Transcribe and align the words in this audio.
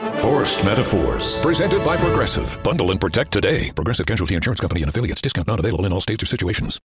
Forced 0.00 0.64
Metaphors. 0.64 1.38
Presented 1.40 1.84
by 1.84 1.94
Progressive. 1.96 2.58
Bundle 2.62 2.90
and 2.90 2.98
protect 2.98 3.32
today. 3.32 3.70
Progressive 3.72 4.06
Casualty 4.06 4.34
Insurance 4.34 4.58
Company 4.58 4.80
and 4.80 4.88
affiliates. 4.88 5.20
Discount 5.20 5.46
not 5.46 5.60
available 5.60 5.84
in 5.84 5.92
all 5.92 6.00
states 6.00 6.22
or 6.22 6.26
situations. 6.26 6.80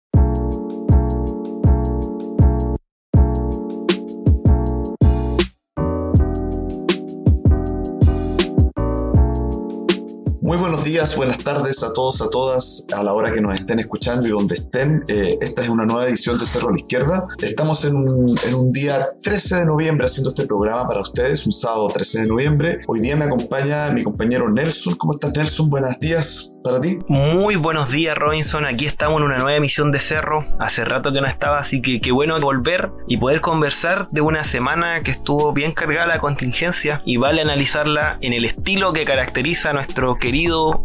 Muy 10.51 10.57
buenos 10.57 10.83
días, 10.83 11.15
buenas 11.15 11.37
tardes 11.37 11.81
a 11.81 11.93
todos, 11.93 12.21
a 12.21 12.29
todas, 12.29 12.85
a 12.93 13.01
la 13.03 13.13
hora 13.13 13.31
que 13.31 13.39
nos 13.39 13.55
estén 13.55 13.79
escuchando 13.79 14.27
y 14.27 14.31
donde 14.31 14.55
estén. 14.55 15.05
Eh, 15.07 15.37
esta 15.39 15.61
es 15.61 15.69
una 15.69 15.85
nueva 15.85 16.05
edición 16.05 16.37
de 16.37 16.45
Cerro 16.45 16.67
a 16.67 16.71
la 16.71 16.77
Izquierda. 16.77 17.25
Estamos 17.41 17.85
en 17.85 17.95
un, 17.95 18.37
en 18.45 18.55
un 18.55 18.73
día 18.73 19.07
13 19.23 19.59
de 19.59 19.65
noviembre 19.65 20.07
haciendo 20.07 20.27
este 20.27 20.45
programa 20.45 20.85
para 20.89 20.99
ustedes, 20.99 21.45
un 21.45 21.53
sábado 21.53 21.87
13 21.87 22.23
de 22.23 22.27
noviembre. 22.27 22.79
Hoy 22.89 22.99
día 22.99 23.15
me 23.15 23.23
acompaña 23.23 23.91
mi 23.91 24.03
compañero 24.03 24.49
Nelson. 24.49 24.95
¿Cómo 24.95 25.13
estás, 25.13 25.31
Nelson? 25.37 25.69
Buenos 25.69 25.97
días 25.99 26.57
para 26.65 26.81
ti. 26.81 26.99
Muy 27.07 27.55
buenos 27.55 27.89
días, 27.89 28.17
Robinson. 28.17 28.65
Aquí 28.65 28.87
estamos 28.87 29.21
en 29.21 29.27
una 29.27 29.37
nueva 29.37 29.55
emisión 29.55 29.93
de 29.93 29.99
Cerro. 29.99 30.43
Hace 30.59 30.83
rato 30.83 31.13
que 31.13 31.21
no 31.21 31.27
estaba, 31.27 31.59
así 31.59 31.81
que 31.81 32.01
qué 32.01 32.11
bueno 32.11 32.37
volver 32.41 32.91
y 33.07 33.15
poder 33.15 33.39
conversar 33.39 34.09
de 34.09 34.19
una 34.19 34.43
semana 34.43 35.01
que 35.01 35.11
estuvo 35.11 35.53
bien 35.53 35.71
cargada 35.71 36.07
la 36.07 36.19
contingencia 36.19 37.01
y 37.05 37.15
vale 37.15 37.39
analizarla 37.39 38.17
en 38.19 38.33
el 38.33 38.43
estilo 38.43 38.91
que 38.91 39.05
caracteriza 39.05 39.69
a 39.69 39.73
nuestro 39.73 40.17
querido 40.17 40.40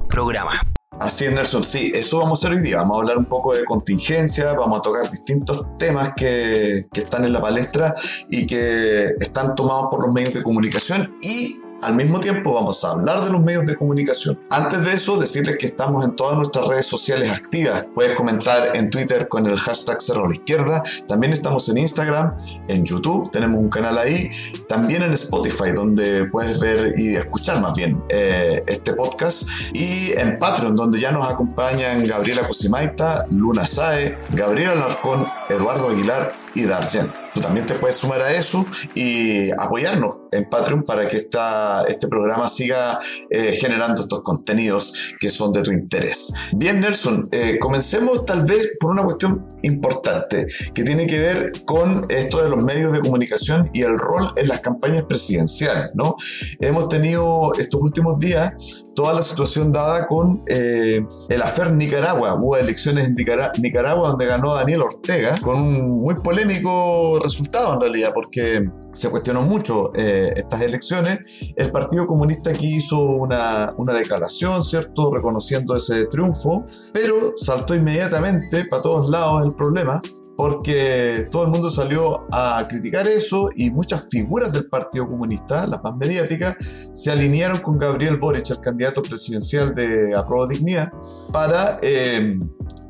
programa. 0.09 0.61
Así 0.99 1.27
es, 1.27 1.33
Nelson. 1.33 1.63
Sí, 1.63 1.93
eso 1.95 2.19
vamos 2.19 2.43
a 2.43 2.47
hacer 2.47 2.57
hoy 2.57 2.63
día. 2.63 2.79
Vamos 2.79 2.97
a 2.97 3.01
hablar 3.03 3.19
un 3.19 3.27
poco 3.27 3.55
de 3.55 3.65
contingencia, 3.65 4.55
vamos 4.55 4.79
a 4.79 4.83
tocar 4.83 5.11
distintos 5.11 5.67
temas 5.79 6.11
que, 6.17 6.85
que 6.93 7.01
están 7.01 7.25
en 7.25 7.33
la 7.33 7.41
palestra 7.41 7.95
y 8.31 8.47
que 8.47 9.15
están 9.21 9.55
tomados 9.55 9.87
por 9.91 10.05
los 10.05 10.15
medios 10.15 10.35
de 10.35 10.43
comunicación 10.43 11.17
y 11.23 11.61
al 11.83 11.95
mismo 11.95 12.21
tiempo 12.21 12.53
vamos 12.53 12.85
a 12.85 12.91
hablar 12.91 13.23
de 13.23 13.31
los 13.31 13.41
medios 13.43 13.67
de 13.67 13.77
comunicación. 13.77 14.39
Antes 14.51 14.85
de 14.85 14.93
eso, 14.93 15.19
decirles 15.19 15.57
que 15.59 15.67
estamos 15.67 16.05
en 16.05 16.17
todas 16.17 16.37
nuestras 16.37 16.67
redes 16.67 16.87
sociales 16.87 17.31
activas. 17.31 17.87
Puedes 17.95 18.15
comentar 18.15 18.75
en 18.75 18.91
Twitter 18.91 19.29
con 19.29 19.47
el 19.47 19.59
hashtag 19.59 20.01
Cerro 20.01 20.29
la 20.29 20.35
Izquierda. 20.35 20.83
También 21.07 21.33
estamos 21.33 21.69
en 21.69 21.79
Instagram, 21.79 22.37
en 22.69 22.85
YouTube, 22.85 23.31
tenemos 23.31 23.61
un 23.61 23.69
canal 23.69 23.99
ahí. 23.99 24.31
También 24.69 25.03
en 25.03 25.13
Spotify, 25.13 25.73
donde 25.75 26.27
puedes 26.31 26.61
ver 26.61 26.95
y 26.99 27.17
escuchar 27.17 27.61
más 27.61 27.73
bien 27.75 28.03
eh, 28.09 28.63
este 28.67 28.93
podcast. 28.95 29.49
Y 29.73 30.13
en 30.17 30.39
Patreon, 30.39 30.77
donde 30.77 30.99
ya 30.99 31.11
nos 31.13 31.29
acompañan 31.29 32.07
Gabriela 32.07 32.47
Cosimaita, 32.47 33.27
Luna 33.31 33.67
Sae, 33.67 34.19
Gabriela 34.31 34.73
Alarcón, 34.73 35.27
Eduardo 35.49 35.91
Aguilar 35.91 36.35
y 36.55 36.65
Darjen. 36.65 37.26
Tú 37.37 37.43
también 37.43 37.67
te 37.67 37.75
puedes 37.75 37.97
sumar 37.97 38.23
a 38.23 38.33
eso 38.33 38.65
y 38.95 39.51
apoyarnos 39.59 40.21
en 40.33 40.49
Patreon 40.49 40.85
para 40.85 41.07
que 41.07 41.19
esta, 41.19 41.83
este 41.87 42.09
programa 42.09 42.49
siga 42.49 42.99
eh, 43.29 43.53
generando 43.61 44.01
estos 44.01 44.23
contenidos 44.23 45.15
que 45.21 45.29
son 45.29 45.53
de 45.53 45.63
tu 45.63 45.71
interés. 45.71 46.33
Bien, 46.53 46.81
Nelson, 46.81 47.29
eh, 47.33 47.59
comencemos 47.59 48.25
tal 48.25 48.43
vez 48.45 48.73
por 48.81 48.91
una 48.91 49.03
cuestión 49.03 49.47
importante 49.65 50.47
que 50.73 50.83
tiene 50.83 51.07
que 51.07 51.19
ver 51.19 51.53
con 51.67 52.07
esto 52.09 52.43
de 52.43 52.49
los 52.49 52.63
medios 52.63 52.95
de 52.95 53.01
comunicación 53.01 53.69
y 53.75 53.83
el 53.83 53.99
rol 53.99 54.33
en 54.37 54.49
las 54.49 54.61
campañas 54.61 55.05
presidenciales, 55.05 55.91
¿no? 55.93 56.17
Hemos 56.61 56.89
tenido 56.89 57.53
estos 57.59 57.83
últimos 57.83 58.19
días 58.19 58.55
toda 58.95 59.13
la 59.13 59.23
situación 59.23 59.73
dada 59.73 60.07
con 60.07 60.43
eh, 60.49 61.05
el 61.29 61.43
afer 61.43 61.71
Nicaragua. 61.71 62.33
Hubo 62.41 62.57
elecciones 62.57 63.09
en 63.09 63.15
Nicara- 63.15 63.53
Nicaragua 63.59 64.09
donde 64.09 64.25
ganó 64.25 64.55
Daniel 64.55 64.81
Ortega 64.81 65.37
con 65.43 65.57
un 65.57 65.99
muy 65.99 66.15
polémico 66.15 67.21
resultado 67.27 67.75
en 67.75 67.81
realidad 67.81 68.13
porque 68.15 68.69
se 68.93 69.11
cuestionó 69.11 69.43
mucho 69.43 69.93
eh, 69.95 70.33
estas 70.37 70.61
elecciones. 70.63 71.19
El 71.57 71.71
Partido 71.71 72.07
Comunista 72.07 72.51
aquí 72.51 72.77
hizo 72.77 72.99
una, 72.99 73.75
una 73.77 73.95
declaración, 73.95 74.63
¿cierto?, 74.63 75.11
reconociendo 75.13 75.77
ese 75.77 76.07
triunfo, 76.07 76.65
pero 76.93 77.33
saltó 77.37 77.75
inmediatamente 77.75 78.65
para 78.65 78.83
todos 78.83 79.09
lados 79.11 79.45
el 79.45 79.55
problema 79.55 80.01
porque 80.37 81.27
todo 81.31 81.45
el 81.45 81.51
mundo 81.51 81.71
salió 81.71 82.27
a 82.31 82.67
criticar 82.69 83.09
eso 83.09 83.49
y 83.55 83.71
muchas 83.71 84.07
figuras 84.11 84.53
del 84.53 84.69
Partido 84.69 85.09
Comunista, 85.09 85.67
las 85.67 85.83
más 85.83 85.97
mediáticas, 85.97 86.57
se 86.93 87.11
alinearon 87.11 87.59
con 87.59 87.79
Gabriel 87.79 88.19
Boric, 88.19 88.51
el 88.51 88.61
candidato 88.61 89.03
presidencial 89.03 89.75
de 89.75 90.15
Aproba 90.15 90.47
Dignidad, 90.47 90.93
para 91.33 91.79
eh, 91.81 92.39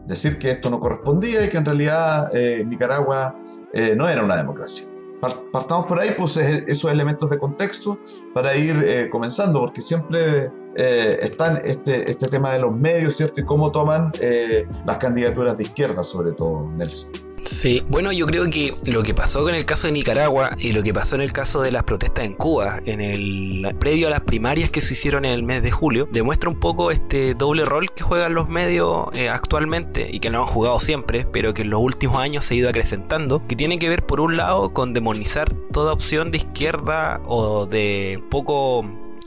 decir 0.06 0.38
que 0.38 0.50
esto 0.50 0.70
no 0.70 0.80
correspondía 0.80 1.44
y 1.44 1.48
que 1.48 1.56
en 1.56 1.64
realidad 1.64 2.34
eh, 2.34 2.64
Nicaragua 2.66 3.36
eh, 3.78 3.94
no 3.97 4.09
era 4.09 4.22
una 4.25 4.37
democracia. 4.37 4.87
Par- 5.20 5.44
Partamos 5.53 5.87
por 5.87 5.98
ahí, 6.00 6.10
pues 6.16 6.37
esos 6.37 6.91
elementos 6.91 7.31
de 7.31 7.38
contexto 7.38 7.98
para 8.34 8.54
ir 8.56 8.76
eh, 8.87 9.09
comenzando, 9.10 9.60
porque 9.60 9.81
siempre 9.81 10.50
eh, 10.76 11.16
están 11.20 11.60
este, 11.64 12.10
este 12.10 12.28
tema 12.28 12.53
de 12.53 12.59
los 12.59 12.72
medios, 12.76 13.15
¿cierto? 13.16 13.41
Y 13.41 13.44
cómo 13.44 13.70
toman 13.72 14.12
eh, 14.20 14.66
las 14.86 14.98
candidaturas 14.98 15.56
de 15.56 15.65
izquierda, 15.65 16.03
sobre 16.04 16.32
todo, 16.32 16.70
Nelson. 16.76 17.10
Sí, 17.47 17.84
bueno, 17.89 18.11
yo 18.11 18.27
creo 18.27 18.51
que 18.51 18.75
lo 18.87 19.05
que 19.05 19.15
pasó 19.15 19.45
con 19.45 19.55
el 19.55 19.65
caso 19.65 19.87
de 19.87 19.93
Nicaragua 19.93 20.51
y 20.59 20.73
lo 20.73 20.83
que 20.83 20.93
pasó 20.93 21.15
en 21.15 21.23
el 21.23 21.33
caso 21.33 21.62
de 21.62 21.71
las 21.71 21.84
protestas 21.84 22.25
en 22.25 22.34
Cuba, 22.34 22.81
en 22.87 23.01
el 23.01 23.73
previo 23.79 24.09
a 24.09 24.11
las 24.11 24.23
primarias 24.23 24.69
que 24.69 24.81
se 24.81 24.95
hicieron 24.95 25.25
en 25.25 25.31
el 25.31 25.45
mes 25.45 25.62
de 25.62 25.71
julio, 25.71 26.09
demuestra 26.11 26.51
un 26.51 26.59
poco 26.59 26.91
este 26.91 27.34
doble 27.34 27.65
rol 27.65 27.93
que 27.93 28.03
juegan 28.03 28.34
los 28.34 28.49
medios 28.49 29.07
eh, 29.12 29.29
actualmente 29.29 30.09
y 30.11 30.19
que 30.19 30.29
lo 30.29 30.41
han 30.41 30.47
jugado 30.49 30.81
siempre, 30.81 31.25
pero 31.33 31.55
que 31.55 31.62
en 31.62 31.71
los 31.71 31.81
últimos 31.81 32.19
años 32.19 32.45
se 32.45 32.55
ha 32.55 32.57
ido 32.57 32.69
acrecentando, 32.69 33.47
que 33.47 33.55
tiene 33.55 33.78
que 33.78 33.89
ver 33.89 34.05
por 34.05 34.21
un 34.21 34.37
lado 34.37 34.73
con 34.73 34.93
demonizar 34.93 35.49
toda 35.73 35.93
opción 35.93 36.33
de 36.33 36.39
izquierda 36.39 37.21
o 37.27 37.67
de 37.67 38.21
poco 38.28 38.84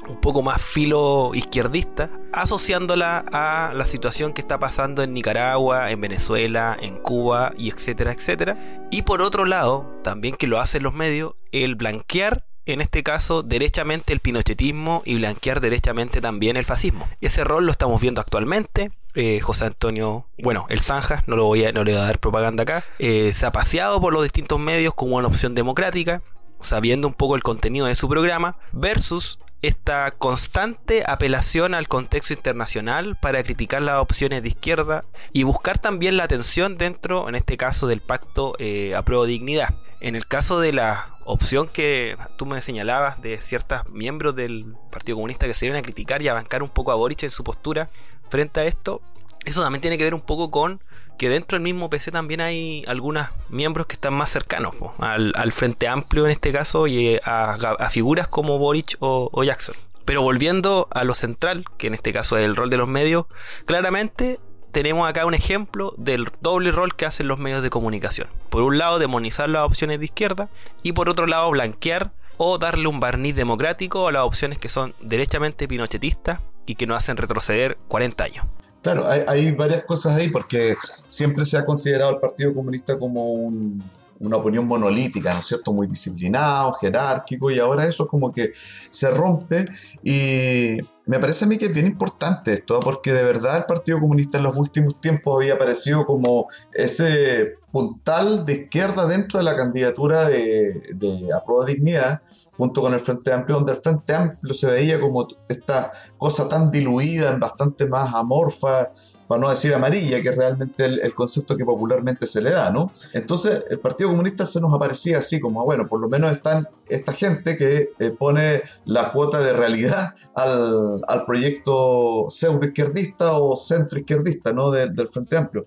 un 0.10 0.20
poco 0.20 0.42
más 0.42 0.62
filo 0.62 1.32
izquierdista, 1.34 2.10
asociándola 2.34 3.24
a 3.32 3.74
la 3.74 3.86
situación 3.86 4.34
que 4.34 4.42
está 4.42 4.60
pasando 4.60 5.04
en 5.04 5.14
Nicaragua, 5.14 5.92
en 5.92 6.02
Venezuela, 6.02 6.78
en 6.80 6.98
Cuba 6.98 7.54
y 7.58 7.70
etcétera, 7.70 8.12
etcétera. 8.12 8.58
Y 8.92 9.04
por 9.04 9.22
otro 9.22 9.46
lado, 9.46 10.00
también 10.04 10.36
que 10.36 10.48
lo 10.48 10.60
hacen 10.60 10.84
los 10.84 10.94
medios, 10.94 11.34
el 11.52 11.76
blanquear 11.76 12.46
en 12.66 12.82
este 12.82 13.04
caso 13.04 13.42
derechamente 13.42 14.14
el 14.14 14.20
pinochetismo 14.20 15.02
y 15.06 15.16
blanquear 15.16 15.60
derechamente 15.60 16.22
también 16.22 16.56
el 16.58 16.66
fascismo. 16.66 17.08
Ese 17.20 17.44
rol 17.44 17.66
lo 17.66 17.72
estamos 17.72 18.00
viendo 18.02 18.22
actualmente. 18.22 18.92
Eh, 19.16 19.40
José 19.42 19.66
Antonio, 19.66 20.28
bueno, 20.44 20.68
el 20.70 20.80
Zanja, 20.82 21.24
no, 21.26 21.36
lo 21.36 21.46
voy 21.46 21.66
a, 21.66 21.72
no 21.72 21.84
le 21.84 21.94
voy 21.94 22.02
a 22.02 22.06
dar 22.06 22.20
propaganda 22.20 22.64
acá, 22.64 22.84
eh, 23.00 23.32
se 23.34 23.46
ha 23.48 23.52
paseado 23.52 24.00
por 24.00 24.14
los 24.14 24.22
distintos 24.22 24.60
medios 24.60 24.94
como 24.94 25.18
una 25.18 25.28
opción 25.28 25.56
democrática, 25.56 26.22
sabiendo 26.60 27.08
un 27.08 27.16
poco 27.16 27.36
el 27.36 27.42
contenido 27.42 27.88
de 27.88 27.96
su 27.96 28.08
programa, 28.08 28.58
versus 28.72 29.40
esta 29.62 30.12
constante 30.12 31.04
apelación 31.06 31.74
al 31.74 31.88
contexto 31.88 32.34
internacional 32.34 33.18
para 33.18 33.44
criticar 33.44 33.82
las 33.82 33.98
opciones 33.98 34.42
de 34.42 34.50
izquierda 34.50 35.04
y 35.34 35.44
buscar 35.44 35.78
también 35.78 36.18
la 36.18 36.24
atención 36.24 36.78
dentro, 36.78 37.28
en 37.28 37.36
este 37.36 37.58
caso, 37.58 37.88
del 37.88 38.02
pacto 38.02 38.56
eh, 38.60 38.96
apruebo 38.96 39.26
dignidad. 39.26 39.76
En 40.02 40.16
el 40.16 40.26
caso 40.26 40.62
de 40.62 40.72
la 40.72 41.10
opción 41.26 41.68
que 41.68 42.18
tú 42.38 42.46
me 42.46 42.62
señalabas 42.62 43.22
de 43.22 43.40
ciertos 43.42 43.82
miembros 43.90 44.34
del 44.34 44.76
Partido 44.92 45.18
Comunista 45.18 45.46
que 45.46 45.54
se 45.54 45.66
iban 45.66 45.78
a 45.78 45.82
criticar 45.82 46.22
y 46.22 46.30
a 46.30 46.34
bancar 46.34 46.64
un 46.64 46.70
poco 46.70 46.92
a 46.94 46.96
Boric 46.96 47.24
en 47.24 47.32
su 47.32 47.44
postura 47.44 47.90
frente 48.30 48.62
a 48.62 48.66
esto, 48.66 49.02
eso 49.50 49.62
también 49.62 49.82
tiene 49.82 49.98
que 49.98 50.04
ver 50.04 50.14
un 50.14 50.22
poco 50.22 50.52
con 50.52 50.82
que 51.18 51.30
dentro 51.30 51.58
del 51.58 51.64
mismo 51.64 51.90
PC 51.90 52.12
también 52.12 52.40
hay 52.42 52.84
algunos 52.88 53.28
miembros 53.50 53.88
que 53.88 53.94
están 53.94 54.14
más 54.14 54.30
cercanos 54.30 54.74
al, 55.00 55.52
Frente 55.52 55.88
Amplio 55.88 56.26
en 56.26 56.32
este 56.32 56.54
caso 56.54 56.88
y 56.88 57.20
a, 57.24 57.54
a 57.54 57.90
figuras 57.90 58.28
como 58.28 58.58
Boric 58.58 58.96
o, 59.00 59.30
o, 59.32 59.44
Jackson. 59.44 59.76
Pero 60.06 60.22
volviendo 60.22 60.88
a 60.92 61.04
lo 61.04 61.14
central, 61.14 61.66
que 61.78 61.88
en 61.88 61.94
este 61.94 62.14
caso 62.14 62.38
es 62.38 62.46
el 62.46 62.56
rol 62.56 62.70
de 62.70 62.78
los 62.78 62.88
medios, 62.88 63.26
claramente 63.66 64.40
tenemos 64.72 65.10
acá 65.10 65.26
un 65.26 65.34
ejemplo 65.34 65.94
del 65.98 66.28
doble 66.42 66.72
rol 66.72 66.96
que 66.96 67.06
hacen 67.06 67.28
los 67.28 67.38
medios 67.38 67.64
de 67.64 67.70
comunicación. 67.70 68.28
Por 68.50 68.64
un 68.64 68.78
lado, 68.78 68.98
demonizar 68.98 69.50
las 69.50 69.66
opciones 69.66 70.00
de 70.00 70.06
izquierda 70.06 70.50
y 70.84 70.94
por 70.94 71.10
otro 71.10 71.28
lado, 71.28 71.50
blanquear 71.52 72.12
o 72.38 72.58
darle 72.58 72.88
un 72.88 73.02
barniz 73.02 73.36
democrático 73.36 74.08
a 74.08 74.12
las 74.12 74.24
opciones 74.24 74.58
que 74.58 74.70
son 74.70 74.96
derechamente 75.02 75.68
pinochetistas 75.68 76.40
y 76.66 76.76
que 76.76 76.88
nos 76.88 76.98
hacen 76.98 77.18
retroceder 77.18 77.78
40 77.88 78.24
años. 78.24 78.46
Claro, 78.82 79.08
hay, 79.08 79.52
varias 79.52 79.84
cosas 79.84 80.16
ahí 80.16 80.30
porque 80.30 80.76
siempre 81.08 81.44
se 81.44 81.58
ha 81.58 81.66
considerado 81.66 82.12
al 82.12 82.20
Partido 82.20 82.54
Comunista 82.54 82.98
como 82.98 83.24
una 83.34 84.38
opinión 84.38 84.68
monolítica, 84.68 85.34
¿no 85.34 85.40
es 85.40 85.46
cierto? 85.46 85.74
Muy 85.74 85.88
disciplinado, 85.88 86.72
jerárquico, 86.74 87.52
y 87.52 87.60
ahora 87.60 87.86
eso 87.86 88.08
como 88.08 88.32
que 88.32 88.52
se 88.90 89.12
rompe 89.12 89.66
y 90.02 90.78
me 91.06 91.20
parece 91.20 91.46
a 91.46 91.48
mí 91.48 91.58
que 91.58 91.66
es 91.66 91.74
bien 91.74 91.88
importante 91.88 92.54
esto, 92.54 92.78
¿eh? 92.78 92.80
porque 92.84 93.12
de 93.12 93.24
verdad 93.24 93.58
el 93.58 93.66
Partido 93.66 94.00
Comunista 94.00 94.38
en 94.38 94.44
los 94.44 94.56
últimos 94.56 95.02
tiempos 95.02 95.42
había 95.42 95.56
aparecido 95.56 96.06
como 96.06 96.48
ese 96.72 97.56
puntal 97.72 98.46
de 98.46 98.54
izquierda 98.54 99.08
dentro 99.08 99.40
de 99.40 99.46
la 99.46 99.56
candidatura 99.56 100.28
de, 100.30 100.74
de 100.94 101.30
Aprueba 101.34 101.66
Dignidad, 101.66 102.22
junto 102.56 102.82
con 102.82 102.94
el 102.94 103.00
Frente 103.00 103.32
Amplio, 103.32 103.58
donde 103.58 103.74
el 103.74 103.80
Frente 103.80 104.14
Amplio 104.14 104.54
se 104.54 104.68
veía 104.68 105.00
como 105.00 105.28
esta 105.48 105.92
cosa 106.18 106.48
tan 106.48 106.72
diluida, 106.72 107.36
bastante 107.38 107.86
más 107.86 108.14
amorfa, 108.14 108.92
para 109.30 109.42
no 109.42 109.50
decir 109.52 109.72
amarilla, 109.76 110.24
que 110.24 110.30
es 110.30 110.36
realmente 110.36 110.86
el, 110.86 111.14
concepto 111.14 111.56
que 111.56 111.64
popularmente 111.64 112.26
se 112.26 112.42
le 112.42 112.50
da, 112.50 112.72
¿no? 112.72 112.92
Entonces, 113.14 113.64
el 113.70 113.80
Partido 113.80 114.10
Comunista 114.10 114.44
se 114.48 114.60
nos 114.60 114.74
aparecía 114.74 115.20
así, 115.20 115.40
como, 115.40 115.64
bueno, 115.64 115.88
por 115.88 116.02
lo 116.02 116.10
menos 116.10 116.32
están 116.34 116.68
esta 116.88 117.14
gente 117.14 117.56
que 117.56 117.92
eh, 118.00 118.10
pone 118.10 118.64
la 118.86 119.12
cuota 119.12 119.38
de 119.38 119.54
realidad 119.54 120.16
al, 120.34 121.02
al 121.08 121.26
proyecto 121.26 122.26
pseudo 122.28 122.66
izquierdista 122.66 123.34
o 123.34 123.56
centro 123.56 124.00
izquierdista, 124.00 124.52
¿no? 124.52 124.72
del 124.72 125.08
Frente 125.08 125.38
Amplio. 125.38 125.64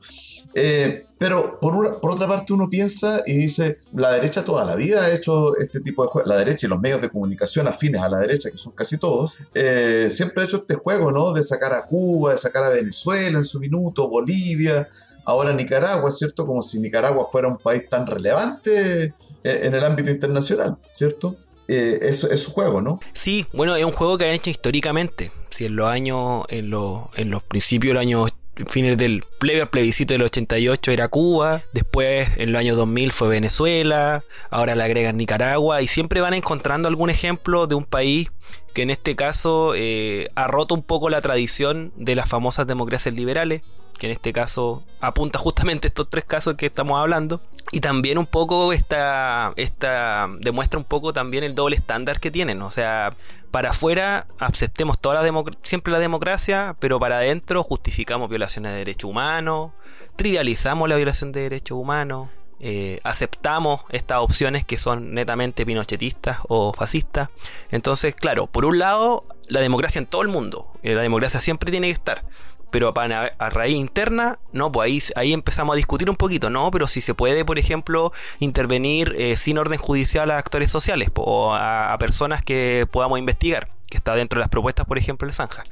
Eh, 0.55 1.07
pero 1.23 1.61
por, 1.61 2.01
por, 2.01 2.11
otra 2.11 2.27
parte 2.27 2.53
uno 2.53 2.69
piensa 2.69 3.23
y 3.25 3.35
dice, 3.35 3.79
la 3.95 4.11
derecha 4.11 4.45
toda 4.45 4.65
la 4.65 4.75
vida 4.75 5.05
ha 5.05 5.15
hecho 5.15 5.57
este 5.57 5.79
tipo 5.79 6.03
de 6.03 6.09
juegos, 6.09 6.29
la 6.29 6.37
derecha 6.37 6.67
y 6.67 6.69
los 6.69 6.81
medios 6.81 7.01
de 7.01 7.11
comunicación 7.11 7.69
afines 7.69 8.03
a 8.03 8.09
la 8.09 8.19
derecha, 8.19 8.51
que 8.51 8.59
son 8.59 8.73
casi 8.73 8.99
todos, 8.99 9.39
eh, 9.55 10.09
siempre 10.11 10.43
ha 10.43 10.47
hecho 10.47 10.57
este 10.57 10.75
juego, 10.75 11.13
¿no? 11.13 11.33
De 11.33 11.45
sacar 11.45 11.75
a 11.75 11.87
Cuba, 11.87 12.33
de 12.33 12.39
sacar 12.39 12.65
a 12.65 12.71
Venezuela 12.71 13.39
en 13.39 13.45
su 13.45 13.61
minuto, 13.61 14.09
Bolivia, 14.09 14.89
ahora 15.25 15.53
Nicaragua, 15.53 16.11
¿cierto? 16.11 16.45
Como 16.45 16.61
si 16.61 16.81
Nicaragua 16.81 17.25
fuera 17.25 17.47
un 17.47 17.59
país 17.59 17.89
tan 17.89 18.05
relevante 18.05 19.05
eh, 19.05 19.15
en 19.45 19.77
el 19.77 19.85
ámbito 19.85 20.11
internacional, 20.11 20.77
¿cierto? 20.93 21.37
Eh, 21.69 22.01
es, 22.03 22.19
su 22.19 22.51
juego, 22.51 22.83
¿no? 22.83 22.99
Sí, 23.13 23.47
bueno, 23.53 23.77
es 23.77 23.85
un 23.85 23.93
juego 23.93 24.19
que 24.19 24.25
han 24.25 24.35
hecho 24.35 24.51
históricamente. 24.51 25.31
Si 25.51 25.67
en 25.67 25.77
los 25.77 25.87
años, 25.87 26.47
en, 26.49 26.69
los, 26.69 27.03
en 27.15 27.31
los 27.31 27.45
principios 27.45 27.93
del 27.93 27.99
año 27.99 28.27
fines 28.69 28.97
del 28.97 29.25
plebiscito 29.39 29.71
plebiscito 29.71 30.15
del 30.15 30.23
88 30.23 30.91
era 30.93 31.09
Cuba, 31.09 31.63
después 31.73 32.29
en 32.37 32.53
los 32.53 32.61
años 32.61 32.77
2000 32.77 33.13
fue 33.13 33.29
Venezuela, 33.29 34.25
ahora 34.51 34.75
le 34.75 34.85
agregan 34.85 35.17
Nicaragua 35.17 35.83
y 35.83 35.89
siempre 35.89 36.21
van 36.21 36.35
encontrando 36.35 36.89
algún 36.89 37.11
ejemplo 37.11 37.67
de 37.67 37.75
un 37.75 37.85
país 37.85 38.31
que 38.75 38.83
en 38.83 38.91
este 38.91 39.17
caso 39.17 39.75
eh, 39.75 40.29
ha 40.35 40.47
roto 40.47 40.75
un 40.75 40.83
poco 40.83 41.11
la 41.11 41.21
tradición 41.21 41.93
de 41.97 42.15
las 42.15 42.29
famosas 42.29 42.67
democracias 42.67 43.15
liberales, 43.15 43.63
que 44.03 44.07
en 44.07 44.13
este 44.15 44.33
caso 44.33 44.83
apunta 45.01 45.39
justamente 45.39 45.87
estos 45.87 46.11
tres 46.11 46.25
casos 46.25 46.55
que 46.55 46.67
estamos 46.67 46.99
hablando. 46.99 47.41
Y 47.71 47.79
también 47.79 48.19
un 48.19 48.27
poco 48.27 48.73
esta, 48.73 49.53
esta 49.55 50.29
demuestra 50.41 50.77
un 50.77 50.85
poco 50.85 51.13
también 51.13 51.45
el 51.45 51.55
doble 51.55 51.77
estándar 51.77 52.19
que 52.19 52.33
tienen. 52.33 52.63
O 52.63 52.71
sea, 52.73 53.15
para 53.53 53.71
afuera 53.71 54.27
aceptemos 54.41 54.99
toda 54.99 55.23
la 55.23 55.45
siempre 55.63 55.93
la 55.93 56.01
democracia, 56.01 56.75
pero 56.81 56.99
para 56.99 57.19
adentro 57.19 57.63
justificamos 57.63 58.29
violaciones 58.29 58.73
de 58.73 58.79
derechos 58.79 59.09
humanos, 59.09 59.71
trivializamos 60.17 60.89
la 60.89 60.97
violación 60.97 61.31
de 61.31 61.43
derechos 61.43 61.79
humanos, 61.79 62.29
eh, 62.59 62.99
aceptamos 63.05 63.85
estas 63.91 64.19
opciones 64.19 64.65
que 64.65 64.79
son 64.79 65.15
netamente 65.15 65.65
pinochetistas 65.65 66.39
o 66.49 66.73
fascistas. 66.73 67.29
Entonces, 67.71 68.17
claro, 68.17 68.49
por 68.49 68.65
un 68.65 68.81
lado, 68.81 69.25
la 69.49 69.61
democracia 69.61 69.99
en 69.99 70.07
todo 70.07 70.23
el 70.23 70.29
mundo, 70.29 70.67
eh, 70.83 70.95
la 70.95 71.03
democracia 71.03 71.41
siempre 71.41 71.71
tiene 71.71 71.89
que 71.89 71.93
estar, 71.93 72.25
pero 72.73 72.93
a, 72.97 73.51
raíz 73.51 73.77
interna, 73.77 74.41
no, 74.53 74.73
pues 74.73 74.87
ahí, 74.87 75.03
ahí 75.15 75.33
empezamos 75.35 75.75
a 75.75 75.77
discutir 75.77 76.09
un 76.09 76.17
poquito, 76.17 76.49
no, 76.51 76.71
pero 76.71 76.87
si 76.87 77.01
se 77.03 77.15
puede, 77.15 77.45
por 77.45 77.59
ejemplo, 77.59 78.11
intervenir 78.41 79.15
eh, 79.17 79.37
sin 79.37 79.59
orden 79.59 79.79
judicial 79.79 80.31
a 80.31 80.39
actores 80.39 80.73
sociales 80.73 81.11
o 81.15 81.55
a, 81.55 81.95
personas 81.99 82.43
que 82.43 82.89
podamos 82.91 83.19
investigar, 83.19 83.69
que 83.91 83.99
está 83.99 84.17
dentro 84.17 84.39
de 84.39 84.41
las 84.41 84.49
propuestas, 84.49 84.87
por 84.87 84.97
ejemplo, 84.99 85.29
de 85.29 85.35
Zanja. 85.35 85.63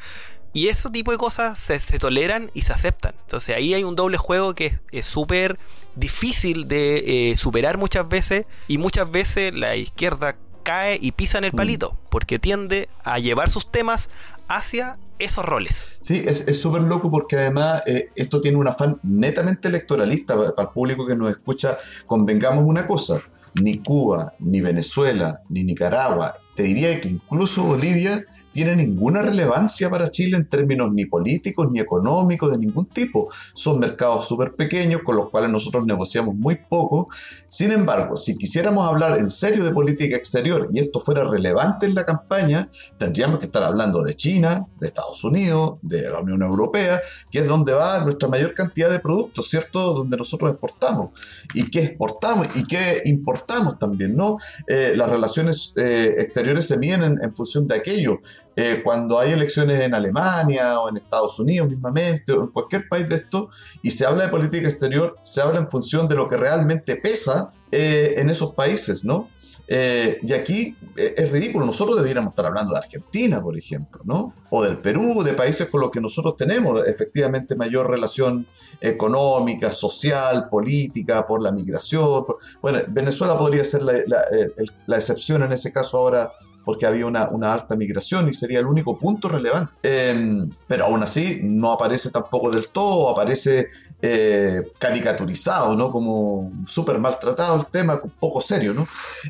Y 0.53 0.69
ese 0.69 0.91
tipo 0.91 1.11
de 1.11 1.17
cosas 1.17 1.59
se, 1.59 1.99
toleran 1.99 2.51
y 2.55 2.63
se 2.63 2.73
aceptan. 2.73 3.15
Entonces 3.23 3.57
ahí 3.57 3.73
hay 3.73 3.83
un 3.85 3.97
doble 3.97 4.19
juego 4.19 4.55
que 4.55 4.79
es 4.93 5.07
súper 5.07 5.59
difícil 5.95 6.69
de 6.69 7.31
eh, 7.31 7.37
superar 7.37 7.79
muchas 7.79 8.09
veces 8.09 8.47
y 8.69 8.77
muchas 8.77 9.11
veces 9.11 9.55
la 9.55 9.77
izquierda 9.77 10.37
cae 10.63 10.99
y 11.01 11.13
pisa 11.13 11.39
en 11.39 11.45
el 11.45 11.53
mm. 11.53 11.57
palito, 11.57 11.99
porque 12.11 12.39
tiende 12.39 12.89
a 13.03 13.19
llevar 13.19 13.51
sus 13.51 13.71
temas 13.71 14.11
hacia 14.49 14.99
esos 15.19 15.45
roles. 15.45 15.99
Sí, 16.01 16.23
es 16.27 16.61
súper 16.61 16.83
loco 16.83 17.11
porque 17.11 17.37
además 17.37 17.83
eh, 17.87 18.11
esto 18.17 18.41
tiene 18.41 18.57
un 18.57 18.67
afán 18.67 18.99
netamente 19.03 19.69
electoralista 19.69 20.35
para 20.55 20.69
el 20.69 20.73
público 20.73 21.07
que 21.07 21.15
nos 21.15 21.31
escucha. 21.31 21.77
Convengamos 22.07 22.65
una 22.65 22.87
cosa, 22.87 23.21
ni 23.61 23.79
Cuba, 23.79 24.35
ni 24.39 24.61
Venezuela, 24.61 25.43
ni 25.49 25.65
Nicaragua, 25.65 26.33
te 26.55 26.63
diría 26.63 27.01
que 27.01 27.09
incluso 27.09 27.65
Bolivia 27.65 28.25
tiene 28.53 28.77
ninguna 28.77 29.23
relevancia 29.23 29.91
para 29.91 30.09
Chile 30.09 30.37
en 30.37 30.49
términos 30.49 30.91
ni 30.93 31.07
políticos 31.07 31.69
ni 31.71 31.81
económicos 31.81 32.53
de 32.53 32.59
ningún 32.59 32.87
tipo. 32.87 33.29
Son 33.55 33.79
mercados 33.79 34.27
súper 34.27 34.55
pequeños 34.55 35.03
con 35.03 35.17
los 35.17 35.31
cuales 35.31 35.51
nosotros 35.51 35.85
negociamos 35.87 36.35
muy 36.35 36.57
poco. 36.57 37.09
Sin 37.49 37.73
embargo, 37.73 38.17
si 38.17 38.37
quisiéramos 38.37 38.87
hablar 38.89 39.19
en 39.19 39.31
serio 39.31 39.65
de 39.65 39.73
política 39.73 40.17
exterior 40.17 40.69
y 40.73 40.81
esto 40.81 41.01
fuera 41.01 41.25
relevante 41.25 41.87
en 41.87 41.95
la 41.95 42.05
campaña, 42.05 42.69
tendríamos 42.99 43.39
que 43.39 43.47
estar 43.47 43.63
hablando 43.63 44.03
de 44.03 44.15
China, 44.15 44.67
de 44.79 44.89
Estados 44.89 45.23
Unidos, 45.25 45.79
de 45.83 46.11
la 46.11 46.21
Unión 46.21 46.43
Europea, 46.43 47.01
que 47.31 47.41
es 47.41 47.49
donde 47.49 47.73
va 47.73 48.03
nuestra 48.05 48.29
mayor 48.29 48.55
cantidad 48.55 48.91
de 48.91 49.01
productos, 49.01 49.49
¿cierto? 49.49 49.95
Donde 49.95 50.17
nosotros 50.17 50.51
exportamos. 50.51 51.11
¿Y 51.55 51.71
qué 51.71 51.85
exportamos? 51.85 52.49
¿Y 52.57 52.65
qué 52.65 53.03
importamos 53.05 53.79
también, 53.79 54.17
no? 54.17 54.37
Eh, 54.67 54.95
las 54.97 55.09
relaciones 55.09 55.73
eh, 55.77 56.15
exteriores 56.19 56.67
se 56.67 56.79
miden 56.79 57.19
en 57.23 57.35
función 57.35 57.67
de 57.67 57.77
aquello. 57.77 58.21
Eh, 58.57 58.81
cuando 58.83 59.19
hay 59.19 59.33
elecciones 59.33 59.81
en 59.81 59.95
Alemania 59.95 60.81
o 60.81 60.89
en 60.89 60.97
Estados 60.97 61.39
Unidos 61.39 61.69
mismamente 61.69 62.33
o 62.33 62.43
en 62.43 62.49
cualquier 62.49 62.89
país 62.89 63.09
de 63.09 63.17
esto 63.17 63.49
y 63.81 63.93
se 63.93 64.05
habla 64.05 64.25
de 64.25 64.29
política 64.29 64.67
exterior, 64.67 65.17
se 65.23 65.41
habla 65.41 65.61
en 65.61 65.71
función 65.71 66.09
de 66.09 66.17
lo 66.17 66.29
que 66.29 66.37
realmente 66.37 66.97
pesa 66.97 67.53
eh, 67.71 68.15
en 68.17 68.29
esos 68.29 68.55
países, 68.55 69.05
¿no? 69.05 69.29
Eh, 69.73 70.19
y 70.23 70.33
aquí 70.33 70.77
es 70.97 71.31
ridículo, 71.31 71.65
nosotros 71.65 71.97
deberíamos 71.97 72.33
estar 72.33 72.45
hablando 72.45 72.73
de 72.73 72.81
Argentina, 72.81 73.41
por 73.41 73.57
ejemplo, 73.57 74.03
¿no? 74.05 74.35
O 74.51 74.65
del 74.65 74.79
Perú, 74.79 75.23
de 75.23 75.33
países 75.33 75.69
con 75.69 75.81
los 75.81 75.91
que 75.91 76.01
nosotros 76.01 76.35
tenemos 76.37 76.85
efectivamente 76.89 77.55
mayor 77.55 77.89
relación 77.89 78.49
económica, 78.81 79.71
social, 79.71 80.49
política, 80.49 81.25
por 81.25 81.41
la 81.41 81.53
migración. 81.53 82.25
Bueno, 82.61 82.81
Venezuela 82.89 83.39
podría 83.39 83.63
ser 83.63 83.83
la 83.83 84.97
excepción 84.97 85.45
en 85.45 85.53
ese 85.53 85.73
caso 85.73 85.99
ahora 85.99 86.33
porque 86.65 86.87
había 86.87 87.07
una, 87.07 87.53
alta 87.53 87.75
migración 87.77 88.29
y 88.29 88.35
sería 88.35 88.61
el 88.61 88.67
único 88.67 88.99
punto 88.99 89.29
relevante. 89.29 89.73
Em, 89.83 90.51
pero 90.67 90.87
aún 90.87 91.03
así 91.03 91.41
no 91.43 91.73
aparece 91.73 92.11
tampoco 92.11 92.51
del 92.51 92.69
todo, 92.69 93.09
aparece 93.09 93.69
eh, 94.03 94.63
caricaturizado, 94.79 95.77
¿no? 95.77 95.91
Como 95.91 96.53
súper 96.67 96.99
maltratado 96.99 97.57
el 97.57 97.67
tema, 97.67 98.01
poco 98.19 98.41
serio, 98.41 98.75
¿no? 98.75 98.87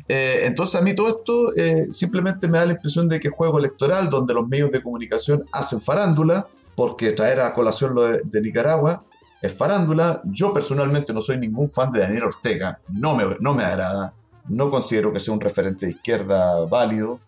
Eh, 0.07 0.41
entonces 0.43 0.79
a 0.79 0.83
mí 0.83 0.93
todo 0.93 1.09
esto 1.09 1.55
eh, 1.55 1.87
simplemente 1.91 2.47
me 2.47 2.57
da 2.57 2.65
la 2.65 2.73
impresión 2.73 3.07
de 3.07 3.19
que 3.19 3.29
juego 3.29 3.59
electoral 3.59 4.09
donde 4.09 4.33
los 4.33 4.47
medios 4.47 4.71
de 4.71 4.81
comunicación 4.81 5.45
hacen 5.51 5.81
farándula, 5.81 6.47
porque 6.75 7.11
traer 7.11 7.41
a 7.41 7.53
colación 7.53 7.95
lo 7.95 8.03
de, 8.03 8.41
Nicaragua 8.41 9.03
es 9.41 9.53
farándula. 9.53 10.21
Yo 10.25 10.53
personalmente 10.53 11.13
no 11.13 11.21
soy 11.21 11.37
ningún 11.37 11.69
fan 11.69 11.91
de 11.91 12.01
Daniel 12.01 12.25
Ortega, 12.25 12.79
no 12.89 13.15
me, 13.15 13.23
no 13.39 13.53
me 13.53 13.63
agrada 13.63 14.13
no 14.47 14.69
considero 14.69 15.11
que 15.11 15.19
sea 15.19 15.33
un 15.33 15.41
referente 15.41 15.85
de 15.85 15.93
izquierda 15.93 16.65
válido, 16.65 17.19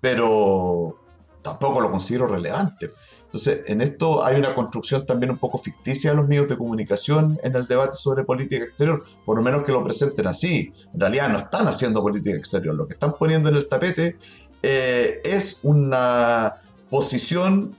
pero 0.00 0.98
tampoco 1.42 1.80
lo 1.80 1.90
considero 1.90 2.26
relevante. 2.26 2.90
Entonces, 3.24 3.62
en 3.66 3.80
esto 3.80 4.24
hay 4.24 4.36
una 4.36 4.54
construcción 4.54 5.06
también 5.06 5.32
un 5.32 5.38
poco 5.38 5.56
ficticia 5.56 6.10
de 6.10 6.16
los 6.16 6.28
medios 6.28 6.48
de 6.48 6.58
comunicación 6.58 7.40
en 7.42 7.56
el 7.56 7.66
debate 7.66 7.96
sobre 7.96 8.24
política 8.24 8.64
exterior, 8.64 9.02
por 9.24 9.38
lo 9.38 9.42
menos 9.42 9.62
que 9.62 9.72
lo 9.72 9.82
presenten 9.82 10.26
así. 10.26 10.72
En 10.92 11.00
realidad 11.00 11.30
no 11.30 11.38
están 11.38 11.66
haciendo 11.66 12.02
política 12.02 12.36
exterior, 12.36 12.74
lo 12.74 12.86
que 12.86 12.94
están 12.94 13.12
poniendo 13.18 13.48
en 13.48 13.56
el 13.56 13.68
tapete 13.68 14.18
eh, 14.62 15.22
es 15.24 15.60
una 15.62 16.60
posición 16.90 17.74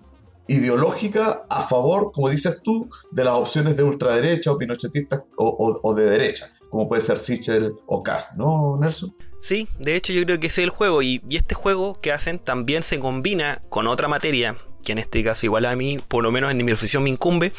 ideológica 0.48 1.46
a 1.50 1.62
favor, 1.62 2.12
como 2.12 2.30
dices 2.30 2.62
tú, 2.64 2.90
de 3.12 3.24
las 3.24 3.36
opciones 3.36 3.78
de 3.78 3.84
ultraderecha 3.84 4.52
o 4.52 4.58
pinochetistas 4.58 5.22
o 5.38 5.94
de 5.94 6.04
derecha 6.04 6.54
como 6.74 6.90
puede 6.90 7.04
ser 7.04 7.20
Sichel 7.20 7.76
o 7.86 8.02
Cast, 8.02 8.36
¿no, 8.36 8.78
Nelson? 8.82 9.16
Sí, 9.40 9.68
de 9.78 9.96
hecho 9.96 10.12
yo 10.12 10.24
creo 10.24 10.40
que 10.40 10.48
ese 10.48 10.62
es 10.62 10.64
el 10.64 10.70
juego 10.72 11.04
y, 11.04 11.22
este 11.30 11.54
juego 11.54 12.02
que 12.02 12.12
hacen 12.12 12.40
también 12.40 12.82
se 12.82 13.00
combina 13.00 13.62
con 13.70 13.86
otra 13.86 14.08
materia 14.08 14.56
que 14.84 14.92
en 14.92 14.98
este 14.98 15.24
caso 15.24 15.46
igual 15.46 15.68
a 15.68 15.76
mí, 15.76 16.00
por 16.08 16.24
lo 16.24 16.32
menos 16.32 16.50
en 16.50 16.58
mi 16.58 16.64
profesión 16.64 17.04
me 17.04 17.12
incumbe, 17.12 17.54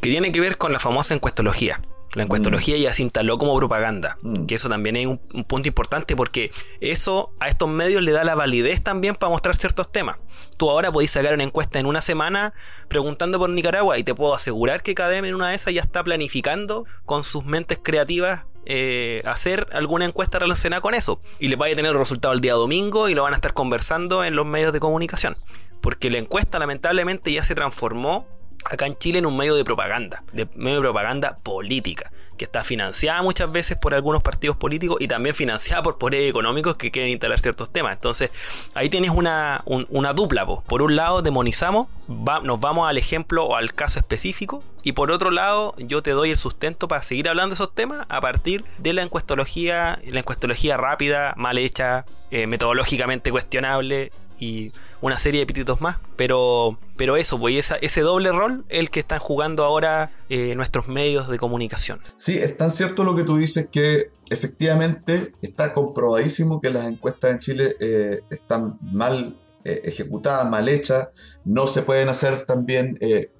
que 0.00 0.10
tiene 0.10 0.32
que 0.32 0.40
ver 0.40 0.58
con 0.58 0.72
la 0.72 0.80
famosa 0.80 1.14
encuestología. 1.14 1.80
La 2.14 2.24
encuestología 2.24 2.76
ya 2.76 2.92
se 2.92 3.02
instaló 3.02 3.38
como 3.38 3.56
propaganda, 3.56 4.18
Mm. 4.22 4.46
que 4.46 4.56
eso 4.56 4.68
también 4.68 4.96
es 4.96 5.06
un, 5.06 5.20
un 5.32 5.44
punto 5.44 5.68
importante 5.68 6.16
porque 6.16 6.50
eso 6.80 7.32
a 7.38 7.46
estos 7.46 7.68
medios 7.68 8.02
le 8.02 8.10
da 8.10 8.24
la 8.24 8.34
validez 8.34 8.82
también 8.82 9.14
para 9.14 9.30
mostrar 9.30 9.54
ciertos 9.56 9.92
temas. 9.92 10.16
Tú 10.56 10.68
ahora 10.70 10.90
podés 10.90 11.12
sacar 11.12 11.34
una 11.34 11.44
encuesta 11.44 11.78
en 11.78 11.86
una 11.86 12.00
semana 12.00 12.52
preguntando 12.88 13.38
por 13.38 13.48
Nicaragua 13.48 13.96
y 13.96 14.02
te 14.02 14.14
puedo 14.14 14.34
asegurar 14.34 14.82
que 14.82 14.94
Cadem 14.94 15.24
en 15.24 15.36
una 15.36 15.50
de 15.50 15.54
esas 15.54 15.72
ya 15.72 15.82
está 15.82 16.02
planificando 16.02 16.84
con 17.04 17.22
sus 17.22 17.44
mentes 17.44 17.78
creativas 17.80 18.44
eh, 18.66 19.22
hacer 19.24 19.68
alguna 19.72 20.04
encuesta 20.04 20.38
relacionada 20.38 20.80
con 20.80 20.94
eso. 20.94 21.20
Y 21.38 21.48
le 21.48 21.56
vaya 21.56 21.74
a 21.74 21.76
tener 21.76 21.92
el 21.92 21.98
resultado 21.98 22.34
el 22.34 22.40
día 22.40 22.54
domingo 22.54 23.08
y 23.08 23.14
lo 23.14 23.22
van 23.22 23.32
a 23.32 23.36
estar 23.36 23.54
conversando 23.54 24.24
en 24.24 24.36
los 24.36 24.44
medios 24.44 24.72
de 24.72 24.80
comunicación. 24.80 25.36
Porque 25.80 26.10
la 26.10 26.18
encuesta 26.18 26.58
lamentablemente 26.58 27.32
ya 27.32 27.44
se 27.44 27.54
transformó 27.54 28.26
acá 28.70 28.86
en 28.86 28.96
Chile 28.98 29.18
en 29.18 29.26
un 29.26 29.36
medio 29.36 29.54
de 29.54 29.64
propaganda, 29.64 30.22
de 30.32 30.48
medio 30.54 30.76
de 30.76 30.82
propaganda 30.82 31.36
política, 31.42 32.10
que 32.36 32.44
está 32.44 32.62
financiada 32.64 33.22
muchas 33.22 33.50
veces 33.50 33.76
por 33.78 33.94
algunos 33.94 34.22
partidos 34.22 34.56
políticos 34.56 34.98
y 35.00 35.08
también 35.08 35.34
financiada 35.34 35.82
por 35.82 35.98
poderes 35.98 36.28
económicos 36.28 36.76
que 36.76 36.90
quieren 36.90 37.10
instalar 37.10 37.38
ciertos 37.40 37.70
temas. 37.70 37.92
Entonces, 37.94 38.30
ahí 38.74 38.88
tienes 38.90 39.10
una, 39.10 39.62
un- 39.64 39.86
una 39.90 40.12
dupla. 40.12 40.44
po. 40.46 40.62
Por 40.66 40.82
un 40.82 40.96
lado, 40.96 41.22
demonizamos, 41.22 41.88
nos 42.08 42.60
vamos 42.60 42.88
al 42.88 42.98
ejemplo 42.98 43.44
o 43.44 43.56
al 43.56 43.72
caso 43.74 43.98
específico, 43.98 44.62
y 44.82 44.92
por 44.92 45.10
otro 45.10 45.30
lado, 45.30 45.74
yo 45.78 46.02
te 46.02 46.10
doy 46.12 46.30
el 46.30 46.38
sustento 46.38 46.86
para 46.86 47.02
seguir 47.02 47.28
hablando 47.28 47.50
de 47.50 47.54
esos 47.54 47.74
temas 47.74 48.06
a 48.08 48.20
partir 48.20 48.64
de 48.78 48.92
la 48.92 49.02
encuestología, 49.02 50.00
la 50.06 50.20
encuestología 50.20 50.76
rápida, 50.76 51.34
mal 51.36 51.58
hecha, 51.58 52.04
eh, 52.30 52.46
metodológicamente 52.46 53.30
cuestionable 53.32 54.12
y 54.38 54.72
una 55.00 55.18
serie 55.18 55.40
de 55.40 55.44
epítetos 55.44 55.80
más. 55.80 55.98
Pero, 56.16 56.78
pero 56.96 57.16
eso, 57.16 57.38
pues 57.38 57.72
ese 57.80 58.00
doble 58.00 58.32
rol 58.32 58.64
el 58.68 58.90
que 58.90 59.00
están 59.00 59.18
jugando 59.18 59.64
ahora 59.64 60.10
eh, 60.28 60.54
nuestros 60.56 60.88
medios 60.88 61.28
de 61.28 61.38
comunicación. 61.38 62.00
Sí, 62.16 62.38
es 62.38 62.56
tan 62.56 62.70
cierto 62.70 63.04
lo 63.04 63.14
que 63.14 63.22
tú 63.22 63.36
dices 63.36 63.68
que 63.70 64.10
efectivamente 64.30 65.32
está 65.42 65.72
comprobadísimo 65.72 66.60
que 66.60 66.70
las 66.70 66.86
encuestas 66.86 67.30
en 67.32 67.38
Chile 67.38 67.76
eh, 67.80 68.20
están 68.30 68.78
mal 68.80 69.38
eh, 69.64 69.82
ejecutadas, 69.84 70.48
mal 70.48 70.68
hechas, 70.68 71.08
no 71.44 71.66
se 71.66 71.82
pueden 71.82 72.08
hacer 72.08 72.42
también 72.42 72.98
de, 73.00 73.30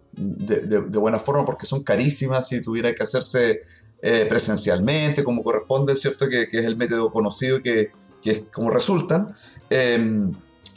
de- 0.61 0.99
buena 0.99 1.19
forma 1.19 1.45
porque 1.45 1.67
son 1.67 1.83
carísimas 1.83 2.49
si 2.49 2.61
tuviera 2.63 2.93
que 2.95 3.03
hacerse 3.03 3.61
presencialmente, 4.29 5.25
como 5.25 5.43
corresponde, 5.43 5.97
¿cierto? 5.97 6.29
Que, 6.29 6.43
es 6.43 6.65
el 6.65 6.77
método 6.77 7.11
conocido 7.11 7.61
que, 7.61 7.91
que 8.23 8.31
es 8.31 8.45
como 8.53 8.71
resultan. 8.71 9.35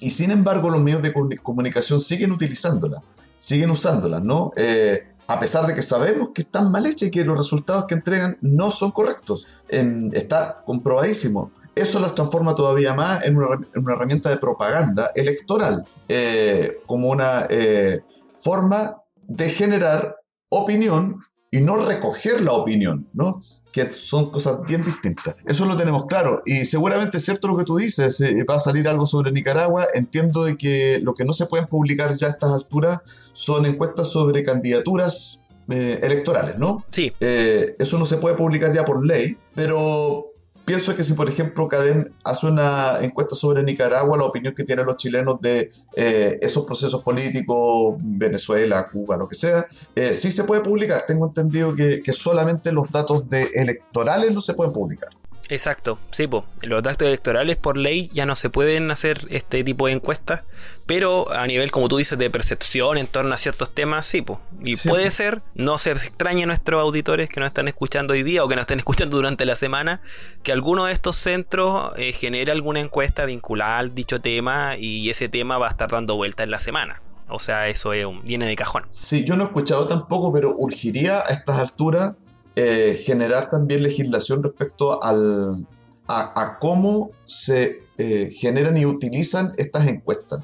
Y 0.02 0.10
sin 0.12 0.32
embargo, 0.32 0.70
los 0.70 0.82
medios 0.82 1.02
de 1.02 1.14
comu- 1.14 1.42
comunicación 1.42 2.00
siguen 2.00 2.32
utilizándolas, 2.32 3.02
siguen 3.38 3.70
usándolas, 3.72 4.22
¿no? 4.24 4.52
Eh, 4.56 5.04
a 5.28 5.40
pesar 5.40 5.68
de 5.68 5.76
que 5.76 5.82
sabemos 5.84 6.30
que 6.34 6.42
están 6.42 6.72
mal 6.72 6.86
hechas 6.86 7.10
y 7.10 7.12
que 7.12 7.24
los 7.24 7.38
resultados 7.38 7.86
que 7.86 7.94
entregan 7.96 8.38
no 8.42 8.72
son 8.72 8.92
correctos. 8.92 9.48
Em, 9.68 10.10
está 10.14 10.64
comprobadísimo. 10.66 11.52
Eso 11.76 12.00
las 12.00 12.16
transforma 12.16 12.56
todavía 12.56 12.94
más 12.94 13.24
en 13.26 13.38
una, 13.38 13.48
herram- 13.48 13.68
en 13.76 13.84
una 13.84 13.94
herramienta 13.94 14.30
de 14.30 14.38
propaganda 14.38 15.12
electoral, 15.16 15.86
eh, 16.08 16.80
como 16.88 17.10
una 17.10 17.46
eh, 17.50 18.02
forma 18.34 18.98
de 19.28 19.50
generar 19.50 20.16
opinión 20.50 21.20
y 21.52 21.62
no 21.62 21.78
recoger 21.78 22.42
la 22.42 22.54
opinión, 22.54 23.08
¿no? 23.14 23.42
Que 23.72 23.90
son 23.92 24.32
cosas 24.32 24.60
bien 24.68 24.84
distintas. 24.84 25.36
Eso 25.46 25.66
lo 25.66 25.76
tenemos 25.78 26.06
claro. 26.06 26.42
Y 26.46 26.66
seguramente 26.66 27.18
es 27.18 27.26
cierto 27.26 27.48
lo 27.48 27.58
que 27.58 27.64
tú 27.64 27.78
dices. 27.78 28.20
eh, 28.22 28.44
va 28.44 28.56
a 28.56 28.60
salir 28.60 28.88
algo 28.88 29.06
sobre 29.06 29.32
Nicaragua. 29.32 29.88
Entiendo 29.94 30.44
de 30.44 30.58
que 30.58 31.00
lo 31.04 31.14
que 31.14 31.26
no 31.26 31.34
se 31.34 31.46
pueden 31.46 31.68
publicar 31.68 32.14
ya 32.16 32.28
a 32.28 32.30
estas 32.32 32.52
alturas 32.52 33.00
son 33.32 33.66
encuestas 33.66 34.12
sobre 34.12 34.42
candidaturas 34.44 35.42
eh, 35.70 36.00
electorales, 36.02 36.58
¿no? 36.58 36.84
Sí, 36.90 37.12
Eh, 37.20 37.76
eso 37.78 38.00
no 38.00 38.06
se 38.06 38.18
puede 38.18 38.36
publicar 38.36 38.74
ya 38.74 38.86
por 38.86 39.06
ley, 39.06 39.38
pero 39.54 40.29
pienso 40.70 40.96
que 40.96 41.04
si, 41.04 41.14
por 41.16 41.28
ejemplo, 41.28 41.68
Cadem 41.68 42.04
hace 42.24 42.46
una 42.46 43.00
encuesta 43.02 43.34
sobre 43.34 43.64
Nicaragua, 43.64 44.20
la 44.20 44.26
opinión 44.26 44.54
que 44.54 44.64
tienen 44.64 44.86
los 44.86 44.98
chilenos 44.98 45.42
de 45.42 45.72
eh, 45.96 46.38
esos 46.44 46.64
procesos 46.64 47.02
políticos, 47.02 47.96
Venezuela, 47.98 48.88
Cuba, 48.88 49.18
lo 49.18 49.28
que 49.28 49.34
sea, 49.34 49.66
eh, 49.96 50.14
sí 50.14 50.32
se 50.32 50.44
puede 50.44 50.62
publicar. 50.62 51.06
Tengo 51.08 51.26
entendido 51.26 51.74
que, 51.74 52.04
que 52.04 52.14
solamente 52.14 52.72
los 52.72 52.88
datos 52.92 53.28
de 53.28 53.50
electorales 53.56 54.32
no 54.32 54.42
se 54.42 54.54
pueden 54.54 54.72
publicar. 54.72 55.10
Exacto, 55.50 55.98
sí, 56.12 56.28
po. 56.28 56.46
los 56.62 56.84
datos 56.84 57.08
electorales 57.08 57.58
por 57.58 57.76
ley 57.76 58.10
ya 58.14 58.26
no 58.28 58.36
se 58.36 58.50
pueden 58.52 58.92
hacer 58.92 59.18
este 59.32 59.64
tipo 59.64 59.88
de 59.88 59.94
encuestas, 59.94 60.44
pero 60.86 61.32
a 61.32 61.46
nivel, 61.48 61.72
como 61.72 61.88
tú 61.90 61.98
dices, 61.98 62.18
de 62.20 62.30
percepción 62.30 62.98
en 63.00 63.08
torno 63.08 63.34
a 63.34 63.38
ciertos 63.38 63.72
temas, 63.74 64.06
sí, 64.06 64.22
po. 64.22 64.40
y 64.64 64.76
Sí, 64.76 64.90
puede 64.90 65.06
po. 65.06 65.10
ser, 65.12 65.42
no 65.56 65.78
se 65.80 65.92
extrañe 65.92 66.44
a 66.44 66.46
nuestros 66.46 66.80
auditores 66.82 67.30
que 67.30 67.40
nos 67.40 67.48
están 67.48 67.68
escuchando 67.68 68.14
hoy 68.14 68.22
día 68.24 68.44
o 68.44 68.48
que 68.48 68.56
nos 68.56 68.64
estén 68.64 68.78
escuchando 68.86 69.18
durante 69.18 69.46
la 69.46 69.56
semana, 69.56 70.02
que 70.44 70.52
alguno 70.52 70.86
de 70.86 70.94
estos 70.94 71.16
centros 71.16 71.94
eh, 71.98 72.14
genere 72.14 72.52
alguna 72.52 72.80
encuesta 72.80 73.26
vinculada 73.26 73.80
al 73.80 73.96
dicho 73.96 74.22
tema 74.22 74.78
y 74.78 75.10
ese 75.10 75.30
tema 75.30 75.58
va 75.58 75.68
a 75.68 75.72
estar 75.72 75.90
dando 75.90 76.16
vuelta 76.16 76.44
en 76.44 76.52
la 76.52 76.60
semana. 76.60 77.02
O 77.28 77.40
sea, 77.40 77.68
eso 77.68 77.94
es 77.94 78.06
un- 78.06 78.24
viene 78.24 78.48
de 78.48 78.56
cajón. 78.56 78.86
Sí, 78.90 79.24
yo 79.24 79.36
no 79.36 79.44
he 79.44 79.48
escuchado 79.48 79.88
tampoco, 79.88 80.32
pero 80.34 80.56
urgiría 80.58 81.20
a 81.20 81.32
estas 81.34 81.58
alturas 81.60 82.14
eh, 82.62 82.96
generar 82.96 83.50
también 83.50 83.84
legislación 83.84 84.44
respecto 84.44 85.02
al, 85.02 85.66
a, 86.08 86.42
a 86.42 86.60
cómo 86.60 87.12
se 87.24 87.84
eh, 87.98 88.30
generan 88.36 88.78
y 88.78 88.86
utilizan 88.86 89.54
estas 89.56 89.88
encuestas. 89.88 90.42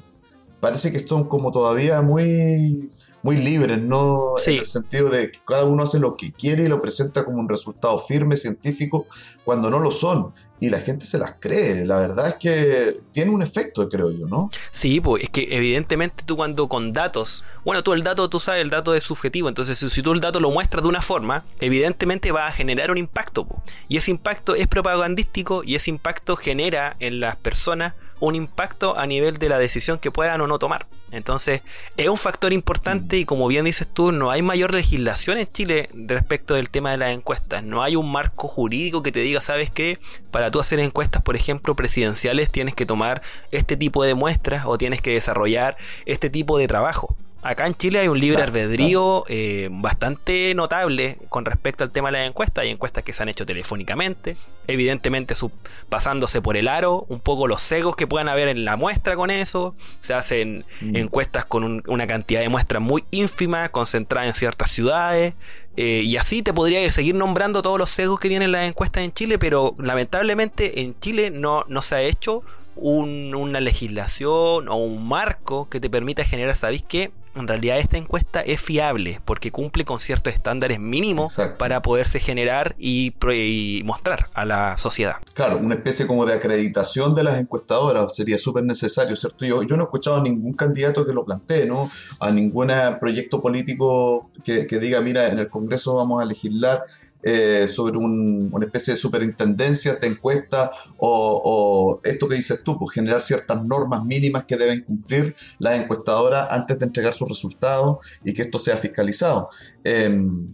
Parece 0.60 0.92
que 0.92 0.98
son 0.98 1.28
como 1.28 1.50
todavía 1.50 2.00
muy, 2.00 2.90
muy 3.22 3.36
libres, 3.36 3.82
¿no? 3.82 4.32
Sí. 4.38 4.54
En 4.54 4.60
el 4.60 4.66
sentido 4.66 5.10
de 5.10 5.30
que 5.30 5.40
cada 5.46 5.66
uno 5.66 5.82
hace 5.82 5.98
lo 5.98 6.14
que 6.14 6.32
quiere 6.32 6.62
y 6.62 6.68
lo 6.68 6.80
presenta 6.80 7.22
como 7.24 7.38
un 7.38 7.50
resultado 7.50 7.98
firme, 7.98 8.36
científico, 8.36 9.06
cuando 9.44 9.68
no 9.68 9.78
lo 9.78 9.90
son. 9.90 10.32
Y 10.58 10.70
la 10.70 10.80
gente 10.80 11.04
se 11.04 11.18
las 11.18 11.34
cree. 11.38 11.84
La 11.84 11.98
verdad 11.98 12.28
es 12.28 12.36
que 12.36 13.00
tiene 13.12 13.30
un 13.30 13.42
efecto, 13.42 13.88
creo 13.88 14.10
yo, 14.10 14.26
¿no? 14.26 14.50
Sí, 14.70 15.00
pues 15.00 15.24
es 15.24 15.30
que 15.30 15.48
evidentemente 15.50 16.24
tú 16.24 16.36
cuando 16.36 16.68
con 16.68 16.92
datos, 16.92 17.44
bueno, 17.64 17.82
tú 17.82 17.92
el 17.92 18.02
dato, 18.02 18.28
tú 18.30 18.40
sabes, 18.40 18.62
el 18.62 18.70
dato 18.70 18.94
es 18.94 19.04
subjetivo, 19.04 19.48
entonces 19.48 19.78
si, 19.78 20.02
tú 20.02 20.12
el 20.12 20.20
dato 20.20 20.40
lo 20.40 20.50
muestras 20.50 20.82
de 20.82 20.88
una 20.88 21.02
forma, 21.02 21.44
evidentemente 21.60 22.32
va 22.32 22.46
a 22.46 22.52
generar 22.52 22.90
un 22.90 22.98
impacto, 22.98 23.46
y 23.88 23.96
ese 23.96 24.10
impacto 24.10 24.54
es 24.54 24.66
propagandístico 24.66 25.62
y 25.64 25.74
ese 25.74 25.90
impacto 25.90 26.36
genera 26.36 26.96
en 27.00 27.20
las 27.20 27.36
personas 27.36 27.94
un 28.20 28.34
impacto 28.34 28.98
a 28.98 29.06
nivel 29.06 29.36
de 29.36 29.48
la 29.48 29.58
decisión 29.58 29.98
que 29.98 30.10
puedan 30.10 30.40
o 30.40 30.46
no 30.46 30.58
tomar. 30.58 30.86
Entonces, 31.12 31.62
es 31.96 32.08
un 32.08 32.16
factor 32.16 32.52
importante 32.52 33.16
y 33.16 33.24
como 33.24 33.46
bien 33.46 33.64
dices 33.64 33.86
tú, 33.86 34.10
no 34.12 34.30
hay 34.30 34.42
mayor 34.42 34.74
legislación 34.74 35.38
en 35.38 35.46
Chile 35.46 35.88
respecto 35.94 36.54
del 36.54 36.68
tema 36.68 36.90
de 36.90 36.96
las 36.96 37.10
encuestas. 37.10 37.62
No 37.62 37.82
hay 37.82 37.96
un 37.96 38.10
marco 38.10 38.48
jurídico 38.48 39.02
que 39.02 39.12
te 39.12 39.20
diga, 39.20 39.40
¿sabes 39.40 39.70
qué? 39.70 39.98
Para 40.30 40.50
tú 40.50 40.60
hacer 40.60 40.80
encuestas, 40.80 41.22
por 41.22 41.36
ejemplo, 41.36 41.76
presidenciales, 41.76 42.50
tienes 42.50 42.74
que 42.74 42.86
tomar 42.86 43.22
este 43.52 43.76
tipo 43.76 44.04
de 44.04 44.14
muestras 44.14 44.66
o 44.66 44.78
tienes 44.78 45.00
que 45.00 45.12
desarrollar 45.12 45.76
este 46.06 46.28
tipo 46.28 46.58
de 46.58 46.66
trabajo. 46.66 47.15
Acá 47.48 47.66
en 47.66 47.74
Chile 47.74 48.00
hay 48.00 48.08
un 48.08 48.18
libre 48.18 48.36
Claro, 48.38 48.50
albedrío 48.50 49.24
eh, 49.28 49.68
bastante 49.70 50.52
notable 50.56 51.16
con 51.28 51.44
respecto 51.44 51.84
al 51.84 51.92
tema 51.92 52.10
de 52.10 52.18
las 52.18 52.26
encuestas. 52.26 52.62
Hay 52.62 52.70
encuestas 52.70 53.04
que 53.04 53.12
se 53.12 53.22
han 53.22 53.28
hecho 53.28 53.46
telefónicamente, 53.46 54.36
evidentemente 54.66 55.36
sub- 55.36 55.52
pasándose 55.88 56.42
por 56.42 56.56
el 56.56 56.66
aro, 56.66 57.06
un 57.08 57.20
poco 57.20 57.46
los 57.46 57.60
cegos 57.62 57.94
que 57.94 58.08
puedan 58.08 58.28
haber 58.28 58.48
en 58.48 58.64
la 58.64 58.76
muestra 58.76 59.14
con 59.14 59.30
eso. 59.30 59.76
Se 60.00 60.12
hacen 60.12 60.64
Mm. 60.80 60.96
encuestas 60.96 61.44
con 61.44 61.62
un- 61.62 61.82
una 61.86 62.08
cantidad 62.08 62.40
de 62.40 62.48
muestras 62.48 62.82
muy 62.82 63.04
ínfima, 63.12 63.68
concentrada 63.68 64.26
en 64.26 64.34
ciertas 64.34 64.70
ciudades. 64.70 65.34
eh, 65.78 66.00
y 66.06 66.16
así 66.16 66.40
te 66.40 66.54
podría 66.54 66.90
seguir 66.90 67.14
nombrando 67.14 67.60
todos 67.60 67.78
los 67.78 67.90
sesgos 67.90 68.18
que 68.18 68.30
tienen 68.30 68.50
las 68.50 68.66
encuestas 68.66 69.04
en 69.04 69.12
Chile, 69.12 69.38
pero 69.38 69.74
lamentablemente 69.78 70.80
en 70.80 70.96
Chile 70.98 71.30
no, 71.30 71.66
no 71.68 71.82
se 71.82 71.94
ha 71.96 72.00
hecho 72.00 72.42
un- 72.76 73.34
una 73.34 73.60
legislación 73.60 74.68
o 74.70 74.74
un 74.76 75.06
marco 75.06 75.68
que 75.68 75.78
te 75.78 75.90
permita 75.90 76.24
generar, 76.24 76.56
¿sabéis 76.56 76.82
qué? 76.82 77.10
En 77.36 77.46
realidad 77.46 77.78
esta 77.78 77.98
encuesta 77.98 78.40
es 78.40 78.60
fiable 78.60 79.20
porque 79.24 79.52
cumple 79.52 79.84
con 79.84 80.00
ciertos 80.00 80.32
estándares 80.32 80.80
mínimos 80.80 81.38
Exacto. 81.38 81.58
para 81.58 81.82
poderse 81.82 82.18
generar 82.18 82.74
y, 82.78 83.14
y 83.32 83.82
mostrar 83.84 84.28
a 84.34 84.44
la 84.44 84.78
sociedad. 84.78 85.16
Claro, 85.34 85.58
una 85.58 85.74
especie 85.74 86.06
como 86.06 86.24
de 86.24 86.34
acreditación 86.34 87.14
de 87.14 87.22
las 87.22 87.38
encuestadoras 87.38 88.14
sería 88.16 88.38
súper 88.38 88.64
necesario, 88.64 89.14
¿cierto? 89.14 89.44
Yo, 89.44 89.62
yo 89.62 89.76
no 89.76 89.82
he 89.82 89.84
escuchado 89.84 90.16
a 90.16 90.22
ningún 90.22 90.54
candidato 90.54 91.04
que 91.04 91.12
lo 91.12 91.24
plantee, 91.24 91.66
¿no? 91.66 91.90
A 92.20 92.30
ningún 92.30 92.56
proyecto 93.00 93.40
político 93.40 94.30
que, 94.42 94.66
que 94.66 94.78
diga, 94.78 95.00
mira, 95.02 95.28
en 95.28 95.38
el 95.38 95.48
Congreso 95.48 95.94
vamos 95.94 96.22
a 96.22 96.24
legislar 96.24 96.84
eh, 97.28 97.66
sobre 97.68 97.98
un- 97.98 98.48
una 98.52 98.66
especie 98.66 98.94
de 98.94 99.00
superintendencias 99.00 100.00
de 100.00 100.06
encuestas 100.06 100.70
o, 100.98 102.00
esto 102.04 102.28
que 102.28 102.36
dices 102.36 102.60
tú, 102.64 102.78
pues 102.78 102.92
generar 102.92 103.20
ciertas 103.20 103.64
normas 103.64 104.04
mínimas 104.04 104.44
que 104.44 104.56
deben 104.56 104.82
cumplir 104.84 105.34
las 105.58 105.80
encuestadoras 105.80 106.46
antes 106.50 106.78
de 106.78 106.86
entregar 106.86 107.12
sus 107.12 107.28
resultados 107.28 107.96
y 108.24 108.32
que 108.32 108.42
esto 108.42 108.58
sea 108.60 108.76
fiscalizado 108.76 109.48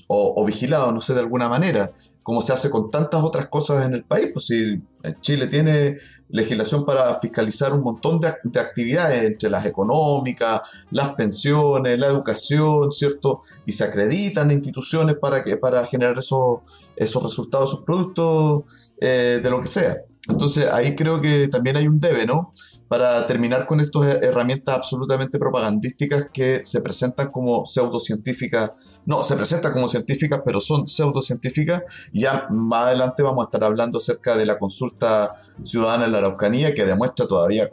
o, 0.08 0.34
o 0.36 0.44
vigilado, 0.46 0.92
no 0.92 1.00
sé, 1.00 1.12
de 1.14 1.20
alguna 1.20 1.48
manera. 1.48 1.92
Como 2.22 2.40
se 2.42 2.52
hace 2.52 2.70
con 2.70 2.90
tantas 2.90 3.22
otras 3.22 3.46
cosas 3.46 3.84
en 3.84 3.94
el 3.94 4.04
país. 4.04 4.30
Pues 4.32 4.46
si 4.46 4.80
Chile 5.20 5.46
tiene 5.48 5.96
legislación 6.28 6.84
para 6.84 7.18
fiscalizar 7.18 7.72
un 7.72 7.82
montón 7.82 8.20
de, 8.20 8.32
de, 8.44 8.60
actividades, 8.60 9.24
entre 9.24 9.50
las 9.50 9.66
económicas, 9.66 10.60
las 10.90 11.14
pensiones, 11.14 11.98
la 11.98 12.06
educación, 12.06 12.92
¿cierto? 12.92 13.42
Y 13.66 13.72
se 13.72 13.84
acreditan 13.84 14.50
instituciones 14.50 15.16
para, 15.20 15.42
que, 15.42 15.56
para 15.56 15.86
generar 15.86 16.18
esos, 16.18 16.60
esos 16.96 17.22
resultados, 17.22 17.70
esos 17.70 17.84
productos 17.84 18.62
eh, 19.00 19.40
de 19.42 19.50
lo 19.50 19.60
que 19.60 19.68
sea. 19.68 19.96
Entonces 20.28 20.66
ahí 20.70 20.94
creo 20.94 21.20
que 21.20 21.48
también 21.48 21.76
hay 21.76 21.88
un 21.88 21.98
debe, 21.98 22.26
¿no? 22.26 22.52
Para 22.92 23.26
terminar 23.26 23.64
con 23.64 23.80
estas 23.80 24.02
herramientas 24.20 24.76
absolutamente 24.76 25.38
propagandísticas 25.38 26.26
que 26.30 26.60
se 26.62 26.82
presentan 26.82 27.30
como 27.30 27.64
pseudocientíficas, 27.64 28.72
no, 29.06 29.24
se 29.24 29.34
presentan 29.34 29.72
como 29.72 29.88
científicas, 29.88 30.42
pero 30.44 30.60
son 30.60 30.86
pseudocientíficas. 30.86 31.84
Ya 32.12 32.46
más 32.50 32.88
adelante 32.88 33.22
vamos 33.22 33.46
a 33.46 33.48
estar 33.48 33.64
hablando 33.64 33.96
acerca 33.96 34.36
de 34.36 34.44
la 34.44 34.58
consulta 34.58 35.32
ciudadana 35.62 36.04
en 36.04 36.12
la 36.12 36.18
Araucanía, 36.18 36.74
que 36.74 36.84
demuestra 36.84 37.26
todavía 37.26 37.70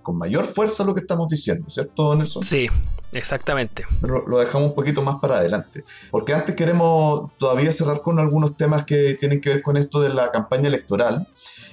con 0.00 0.16
mayor 0.16 0.46
fuerza 0.46 0.84
lo 0.84 0.94
que 0.94 1.00
estamos 1.00 1.28
diciendo, 1.28 1.68
¿cierto, 1.68 2.14
Nelson? 2.16 2.42
Sí, 2.42 2.70
Exactamente. 3.12 3.84
Lo 4.00 4.38
dejamos 4.38 4.68
un 4.68 4.74
poquito 4.74 5.02
más 5.02 5.16
para 5.16 5.36
adelante. 5.36 5.84
Porque 6.10 6.32
antes 6.32 6.56
queremos 6.56 7.30
todavía 7.36 7.70
cerrar 7.70 8.00
con 8.00 8.18
algunos 8.18 8.56
temas 8.56 8.84
que 8.86 9.14
tienen 9.20 9.38
que 9.40 9.50
ver 9.50 9.62
con 9.62 9.76
esto 9.76 10.00
de 10.00 10.08
la 10.08 10.30
campaña 10.30 10.68
electoral. 10.68 11.28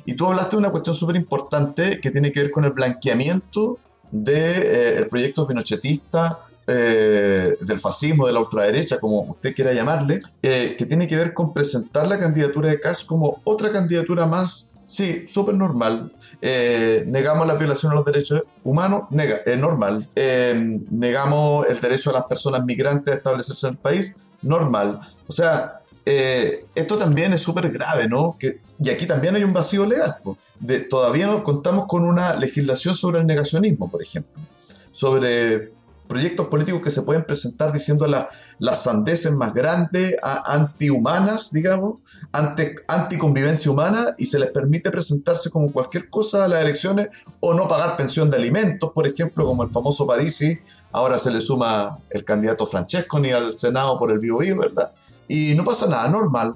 Y 0.05 0.15
tú 0.15 0.27
hablaste 0.27 0.55
de 0.55 0.59
una 0.59 0.71
cuestión 0.71 0.95
súper 0.95 1.15
importante 1.15 1.99
que 1.99 2.11
tiene 2.11 2.31
que 2.31 2.41
ver 2.41 2.51
con 2.51 2.65
el 2.65 2.71
blanqueamiento 2.71 3.79
del 4.11 4.25
de, 4.25 4.99
eh, 4.99 5.05
proyecto 5.05 5.47
pinochetista, 5.47 6.39
eh, 6.67 7.55
del 7.61 7.79
fascismo, 7.79 8.27
de 8.27 8.33
la 8.33 8.41
ultraderecha, 8.41 8.99
como 8.99 9.21
usted 9.21 9.55
quiera 9.55 9.73
llamarle, 9.73 10.19
eh, 10.41 10.75
que 10.77 10.85
tiene 10.85 11.07
que 11.07 11.15
ver 11.15 11.33
con 11.33 11.53
presentar 11.53 12.07
la 12.07 12.19
candidatura 12.19 12.69
de 12.69 12.79
Kass 12.79 13.03
como 13.03 13.41
otra 13.43 13.71
candidatura 13.71 14.25
más 14.25 14.69
Sí, 14.89 15.27
súper 15.27 15.53
normal. 15.53 16.11
Eh, 16.41 17.03
negamos 17.05 17.45
la 17.45 17.53
violación 17.53 17.91
a 17.91 17.95
los 17.95 18.03
derechos 18.03 18.41
humanos, 18.63 19.03
nega, 19.11 19.41
normal. 19.55 20.09
Eh, 20.15 20.79
negamos 20.89 21.69
el 21.69 21.79
derecho 21.79 22.09
a 22.09 22.13
las 22.13 22.23
personas 22.23 22.65
migrantes 22.65 23.13
a 23.13 23.17
establecerse 23.17 23.67
en 23.67 23.73
el 23.73 23.77
país, 23.77 24.15
normal. 24.41 24.99
O 25.27 25.31
sea, 25.31 25.78
eh, 26.11 26.65
esto 26.73 26.97
también 26.97 27.33
es 27.33 27.41
súper 27.41 27.69
grave, 27.69 28.09
¿no? 28.09 28.35
Que, 28.39 28.61
y 28.79 28.89
aquí 28.89 29.05
también 29.05 29.35
hay 29.35 29.43
un 29.43 29.53
vacío 29.53 29.85
legal. 29.85 30.17
De, 30.59 30.79
todavía 30.79 31.27
no 31.27 31.43
contamos 31.43 31.85
con 31.85 32.03
una 32.03 32.33
legislación 32.33 32.95
sobre 32.95 33.19
el 33.19 33.27
negacionismo, 33.27 33.91
por 33.91 34.01
ejemplo. 34.01 34.41
Sobre 34.89 35.71
proyectos 36.07 36.47
políticos 36.47 36.81
que 36.81 36.89
se 36.89 37.03
pueden 37.03 37.23
presentar 37.23 37.71
diciendo 37.71 38.07
la, 38.07 38.27
las 38.57 38.85
sandeces 38.85 39.33
más 39.33 39.53
grandes, 39.53 40.15
antihumanas, 40.23 41.51
digamos, 41.51 41.97
anti, 42.31 42.63
anticonvivencia 42.87 43.69
humana, 43.69 44.15
y 44.17 44.25
se 44.25 44.39
les 44.39 44.49
permite 44.49 44.89
presentarse 44.89 45.51
como 45.51 45.71
cualquier 45.71 46.09
cosa 46.09 46.45
a 46.45 46.47
las 46.47 46.63
elecciones 46.63 47.09
o 47.39 47.53
no 47.53 47.67
pagar 47.67 47.97
pensión 47.97 48.31
de 48.31 48.37
alimentos, 48.37 48.89
por 48.95 49.05
ejemplo, 49.05 49.45
como 49.45 49.61
el 49.61 49.69
famoso 49.69 50.07
Parisi. 50.07 50.57
Ahora 50.91 51.19
se 51.19 51.29
le 51.29 51.39
suma 51.39 51.99
el 52.09 52.25
candidato 52.25 52.65
Francesco 52.65 53.19
ni 53.19 53.29
al 53.29 53.55
Senado 53.55 53.99
por 53.99 54.11
el 54.11 54.17
Bio, 54.17 54.39
Bio 54.39 54.57
¿verdad? 54.57 54.91
Y 55.29 55.53
no 55.53 55.63
pasa 55.63 55.87
nada, 55.87 56.09
normal. 56.09 56.55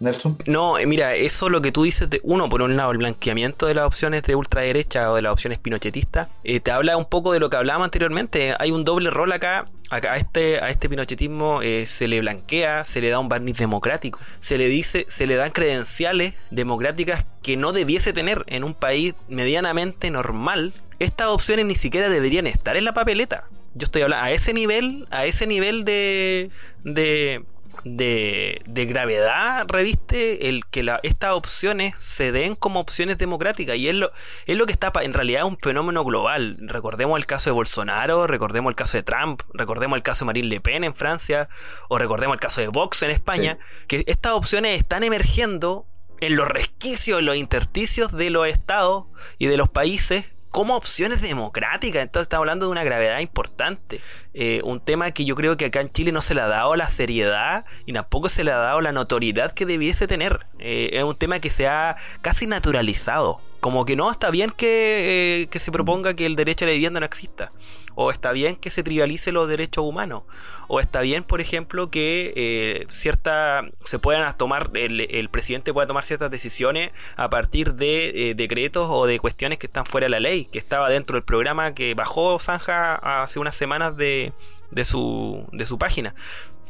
Nelson. 0.00 0.38
No, 0.46 0.78
eh, 0.78 0.86
mira, 0.86 1.14
eso 1.14 1.48
lo 1.48 1.60
que 1.60 1.72
tú 1.72 1.82
dices 1.82 2.08
de 2.08 2.20
uno, 2.22 2.48
por 2.48 2.62
un 2.62 2.76
lado, 2.76 2.92
el 2.92 2.98
blanqueamiento 2.98 3.66
de 3.66 3.74
las 3.74 3.84
opciones 3.84 4.22
de 4.22 4.34
ultraderecha 4.34 5.10
o 5.10 5.16
de 5.16 5.22
las 5.22 5.32
opciones 5.32 5.58
pinochetistas, 5.58 6.28
eh, 6.44 6.60
te 6.60 6.70
habla 6.70 6.96
un 6.96 7.04
poco 7.04 7.32
de 7.32 7.40
lo 7.40 7.50
que 7.50 7.56
hablábamos 7.56 7.86
anteriormente. 7.86 8.54
Hay 8.58 8.70
un 8.70 8.84
doble 8.84 9.10
rol 9.10 9.32
acá. 9.32 9.66
acá 9.90 10.12
a, 10.12 10.16
este, 10.16 10.60
a 10.60 10.70
este 10.70 10.88
pinochetismo 10.88 11.60
eh, 11.62 11.84
se 11.84 12.08
le 12.08 12.20
blanquea, 12.20 12.84
se 12.86 13.00
le 13.00 13.10
da 13.10 13.18
un 13.18 13.28
barniz 13.28 13.58
democrático, 13.58 14.18
se 14.40 14.56
le 14.56 14.68
dice, 14.68 15.04
se 15.08 15.26
le 15.26 15.36
dan 15.36 15.50
credenciales 15.50 16.34
democráticas 16.50 17.26
que 17.42 17.56
no 17.56 17.72
debiese 17.72 18.14
tener 18.14 18.42
en 18.46 18.64
un 18.64 18.72
país 18.72 19.14
medianamente 19.28 20.10
normal. 20.10 20.72
Estas 20.98 21.28
opciones 21.28 21.66
ni 21.66 21.74
siquiera 21.74 22.08
deberían 22.08 22.46
estar 22.46 22.76
en 22.76 22.84
la 22.84 22.94
papeleta. 22.94 23.48
Yo 23.74 23.84
estoy 23.84 24.02
hablando 24.02 24.24
a 24.24 24.30
ese 24.30 24.54
nivel, 24.54 25.06
a 25.10 25.26
ese 25.26 25.46
nivel 25.46 25.84
de, 25.84 26.50
de 26.84 27.44
de, 27.84 28.62
de, 28.66 28.86
gravedad 28.86 29.66
reviste 29.68 30.48
el 30.48 30.66
que 30.66 30.82
la, 30.82 31.00
estas 31.02 31.32
opciones 31.32 31.94
se 31.96 32.32
den 32.32 32.54
como 32.54 32.80
opciones 32.80 33.18
democráticas 33.18 33.76
y 33.76 33.88
es 33.88 33.94
lo, 33.94 34.10
es 34.46 34.56
lo 34.56 34.66
que 34.66 34.72
está 34.72 34.92
en 35.02 35.14
realidad 35.14 35.44
un 35.44 35.58
fenómeno 35.58 36.04
global. 36.04 36.56
Recordemos 36.60 37.18
el 37.18 37.26
caso 37.26 37.50
de 37.50 37.54
Bolsonaro, 37.54 38.26
recordemos 38.26 38.70
el 38.70 38.76
caso 38.76 38.96
de 38.96 39.02
Trump, 39.02 39.42
recordemos 39.54 39.96
el 39.96 40.02
caso 40.02 40.24
de 40.24 40.26
Marine 40.26 40.48
Le 40.48 40.60
Pen 40.60 40.84
en 40.84 40.94
Francia 40.94 41.48
o 41.88 41.98
recordemos 41.98 42.34
el 42.34 42.40
caso 42.40 42.60
de 42.60 42.68
Vox 42.68 43.02
en 43.02 43.10
España, 43.10 43.58
sí. 43.60 43.86
que 43.86 44.04
estas 44.06 44.32
opciones 44.32 44.78
están 44.78 45.04
emergiendo 45.04 45.86
en 46.20 46.36
los 46.36 46.48
resquicios, 46.48 47.20
en 47.20 47.26
los 47.26 47.36
intersticios 47.36 48.12
de 48.12 48.30
los 48.30 48.48
estados 48.48 49.06
y 49.38 49.46
de 49.46 49.56
los 49.56 49.68
países 49.68 50.32
como 50.50 50.76
opciones 50.76 51.22
democráticas. 51.22 52.02
Entonces 52.02 52.26
estamos 52.26 52.42
hablando 52.42 52.66
de 52.66 52.72
una 52.72 52.84
gravedad 52.84 53.20
importante. 53.20 54.00
Eh, 54.34 54.60
un 54.64 54.80
tema 54.80 55.10
que 55.10 55.24
yo 55.24 55.34
creo 55.34 55.56
que 55.56 55.66
acá 55.66 55.80
en 55.80 55.90
Chile 55.90 56.12
no 56.12 56.20
se 56.20 56.34
le 56.34 56.40
ha 56.40 56.48
dado 56.48 56.76
la 56.76 56.86
seriedad 56.86 57.64
y 57.86 57.92
tampoco 57.92 58.28
se 58.28 58.44
le 58.44 58.52
ha 58.52 58.56
dado 58.56 58.80
la 58.80 58.92
notoriedad 58.92 59.52
que 59.52 59.66
debiese 59.66 60.06
tener. 60.06 60.46
Eh, 60.58 60.90
es 60.92 61.04
un 61.04 61.16
tema 61.16 61.40
que 61.40 61.50
se 61.50 61.66
ha 61.66 61.96
casi 62.22 62.46
naturalizado. 62.46 63.40
Como 63.60 63.84
que 63.84 63.96
no, 63.96 64.10
está 64.10 64.30
bien 64.30 64.50
que, 64.50 65.42
eh, 65.42 65.48
que, 65.48 65.58
se 65.58 65.72
proponga 65.72 66.14
que 66.14 66.26
el 66.26 66.36
derecho 66.36 66.64
a 66.64 66.68
la 66.68 66.74
vivienda 66.74 67.00
no 67.00 67.06
exista. 67.06 67.50
O 67.96 68.12
está 68.12 68.30
bien 68.30 68.54
que 68.54 68.70
se 68.70 68.84
trivialice 68.84 69.32
los 69.32 69.48
derechos 69.48 69.84
humanos. 69.84 70.22
O 70.68 70.78
está 70.78 71.00
bien, 71.00 71.24
por 71.24 71.40
ejemplo, 71.40 71.90
que 71.90 72.32
eh, 72.36 72.86
cierta 72.88 73.64
se 73.82 73.98
puedan 73.98 74.36
tomar, 74.36 74.70
el, 74.74 75.00
el, 75.00 75.28
presidente 75.28 75.72
pueda 75.72 75.88
tomar 75.88 76.04
ciertas 76.04 76.30
decisiones 76.30 76.92
a 77.16 77.28
partir 77.30 77.74
de 77.74 78.30
eh, 78.30 78.34
decretos 78.36 78.86
o 78.88 79.06
de 79.06 79.18
cuestiones 79.18 79.58
que 79.58 79.66
están 79.66 79.86
fuera 79.86 80.04
de 80.04 80.10
la 80.10 80.20
ley, 80.20 80.44
que 80.44 80.60
estaba 80.60 80.88
dentro 80.88 81.16
del 81.16 81.24
programa 81.24 81.74
que 81.74 81.94
bajó 81.94 82.38
Zanja 82.38 82.94
hace 83.22 83.40
unas 83.40 83.56
semanas 83.56 83.96
de, 83.96 84.32
de, 84.70 84.84
su, 84.84 85.44
de 85.50 85.66
su 85.66 85.78
página. 85.78 86.14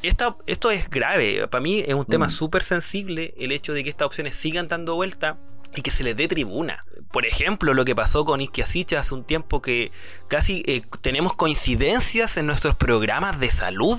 Esta, 0.03 0.37
esto 0.46 0.70
es 0.70 0.88
grave. 0.88 1.46
Para 1.48 1.61
mí 1.61 1.81
es 1.87 1.94
un 1.94 2.07
tema 2.07 2.27
mm. 2.27 2.31
súper 2.31 2.62
sensible 2.62 3.35
el 3.37 3.53
hecho 3.53 3.74
de 3.74 3.85
que 3.85 3.90
estas 3.90 4.07
opciones 4.07 4.37
sigan 4.37 4.68
dando 4.68 4.94
vuelta 4.94 5.37
y 5.76 5.83
que 5.83 5.90
se 5.90 6.04
les 6.04 6.16
dé 6.16 6.28
tribuna. 6.28 6.85
Por 7.12 7.26
ejemplo, 7.26 7.74
lo 7.74 7.85
que 7.85 7.94
pasó 7.94 8.24
con 8.24 8.40
Isquiasicha 8.40 9.00
hace 9.00 9.14
un 9.14 9.24
tiempo 9.24 9.62
que 9.62 9.92
casi 10.28 10.62
eh, 10.66 10.83
tenemos 11.00 11.35
coincidencias 11.35 12.37
en 12.37 12.46
nuestros 12.46 12.74
programas 12.74 13.40
de 13.40 13.50
salud. 13.50 13.98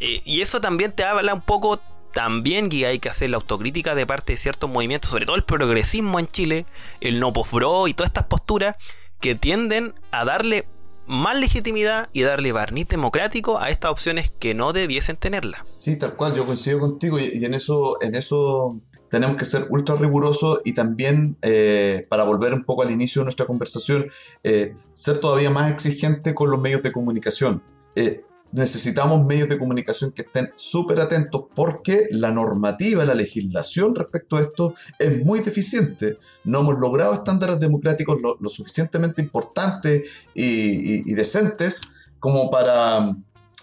Eh, 0.00 0.22
y 0.24 0.40
eso 0.40 0.60
también 0.60 0.92
te 0.92 1.04
habla 1.04 1.34
un 1.34 1.42
poco 1.42 1.80
también 2.12 2.68
que 2.70 2.86
hay 2.86 2.98
que 2.98 3.08
hacer 3.08 3.30
la 3.30 3.36
autocrítica 3.36 3.94
de 3.94 4.06
parte 4.06 4.32
de 4.32 4.36
ciertos 4.36 4.68
movimientos, 4.68 5.10
sobre 5.10 5.26
todo 5.26 5.36
el 5.36 5.44
progresismo 5.44 6.18
en 6.18 6.26
Chile, 6.26 6.66
el 7.00 7.20
no 7.20 7.32
postbro 7.32 7.86
y 7.86 7.94
todas 7.94 8.10
estas 8.10 8.24
posturas 8.24 8.76
que 9.20 9.34
tienden 9.34 9.94
a 10.10 10.24
darle 10.24 10.66
más 11.06 11.38
legitimidad 11.38 12.08
y 12.12 12.22
darle 12.22 12.52
barniz 12.52 12.88
democrático 12.88 13.58
a 13.58 13.68
estas 13.68 13.90
opciones 13.90 14.30
que 14.30 14.54
no 14.54 14.72
debiesen 14.72 15.16
tenerla. 15.16 15.64
Sí, 15.76 15.96
tal 15.96 16.14
cual, 16.14 16.34
yo 16.34 16.46
coincido 16.46 16.78
contigo 16.78 17.18
y, 17.18 17.30
y 17.34 17.44
en 17.44 17.54
eso, 17.54 18.00
en 18.00 18.14
eso 18.14 18.80
tenemos 19.10 19.36
que 19.36 19.44
ser 19.44 19.66
ultra 19.68 19.96
rigurosos 19.96 20.60
y 20.64 20.72
también, 20.72 21.36
eh, 21.42 22.06
para 22.08 22.24
volver 22.24 22.54
un 22.54 22.64
poco 22.64 22.82
al 22.82 22.90
inicio 22.90 23.20
de 23.20 23.24
nuestra 23.24 23.44
conversación, 23.44 24.06
eh, 24.44 24.74
ser 24.92 25.18
todavía 25.18 25.50
más 25.50 25.70
exigente 25.70 26.34
con 26.34 26.50
los 26.50 26.60
medios 26.60 26.82
de 26.82 26.92
comunicación. 26.92 27.62
Eh, 27.96 28.24
necesitamos 28.52 29.24
medios 29.26 29.48
de 29.48 29.58
comunicación 29.58 30.12
que 30.12 30.22
estén 30.22 30.50
súper 30.54 31.00
atentos 31.00 31.44
porque 31.54 32.08
la 32.10 32.30
normativa, 32.30 33.04
la 33.04 33.14
legislación 33.14 33.94
respecto 33.94 34.36
a 34.36 34.40
esto 34.40 34.74
es 34.98 35.24
muy 35.24 35.40
deficiente. 35.40 36.16
No 36.44 36.60
hemos 36.60 36.78
logrado 36.78 37.12
estándares 37.12 37.60
democráticos 37.60 38.20
lo, 38.20 38.48
suficientemente 38.48 39.22
importantes 39.22 40.08
y 40.34 41.14
decentes 41.14 41.82
como 42.18 42.50
para 42.50 43.16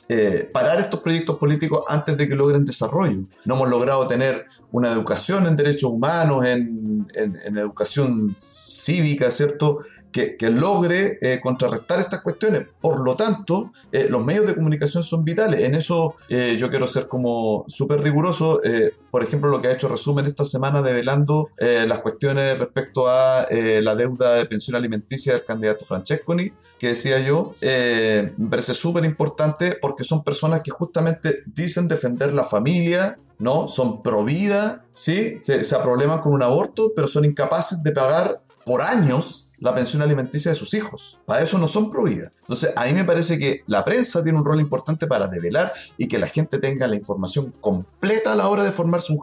eh, 0.10 0.50
parar 0.54 0.80
estos 0.80 1.02
proyectos 1.02 1.38
políticos 1.38 1.84
antes 1.88 2.15
de 2.17 2.28
que 2.28 2.36
logren 2.36 2.63
desarrollo. 2.63 3.26
No 3.46 3.56
hemos 3.56 3.70
logrado 3.70 4.08
tener 4.08 4.46
una 4.72 4.91
educación 4.91 5.48
en 5.48 5.58
derechos 5.58 5.91
humanos, 5.91 6.46
en, 6.46 7.08
en, 7.13 7.38
en 7.43 7.58
educación 7.58 8.36
cívica, 8.39 9.32
¿cierto? 9.32 9.80
Que, 10.12 10.36
que, 10.36 10.50
logre 10.50 11.20
eh, 11.22 11.39
contrarrestar 11.41 12.00
estas 12.00 12.22
cuestiones. 12.22 12.63
Por 12.82 13.02
lo 13.02 13.15
tanto, 13.15 13.72
eh, 13.91 14.08
los 14.10 14.24
medios 14.24 14.48
de 14.48 14.56
comunicación 14.56 15.04
son 15.04 15.24
vitales. 15.24 15.63
En 15.63 15.76
eso 15.76 16.15
eh, 16.30 16.56
yo 16.58 16.70
quiero 16.70 16.88
ser 16.88 17.08
como 17.08 17.65
súper 17.67 18.02
riguroso. 18.02 18.63
Eh, 18.63 18.93
por 19.12 19.24
ejemplo, 19.24 19.50
lo 19.50 19.62
que 19.62 19.67
ha 19.67 19.74
hecho 19.74 19.88
resumen 19.88 20.26
esta 20.26 20.43
semana 20.43 20.82
develando 20.82 21.50
eh, 21.60 21.86
las 21.88 22.00
cuestiones 22.00 22.58
respecto 22.58 23.08
a 23.08 23.46
la 23.50 23.96
deuda 23.96 24.36
de 24.36 24.46
pensión 24.46 24.76
alimenticia 24.76 25.34
del 25.34 25.43
candidato 25.43 25.86
Francesconi, 25.86 26.52
que 26.80 26.88
decía 26.88 27.20
yo, 27.20 27.56
me 27.62 28.50
parece 28.50 28.74
súper 28.74 29.06
importante 29.06 29.78
porque 29.80 30.04
son 30.04 30.24
personas 30.24 30.62
que 30.62 30.72
justamente 30.72 31.43
dicen 31.46 31.88
defender 31.88 32.34
la 32.34 32.43
familia, 32.43 33.17
¿no? 33.39 33.67
Son 33.67 34.02
pro 34.02 34.24
vida, 34.24 34.86
¿sí? 34.93 35.38
Se, 35.39 35.63
se 35.63 35.76
probleman 35.78 36.20
con 36.20 36.34
un 36.34 36.43
aborto, 36.43 36.91
pero 36.96 37.08
son 37.08 37.26
incapaces 37.26 37.84
de 37.84 37.91
pagar 37.91 38.41
por 38.65 38.82
años 38.82 39.46
la 39.60 39.74
pensión 39.74 40.02
alimenticia 40.02 40.52
de 40.52 40.56
sus 40.56 40.74
hijos. 40.74 41.20
Para 41.26 41.41
eso 41.41 41.58
no 41.58 41.67
son 41.67 41.89
prohibidas. 41.89 42.32
Entonces, 42.41 42.72
a 42.76 42.86
mí 42.86 42.93
me 42.93 43.04
parece 43.04 43.38
que 43.38 43.63
la 43.67 43.84
prensa 43.84 44.24
tiene 44.24 44.39
un 44.39 44.46
rol 44.46 44.62
importante 44.62 45.08
para 45.08 45.28
develar 45.28 45.74
y 45.98 46.08
que 46.08 46.17
la 46.17 46.28
gente 46.28 46.60
tenga 46.60 46.88
la 46.88 46.96
información 46.96 47.54
completa 47.60 48.32
a 48.32 48.36
la 48.36 48.48
hora 48.48 48.63
de 48.63 48.72
formarse 48.72 49.12
un 49.12 49.20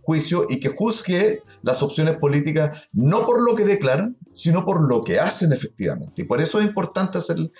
juicio 0.00 0.44
y 0.48 0.60
que 0.60 0.68
juzgue 0.68 1.42
las 1.62 1.82
opciones 1.82 2.14
políticas 2.16 2.88
no 2.92 3.26
por 3.26 3.42
lo 3.42 3.56
que 3.56 3.64
declaran, 3.64 4.16
sino 4.32 4.64
por 4.64 4.88
lo 4.88 5.02
que 5.02 5.18
hacen 5.18 5.52
efectivamente. 5.52 6.22
Y 6.22 6.24
por 6.24 6.40
eso 6.40 6.60
es 6.60 6.66
importante 6.66 7.18
hacer, 7.18 7.50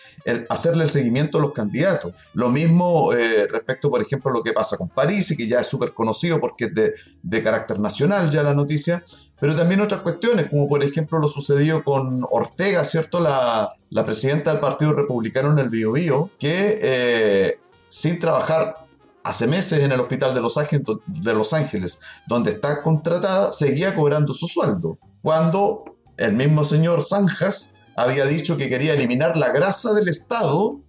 hacerle 0.48 0.84
el 0.84 0.90
seguimiento 0.90 1.38
a 1.38 1.40
los 1.40 1.50
candidatos. 1.50 2.12
Lo 2.34 2.50
mismo 2.50 3.12
eh, 3.12 3.48
respecto, 3.48 3.90
por 3.90 4.00
ejemplo, 4.00 4.30
a 4.30 4.34
lo 4.34 4.42
que 4.42 4.52
pasa 4.52 4.76
con 4.76 4.88
París, 4.88 5.34
que 5.36 5.48
ya 5.48 5.60
es 5.60 5.66
súper 5.66 5.92
conocido 5.92 6.40
porque 6.40 6.66
es 6.66 6.74
de, 6.74 6.92
de 7.22 7.42
carácter 7.42 7.80
nacional 7.80 8.30
ya 8.30 8.42
la 8.42 8.54
noticia, 8.54 9.04
pero 9.40 9.54
también 9.54 9.80
otras 9.80 10.00
cuestiones, 10.00 10.48
como 10.48 10.66
por 10.66 10.82
ejemplo 10.82 11.18
lo 11.18 11.28
sucedido 11.28 11.82
con 11.82 12.26
Ortega, 12.30 12.84
¿cierto? 12.84 13.20
La, 13.20 13.68
presidenta 14.04 14.52
del 14.52 14.60
Partido 14.60 14.92
Republicano 14.92 15.52
en 15.52 15.58
el 15.58 15.68
Biobío, 15.68 16.30
que 16.38 16.78
eh, 16.82 17.60
sin 17.88 18.18
trabajar 18.18 18.86
hace 19.24 19.46
meses 19.46 19.80
en 19.80 19.92
el 19.92 20.00
hospital 20.00 20.34
de 20.34 20.40
Los, 20.40 20.56
Ángeles, 20.56 20.86
de 21.06 21.34
Los 21.34 21.52
Ángeles, 21.52 22.00
donde 22.26 22.52
está 22.52 22.82
contratada, 22.82 23.52
seguía 23.52 23.94
cobrando 23.94 24.32
su 24.32 24.46
sueldo. 24.46 24.98
Cuando 25.22 25.84
el 26.16 26.32
mismo 26.32 26.64
señor 26.64 27.02
Zanjas 27.02 27.72
había 27.96 28.24
dicho 28.26 28.56
que 28.56 28.68
quería 28.68 28.94
eliminar 28.94 29.36
la 29.36 29.50
grasa 29.50 29.92
del 29.92 30.08
Estado, 30.08 30.80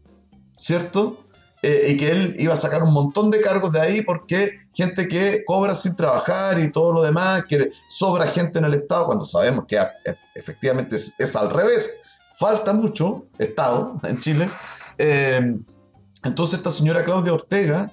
¿cierto? 0.57 1.25
Eh, 1.61 1.87
y 1.89 1.97
que 1.97 2.09
él 2.09 2.35
iba 2.39 2.53
a 2.53 2.57
sacar 2.57 2.83
un 2.83 2.93
montón 2.93 3.29
de 3.29 3.41
cargos 3.41 3.73
de 3.73 3.81
ahí 3.81 4.01
porque 4.01 4.53
gente 4.73 5.09
que 5.09 5.43
cobra 5.43 5.75
sin 5.75 5.93
trabajar 5.93 6.57
y 6.57 6.71
todo 6.71 6.93
lo 6.93 7.01
demás, 7.01 7.43
que 7.45 7.71
sobra 7.89 8.27
gente 8.27 8.59
en 8.59 8.65
el 8.65 8.73
Estado, 8.73 9.05
cuando 9.05 9.25
sabemos 9.25 9.65
que 9.67 9.75
eh, 9.77 10.15
efectivamente 10.35 10.95
es, 10.95 11.35
al 11.35 11.49
revés. 11.49 11.97
Falta 12.37 12.71
mucho 12.71 13.25
Estado 13.37 13.97
en 14.03 14.19
Chile. 14.19 14.49
Eh, 14.97 15.57
entonces 16.23 16.59
esta 16.59 16.71
señora 16.71 17.03
Claudia 17.03 17.33
Ortega 17.33 17.91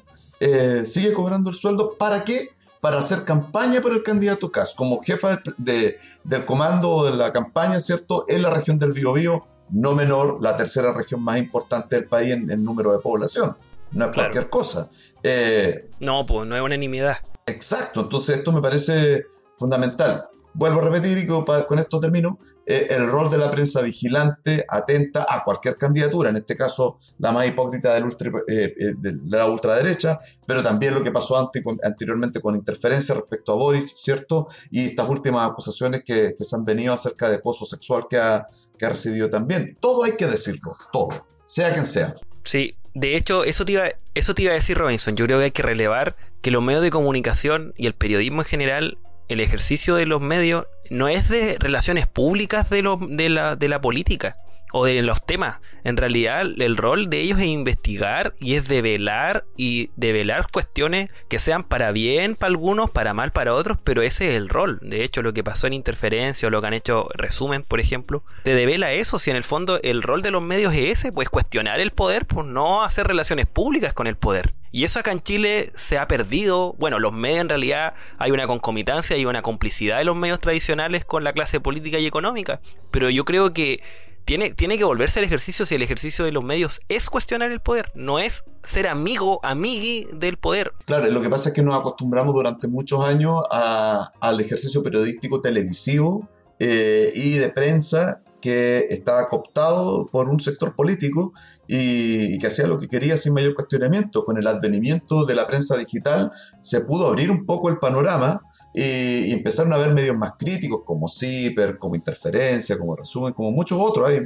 sigue 0.84 1.12
cobrando 1.12 1.50
el 1.50 1.56
sueldo. 1.56 1.96
¿Para 1.98 2.22
qué? 2.22 2.50
Para 2.80 2.98
hacer 2.98 3.24
campaña 3.24 3.80
por 3.80 3.92
el 3.92 4.04
candidato 4.04 4.52
Cas, 4.52 4.74
como 4.74 5.00
jefa 5.02 5.40
de, 5.56 5.96
del 6.22 6.44
comando 6.44 7.04
de 7.04 7.16
la 7.16 7.32
campaña, 7.32 7.80
¿cierto? 7.80 8.24
En 8.28 8.42
la 8.42 8.50
región 8.50 8.78
del 8.78 8.92
Biobío, 8.92 9.44
no 9.70 9.94
menor, 9.94 10.38
la 10.42 10.56
tercera 10.56 10.92
región 10.92 11.22
más 11.22 11.38
importante 11.38 11.96
del 11.96 12.08
país 12.08 12.32
en, 12.32 12.62
número 12.62 12.92
de 12.92 12.98
población. 12.98 13.56
No 13.92 14.06
es 14.06 14.12
cualquier 14.12 14.48
cosa. 14.50 14.90
Eh, 15.22 15.88
no, 16.00 16.26
pues 16.26 16.48
no 16.48 16.56
es 16.56 16.62
unanimidad. 16.62 17.18
Exacto, 17.46 18.00
entonces 18.00 18.38
esto 18.38 18.52
me 18.52 18.60
parece 18.60 19.26
fundamental. 19.54 20.28
Vuelvo 20.52 20.80
a 20.80 20.84
repetir 20.84 21.18
y 21.18 21.26
con 21.26 21.78
esto 21.78 22.00
termino. 22.00 22.38
Eh, 22.68 22.88
el 22.90 23.06
rol 23.06 23.30
de 23.30 23.38
la 23.38 23.48
prensa 23.48 23.80
vigilante, 23.80 24.64
atenta 24.68 25.24
a 25.28 25.44
cualquier 25.44 25.76
candidatura, 25.76 26.30
en 26.30 26.36
este 26.36 26.56
caso 26.56 26.98
la 27.18 27.30
más 27.30 27.46
hipócrita 27.46 27.94
del 27.94 28.06
eh, 28.48 28.74
de 28.98 29.18
la 29.26 29.46
ultraderecha, 29.46 30.18
pero 30.46 30.64
también 30.64 30.92
lo 30.92 31.02
que 31.04 31.12
pasó 31.12 31.36
anteriormente 31.82 32.40
con 32.40 32.56
interferencia 32.56 33.14
respecto 33.14 33.52
a 33.52 33.56
Boris, 33.56 33.92
¿cierto? 33.94 34.46
Y 34.72 34.86
estas 34.86 35.08
últimas 35.08 35.48
acusaciones 35.48 36.02
que, 36.04 36.34
que 36.36 36.42
se 36.42 36.56
han 36.56 36.64
venido 36.64 36.92
acerca 36.92 37.28
de 37.28 37.36
acoso 37.36 37.64
sexual 37.64 38.06
que 38.10 38.18
ha, 38.18 38.48
que 38.76 38.86
ha 38.86 38.90
recibido 38.90 39.30
también. 39.30 39.76
Todo 39.80 40.04
hay 40.04 40.12
que 40.16 40.26
decirlo, 40.26 40.76
todo, 40.92 41.26
sea 41.44 41.72
quien 41.72 41.86
sea. 41.86 42.14
Sí, 42.44 42.76
de 42.94 43.16
hecho, 43.16 43.44
eso 43.44 43.64
te, 43.64 43.72
iba, 43.72 43.88
eso 44.14 44.34
te 44.34 44.42
iba 44.42 44.52
a 44.52 44.54
decir 44.54 44.78
Robinson. 44.78 45.16
Yo 45.16 45.26
creo 45.26 45.38
que 45.38 45.44
hay 45.44 45.50
que 45.50 45.62
relevar 45.62 46.16
que 46.42 46.50
los 46.50 46.62
medios 46.62 46.82
de 46.82 46.90
comunicación 46.90 47.74
y 47.76 47.86
el 47.86 47.94
periodismo 47.94 48.42
en 48.42 48.46
general, 48.46 48.98
el 49.28 49.40
ejercicio 49.40 49.96
de 49.96 50.06
los 50.06 50.20
medios, 50.20 50.66
no 50.90 51.08
es 51.08 51.28
de 51.28 51.56
relaciones 51.58 52.06
públicas 52.06 52.70
de, 52.70 52.82
lo, 52.82 52.96
de, 52.96 53.28
la, 53.28 53.56
de 53.56 53.68
la 53.68 53.80
política 53.80 54.38
o 54.78 54.84
de 54.84 55.00
los 55.00 55.24
temas. 55.24 55.58
En 55.84 55.96
realidad, 55.96 56.42
el 56.42 56.76
rol 56.76 57.08
de 57.08 57.20
ellos 57.20 57.38
es 57.38 57.46
investigar 57.46 58.34
y 58.38 58.56
es 58.56 58.68
develar 58.68 59.46
y 59.56 59.88
develar 59.96 60.48
cuestiones 60.52 61.08
que 61.28 61.38
sean 61.38 61.64
para 61.64 61.92
bien 61.92 62.34
para 62.34 62.50
algunos, 62.50 62.90
para 62.90 63.14
mal 63.14 63.32
para 63.32 63.54
otros, 63.54 63.78
pero 63.82 64.02
ese 64.02 64.30
es 64.30 64.36
el 64.36 64.50
rol. 64.50 64.78
De 64.82 65.02
hecho, 65.02 65.22
lo 65.22 65.32
que 65.32 65.42
pasó 65.42 65.66
en 65.66 65.72
Interferencia 65.72 66.46
o 66.46 66.50
lo 66.50 66.60
que 66.60 66.66
han 66.66 66.74
hecho 66.74 67.08
Resumen, 67.14 67.62
por 67.62 67.80
ejemplo, 67.80 68.22
te 68.42 68.54
devela 68.54 68.92
eso. 68.92 69.18
Si 69.18 69.30
en 69.30 69.36
el 69.36 69.44
fondo 69.44 69.80
el 69.82 70.02
rol 70.02 70.20
de 70.20 70.30
los 70.30 70.42
medios 70.42 70.74
es 70.74 70.98
ese, 70.98 71.12
pues 71.12 71.30
cuestionar 71.30 71.80
el 71.80 71.92
poder, 71.92 72.26
pues 72.26 72.46
no 72.46 72.82
hacer 72.82 73.06
relaciones 73.06 73.46
públicas 73.46 73.94
con 73.94 74.06
el 74.06 74.16
poder. 74.16 74.52
Y 74.72 74.84
eso 74.84 74.98
acá 74.98 75.10
en 75.10 75.22
Chile 75.22 75.70
se 75.74 75.96
ha 75.96 76.06
perdido. 76.06 76.74
Bueno, 76.74 76.98
los 76.98 77.14
medios 77.14 77.40
en 77.40 77.48
realidad 77.48 77.94
hay 78.18 78.30
una 78.30 78.46
concomitancia 78.46 79.16
y 79.16 79.24
una 79.24 79.40
complicidad 79.40 79.96
de 79.96 80.04
los 80.04 80.16
medios 80.16 80.38
tradicionales 80.38 81.06
con 81.06 81.24
la 81.24 81.32
clase 81.32 81.60
política 81.60 81.98
y 81.98 82.04
económica. 82.04 82.60
Pero 82.90 83.08
yo 83.08 83.24
creo 83.24 83.54
que 83.54 83.82
tiene, 84.26 84.50
tiene 84.50 84.76
que 84.76 84.84
volverse 84.84 85.20
al 85.20 85.24
ejercicio 85.24 85.64
si 85.64 85.76
el 85.76 85.82
ejercicio 85.82 86.24
de 86.24 86.32
los 86.32 86.44
medios 86.44 86.80
es 86.88 87.08
cuestionar 87.08 87.52
el 87.52 87.60
poder, 87.60 87.90
no 87.94 88.18
es 88.18 88.44
ser 88.62 88.88
amigo, 88.88 89.40
amigui 89.44 90.08
del 90.16 90.36
poder. 90.36 90.72
Claro, 90.84 91.08
lo 91.10 91.22
que 91.22 91.30
pasa 91.30 91.50
es 91.50 91.54
que 91.54 91.62
nos 91.62 91.78
acostumbramos 91.78 92.34
durante 92.34 92.66
muchos 92.66 93.04
años 93.04 93.40
al 93.50 94.40
ejercicio 94.40 94.82
periodístico 94.82 95.40
televisivo 95.40 96.28
eh, 96.58 97.12
y 97.14 97.34
de 97.34 97.50
prensa 97.50 98.20
que 98.40 98.88
estaba 98.90 99.28
cooptado 99.28 100.06
por 100.06 100.28
un 100.28 100.40
sector 100.40 100.74
político 100.74 101.32
y, 101.68 102.34
y, 102.34 102.38
que 102.38 102.48
hacía 102.48 102.66
lo 102.66 102.78
que 102.78 102.88
quería 102.88 103.16
sin 103.16 103.32
mayor 103.32 103.54
cuestionamiento. 103.54 104.24
Con 104.24 104.38
el 104.38 104.46
advenimiento 104.46 105.24
de 105.24 105.34
la 105.36 105.46
prensa 105.46 105.76
digital 105.76 106.32
se 106.60 106.80
pudo 106.80 107.06
abrir 107.06 107.30
un 107.30 107.46
poco 107.46 107.68
el 107.68 107.78
panorama 107.78 108.40
y, 108.76 109.32
empezaron 109.32 109.72
a 109.72 109.76
haber 109.76 109.94
medios 109.94 110.16
más 110.16 110.32
críticos 110.38 110.82
como 110.84 111.08
CIPER, 111.08 111.78
como 111.78 111.96
Interferencia, 111.96 112.78
como 112.78 112.94
Resumen, 112.94 113.32
como 113.32 113.50
muchos 113.50 113.78
otros, 113.80 114.08
hay, 114.08 114.20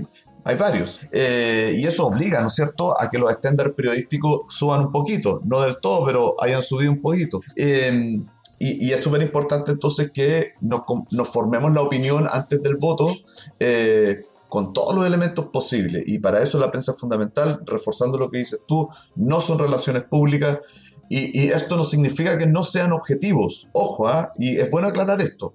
hay 0.44 0.56
varios. 0.56 1.00
Eh, 1.12 1.76
y 1.76 1.86
eso 1.86 2.06
obliga, 2.06 2.40
¿no 2.40 2.48
es 2.48 2.54
cierto?, 2.54 3.00
a 3.00 3.08
que 3.08 3.18
los 3.18 3.30
estándares 3.30 3.72
periodísticos 3.74 4.42
suban 4.48 4.86
un 4.86 4.92
poquito, 4.92 5.40
no 5.44 5.60
del 5.60 5.78
todo, 5.78 6.04
pero 6.04 6.34
hayan 6.42 6.62
subido 6.62 6.90
un 6.90 7.00
poquito. 7.00 7.40
Em, 7.54 8.26
y, 8.58 8.92
es 8.92 9.00
súper 9.00 9.22
importante 9.22 9.70
entonces 9.70 10.10
que 10.12 10.52
nos, 10.60 10.82
nos, 11.12 11.28
formemos 11.28 11.72
la 11.72 11.80
opinión 11.80 12.28
antes 12.30 12.62
del 12.62 12.76
voto 12.76 13.10
eh, 13.58 14.26
con 14.50 14.74
todos 14.74 14.94
los 14.94 15.06
elementos 15.06 15.46
posibles. 15.46 16.02
Y 16.06 16.18
para 16.18 16.42
eso 16.42 16.58
la 16.58 16.70
prensa 16.70 16.92
es 16.92 16.98
fundamental, 16.98 17.60
reforzando 17.64 18.18
lo 18.18 18.30
que 18.30 18.38
dices 18.38 18.60
tú, 18.66 18.88
no 19.14 19.40
son 19.40 19.58
relaciones 19.58 20.02
públicas. 20.02 20.58
Y, 21.12 21.48
esto 21.48 21.76
no 21.76 21.84
significa 21.84 22.38
que 22.38 22.46
no 22.46 22.62
sean 22.62 22.92
objetivos. 22.92 23.68
Ojo, 23.72 24.06
¿ah? 24.06 24.32
y 24.38 24.58
es 24.58 24.70
bueno 24.70 24.88
aclarar 24.88 25.20
esto. 25.20 25.54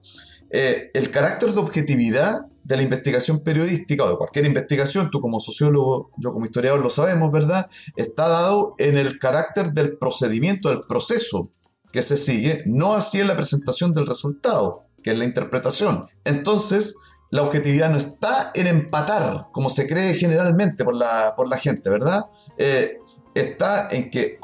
Eh, 0.51 0.91
el 0.93 1.09
carácter 1.11 1.53
de 1.53 1.61
objetividad 1.61 2.41
de 2.65 2.75
la 2.75 2.83
investigación 2.83 3.39
periodística 3.39 4.03
o 4.03 4.09
de 4.09 4.17
cualquier 4.17 4.45
investigación, 4.45 5.09
tú 5.11 5.21
como 5.21 5.39
sociólogo, 5.39 6.11
yo 6.17 6.31
como 6.31 6.45
historiador 6.45 6.81
lo 6.81 6.89
sabemos, 6.89 7.31
¿verdad? 7.31 7.69
Está 7.95 8.27
dado 8.27 8.73
en 8.79 8.97
el 8.97 9.17
carácter 9.17 9.71
del 9.71 9.97
procedimiento, 9.97 10.69
del 10.69 10.81
proceso 10.89 11.51
que 11.93 12.01
se 12.01 12.17
sigue, 12.17 12.63
no 12.65 12.93
así 12.93 13.21
en 13.21 13.29
la 13.29 13.37
presentación 13.37 13.93
del 13.93 14.07
resultado, 14.07 14.87
que 15.01 15.11
es 15.11 15.17
la 15.17 15.23
interpretación. 15.23 16.07
Entonces, 16.25 16.95
la 17.31 17.43
objetividad 17.43 17.89
no 17.89 17.97
está 17.97 18.51
en 18.55 18.67
empatar, 18.67 19.47
como 19.53 19.69
se 19.69 19.87
cree 19.87 20.15
generalmente 20.15 20.83
por 20.83 20.97
la, 20.97 21.33
por 21.37 21.47
la 21.47 21.57
gente, 21.57 21.89
¿verdad? 21.89 22.25
Eh, 22.57 22.97
está 23.35 23.87
en 23.91 24.09
que 24.09 24.37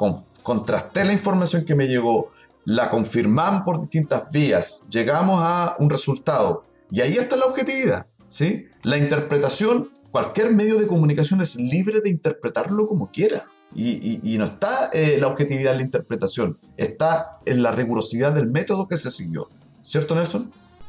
contrasté 0.43 1.05
la 1.05 1.13
información 1.13 1.65
que 1.65 1.75
me 1.75 1.87
llegó, 1.87 2.29
la 2.65 2.89
confirmamos 2.89 3.63
por 3.63 3.79
distintas 3.79 4.29
vías, 4.31 4.83
llegamos 4.89 5.39
a 5.41 5.75
un 5.79 5.89
resultado 5.89 6.63
y 6.89 7.01
ahí 7.01 7.13
está 7.13 7.35
la 7.37 7.45
objetividad, 7.45 8.07
¿sí? 8.27 8.67
La 8.83 8.97
interpretación, 8.97 9.91
cualquier 10.11 10.51
medio 10.51 10.77
de 10.77 10.87
comunicación 10.87 11.41
es 11.41 11.55
libre 11.55 12.01
de 12.01 12.09
interpretarlo 12.09 12.85
como 12.87 13.09
quiera. 13.11 13.43
Y, 13.73 14.35
no 14.37 14.43
está 14.43 14.89
eh, 14.91 15.17
la 15.17 15.27
objetividad 15.27 15.71
en 15.71 15.77
la 15.77 15.85
interpretación, 15.85 16.59
está 16.75 17.39
en 17.45 17.63
la 17.63 17.71
rigurosidad 17.71 18.33
del 18.33 18.47
método 18.47 18.85
que 18.85 18.97
se 18.97 19.11
siguió. 19.11 19.47
¿Cierto, 19.81 20.13
Nelson? 20.13 20.45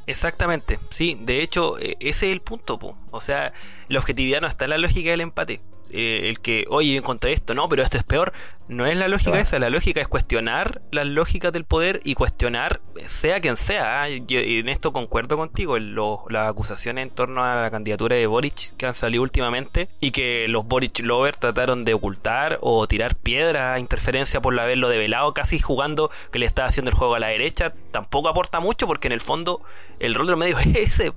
Exactamente, 0.06 0.80
sí, 0.90 1.16
de 1.22 1.42
hecho, 1.42 1.78
e, 1.78 1.96
ese 2.00 2.26
es 2.26 2.32
el 2.32 2.40
punto, 2.40 2.80
o 3.12 3.20
sea, 3.20 3.52
la 3.88 4.00
objetividad 4.00 4.40
no 4.40 4.48
está 4.48 4.64
en 4.64 4.70
la 4.70 4.78
lógica 4.78 5.10
del 5.10 5.20
empate. 5.20 5.60
Eh, 5.90 6.28
el 6.28 6.40
que, 6.40 6.64
oye, 6.68 6.92
yo 6.92 6.98
encontré 6.98 7.32
esto, 7.32 7.54
no, 7.54 7.68
pero 7.68 7.82
esto 7.82 7.98
es 7.98 8.04
peor. 8.04 8.32
No 8.68 8.86
es 8.86 8.96
la 8.96 9.08
lógica 9.08 9.38
esa, 9.38 9.58
la 9.58 9.68
lógica 9.68 10.00
es 10.00 10.08
cuestionar 10.08 10.80
las 10.92 11.06
lógicas 11.06 11.52
del 11.52 11.64
poder 11.64 12.00
y 12.04 12.14
cuestionar, 12.14 12.80
sea 13.04 13.40
quien 13.40 13.56
sea. 13.56 14.02
¿ah? 14.02 14.08
y 14.08 14.24
en 14.58 14.68
esto 14.68 14.92
concuerdo 14.92 15.36
contigo, 15.36 15.76
en 15.76 15.94
las 15.94 16.48
acusaciones 16.48 17.02
en 17.02 17.10
torno 17.10 17.44
a 17.44 17.56
la 17.56 17.70
candidatura 17.70 18.16
de 18.16 18.26
Boric 18.26 18.76
que 18.76 18.86
han 18.86 18.94
salido 18.94 19.22
últimamente 19.22 19.88
y 20.00 20.12
que 20.12 20.46
los 20.48 20.66
Boric 20.66 21.00
lovers 21.00 21.38
trataron 21.38 21.84
de 21.84 21.94
ocultar 21.94 22.58
o 22.62 22.86
tirar 22.86 23.16
piedra 23.16 23.78
interferencia 23.78 24.40
por 24.40 24.58
haberlo 24.58 24.88
develado, 24.88 25.34
casi 25.34 25.58
jugando 25.58 26.10
que 26.30 26.38
le 26.38 26.46
estaba 26.46 26.68
haciendo 26.68 26.90
el 26.90 26.96
juego 26.96 27.14
a 27.14 27.20
la 27.20 27.28
derecha, 27.28 27.74
tampoco 27.90 28.28
aporta 28.28 28.60
mucho 28.60 28.86
porque 28.86 29.08
en 29.08 29.12
el 29.12 29.20
fondo 29.20 29.62
el 29.98 30.14
rol 30.14 30.26
de 30.26 30.32
los 30.32 30.38
medios 30.38 30.60
es 30.66 31.00
ese, 31.00 31.12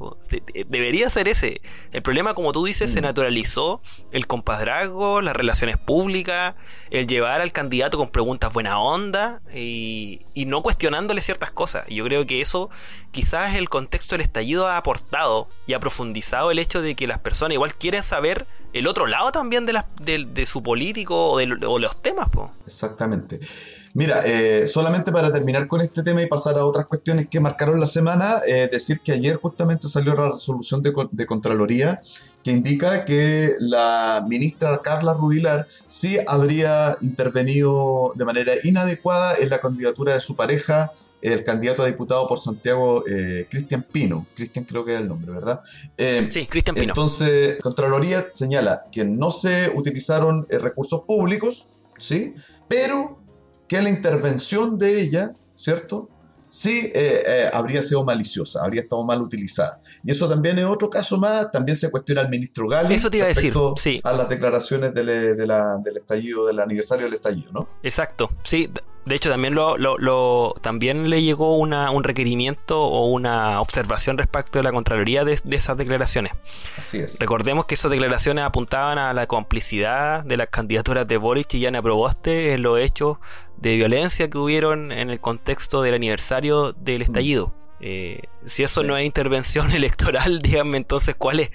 debería 0.67 1.09
ser 1.09 1.27
ese. 1.27 1.61
El 1.91 2.01
problema, 2.01 2.33
como 2.33 2.51
tú 2.51 2.65
dices, 2.65 2.91
se 2.91 3.01
mm. 3.01 3.03
naturalizó 3.03 3.81
el 4.11 4.27
compás 4.27 4.54
compadrazgo, 4.55 5.21
las 5.21 5.35
relaciones 5.35 5.77
públicas, 5.77 6.55
el 6.89 7.07
llevar 7.07 7.41
al 7.41 7.51
candidato 7.51 7.97
con 7.97 8.09
preguntas 8.09 8.53
buena 8.53 8.79
onda 8.79 9.41
y, 9.53 10.21
no 10.47 10.61
cuestionándole 10.61 11.21
ciertas 11.21 11.51
cosas. 11.51 11.85
Yo 11.89 12.03
creo 12.05 12.25
que 12.27 12.39
eso 12.39 12.69
quizás 13.11 13.55
el 13.55 13.67
contexto 13.67 14.13
del 14.13 14.21
estallido 14.21 14.67
ha 14.67 14.77
aportado 14.77 15.49
y 15.65 15.73
ha 15.73 15.79
profundizado 15.79 16.51
el 16.51 16.59
hecho 16.59 16.81
de 16.81 16.95
que 16.95 17.07
las 17.07 17.19
personas 17.19 17.55
igual 17.55 17.75
quieren 17.75 18.03
saber 18.03 18.45
el 18.73 18.87
otro 18.87 19.07
lado 19.07 19.31
también 19.31 19.65
de, 19.65 19.73
la, 19.73 19.87
de, 20.01 20.45
su 20.45 20.61
político 20.61 21.31
o 21.31 21.37
de 21.39 21.47
los 21.47 22.01
temas. 22.01 22.27
Exactamente. 22.65 23.39
Mira, 23.95 24.21
eh, 24.25 24.67
solamente 24.67 25.11
para 25.13 25.31
terminar 25.31 25.67
con 25.67 25.79
este 25.79 26.03
tema 26.03 26.21
y 26.21 26.27
pasar 26.27 26.57
a 26.57 26.65
otras 26.65 26.85
cuestiones 26.85 27.29
que 27.29 27.39
marcaron 27.39 27.79
la 27.79 27.85
semana, 27.85 28.41
eh, 28.45 28.67
decir 28.69 28.99
que 28.99 29.13
ayer 29.13 29.37
justamente 29.37 29.87
salió 29.87 30.13
la 30.13 30.31
resolución 30.31 30.81
de, 30.83 30.91
de, 31.11 31.25
Contraloría 31.25 32.01
que 32.45 32.51
indica 32.51 33.05
que 33.05 33.55
la 33.59 34.23
ministra 34.29 34.79
Carla 34.83 35.15
Rubilar 35.15 35.67
sí 35.87 36.19
habría 36.27 36.95
intervenido 37.01 38.13
de 38.15 38.23
manera 38.23 38.53
inadecuada 38.63 39.33
en 39.39 39.49
la 39.49 39.59
candidatura 39.59 40.13
de 40.13 40.19
su 40.19 40.35
pareja 40.35 40.93
el 41.23 41.43
candidato 41.43 41.81
a 41.81 41.87
diputado 41.87 42.27
por 42.27 42.37
Santiago, 42.37 43.03
eh, 43.07 43.47
Cristian 43.49 43.83
Pino. 43.91 44.27
Cristian 44.35 44.63
creo 44.63 44.85
que 44.85 44.93
es 44.93 45.01
el 45.01 45.07
nombre, 45.07 45.31
¿verdad? 45.31 45.63
Eh, 45.97 46.27
sí, 46.29 46.45
Cristian 46.45 46.75
Pino. 46.75 46.89
Entonces, 46.89 47.57
Contraloría 47.57 48.27
señala 48.31 48.83
que 48.91 49.05
no 49.05 49.31
se 49.31 49.71
utilizaron 49.73 50.45
eh, 50.51 50.59
recursos 50.59 51.01
públicos, 51.01 51.67
¿sí? 51.97 52.35
Pero 52.67 53.17
que 53.67 53.81
la 53.81 53.89
intervención 53.89 54.77
de 54.77 55.01
ella, 55.01 55.33
¿cierto? 55.55 56.09
Sí 56.55 56.91
habría 57.51 57.83
sido 57.83 58.03
maliciosa, 58.05 58.61
habría 58.63 58.81
estado 58.81 59.03
mal 59.03 59.21
utilizada. 59.21 59.81
Y 60.03 60.11
eso 60.11 60.27
también 60.29 60.57
es 60.57 60.65
otro 60.65 60.89
caso 60.89 61.17
más, 61.17 61.51
también 61.51 61.75
se 61.75 61.91
cuestiona 61.91 62.21
al 62.21 62.29
ministro 62.29 62.67
Gali. 62.67 62.95
Eso 62.95 63.09
te 63.09 63.17
iba 63.17 63.25
a 63.25 63.29
decir, 63.29 63.53
sí. 63.77 63.99
A 64.03 64.13
las 64.13 64.29
declaraciones 64.29 64.93
del, 64.93 65.07
del 65.37 65.97
estallido, 65.97 66.45
del 66.47 66.59
aniversario 66.59 67.05
del 67.05 67.15
estallido, 67.15 67.51
¿no? 67.51 67.67
Exacto, 67.83 68.29
sí. 68.43 68.69
De 69.05 69.15
hecho, 69.15 69.29
también 69.29 69.53
lo, 69.53 69.77
lo, 69.77 70.55
también 70.61 71.11
le 71.11 71.21
llegó 71.21 71.57
una, 71.57 71.91
un 71.91 72.03
requerimiento 72.03 72.81
o 72.81 73.07
una 73.07 73.61
observación 73.61 74.17
respecto 74.17 74.57
de 74.57 74.63
la 74.63 74.71
Contraloría 74.71 75.23
de, 75.23 75.33
esas 75.33 75.77
declaraciones. 75.77 76.33
Así 76.75 76.99
es. 76.99 77.19
Recordemos 77.19 77.65
que 77.65 77.75
esas 77.75 77.91
declaraciones 77.91 78.43
apuntaban 78.43 78.97
a 78.97 79.13
la 79.13 79.27
complicidad 79.27 80.23
de 80.23 80.37
las 80.37 80.49
candidaturas 80.49 81.07
de 81.07 81.17
Boric 81.17 81.53
y 81.53 81.59
Yana 81.59 81.83
Proboste 81.83 82.53
en 82.53 82.63
los 82.63 82.79
hechos 82.79 83.17
de 83.57 83.75
violencia 83.75 84.27
que 84.29 84.39
hubieron 84.39 84.91
en 84.91 85.11
el 85.11 85.19
contexto 85.19 85.83
del 85.83 85.93
aniversario 85.93 86.73
del 86.73 87.03
estallido. 87.03 87.53
Eh, 87.81 88.21
si 88.45 88.63
eso 88.63 88.83
no 88.83 88.95
es 88.97 89.05
intervención 89.05 89.71
electoral, 89.73 90.41
díganme 90.41 90.77
entonces 90.77 91.15
cuál 91.17 91.39
es. 91.39 91.51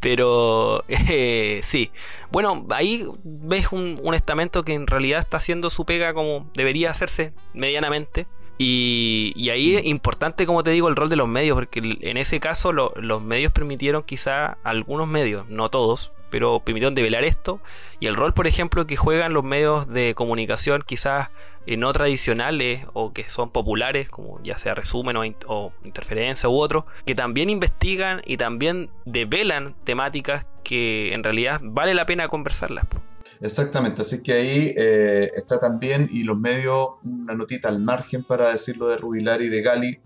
Pero 0.00 0.84
eh, 0.88 1.60
sí. 1.62 1.90
Bueno, 2.30 2.66
ahí 2.70 3.06
ves 3.24 3.72
un, 3.72 3.98
estamento 4.14 4.64
que 4.64 4.74
en 4.74 4.86
realidad 4.86 5.20
está 5.20 5.38
haciendo 5.38 5.70
su 5.70 5.84
pega 5.84 6.14
como 6.14 6.50
debería 6.54 6.90
hacerse 6.90 7.32
medianamente. 7.52 8.26
Y, 8.56 9.48
ahí 9.50 9.76
es 9.76 9.84
importante, 9.84 10.46
como 10.46 10.62
te 10.62 10.70
digo, 10.70 10.88
el 10.88 10.96
rol 10.96 11.08
de 11.08 11.16
los 11.16 11.28
medios, 11.28 11.56
porque 11.56 11.98
en 12.00 12.16
ese 12.16 12.40
caso 12.40 12.72
los 12.72 13.22
medios 13.22 13.52
permitieron 13.52 14.02
quizá 14.02 14.58
algunos 14.62 15.08
medios, 15.08 15.48
no 15.48 15.70
todos, 15.70 16.12
pero 16.34 16.58
permitieron 16.58 16.96
develar 16.96 17.22
esto 17.22 17.60
y 18.00 18.06
el 18.06 18.16
rol, 18.16 18.34
por 18.34 18.48
ejemplo, 18.48 18.88
que 18.88 18.96
juegan 18.96 19.32
los 19.32 19.44
medios 19.44 19.88
de 19.88 20.16
comunicación 20.16 20.82
quizás 20.84 21.30
eh, 21.66 21.76
no 21.76 21.92
tradicionales 21.92 22.86
o 22.92 23.12
que 23.12 23.28
son 23.28 23.50
populares, 23.50 24.08
como 24.08 24.42
ya 24.42 24.56
sea 24.56 24.74
resumen 24.74 25.16
o, 25.46 25.72
interferencia 25.84 26.48
u 26.48 26.58
otro, 26.58 26.86
que 27.06 27.14
también 27.14 27.50
investigan 27.50 28.20
y 28.26 28.36
también 28.36 28.90
develan 29.04 29.76
temáticas 29.84 30.44
que 30.64 31.14
en 31.14 31.22
realidad 31.22 31.60
vale 31.62 31.94
la 31.94 32.04
pena 32.04 32.26
conversarlas. 32.26 32.84
Exactamente, 33.40 34.02
así 34.02 34.22
que 34.22 34.32
ahí 34.32 34.74
eh, 34.76 35.30
está 35.34 35.58
también, 35.58 36.08
y 36.12 36.22
los 36.22 36.38
medios, 36.38 36.88
una 37.04 37.34
notita 37.34 37.68
al 37.68 37.80
margen 37.80 38.24
para 38.24 38.50
decirlo 38.52 38.88
de 38.88 38.96
Rubilar 38.96 39.42
y 39.42 39.48
de 39.48 39.62
Gali, 39.62 40.00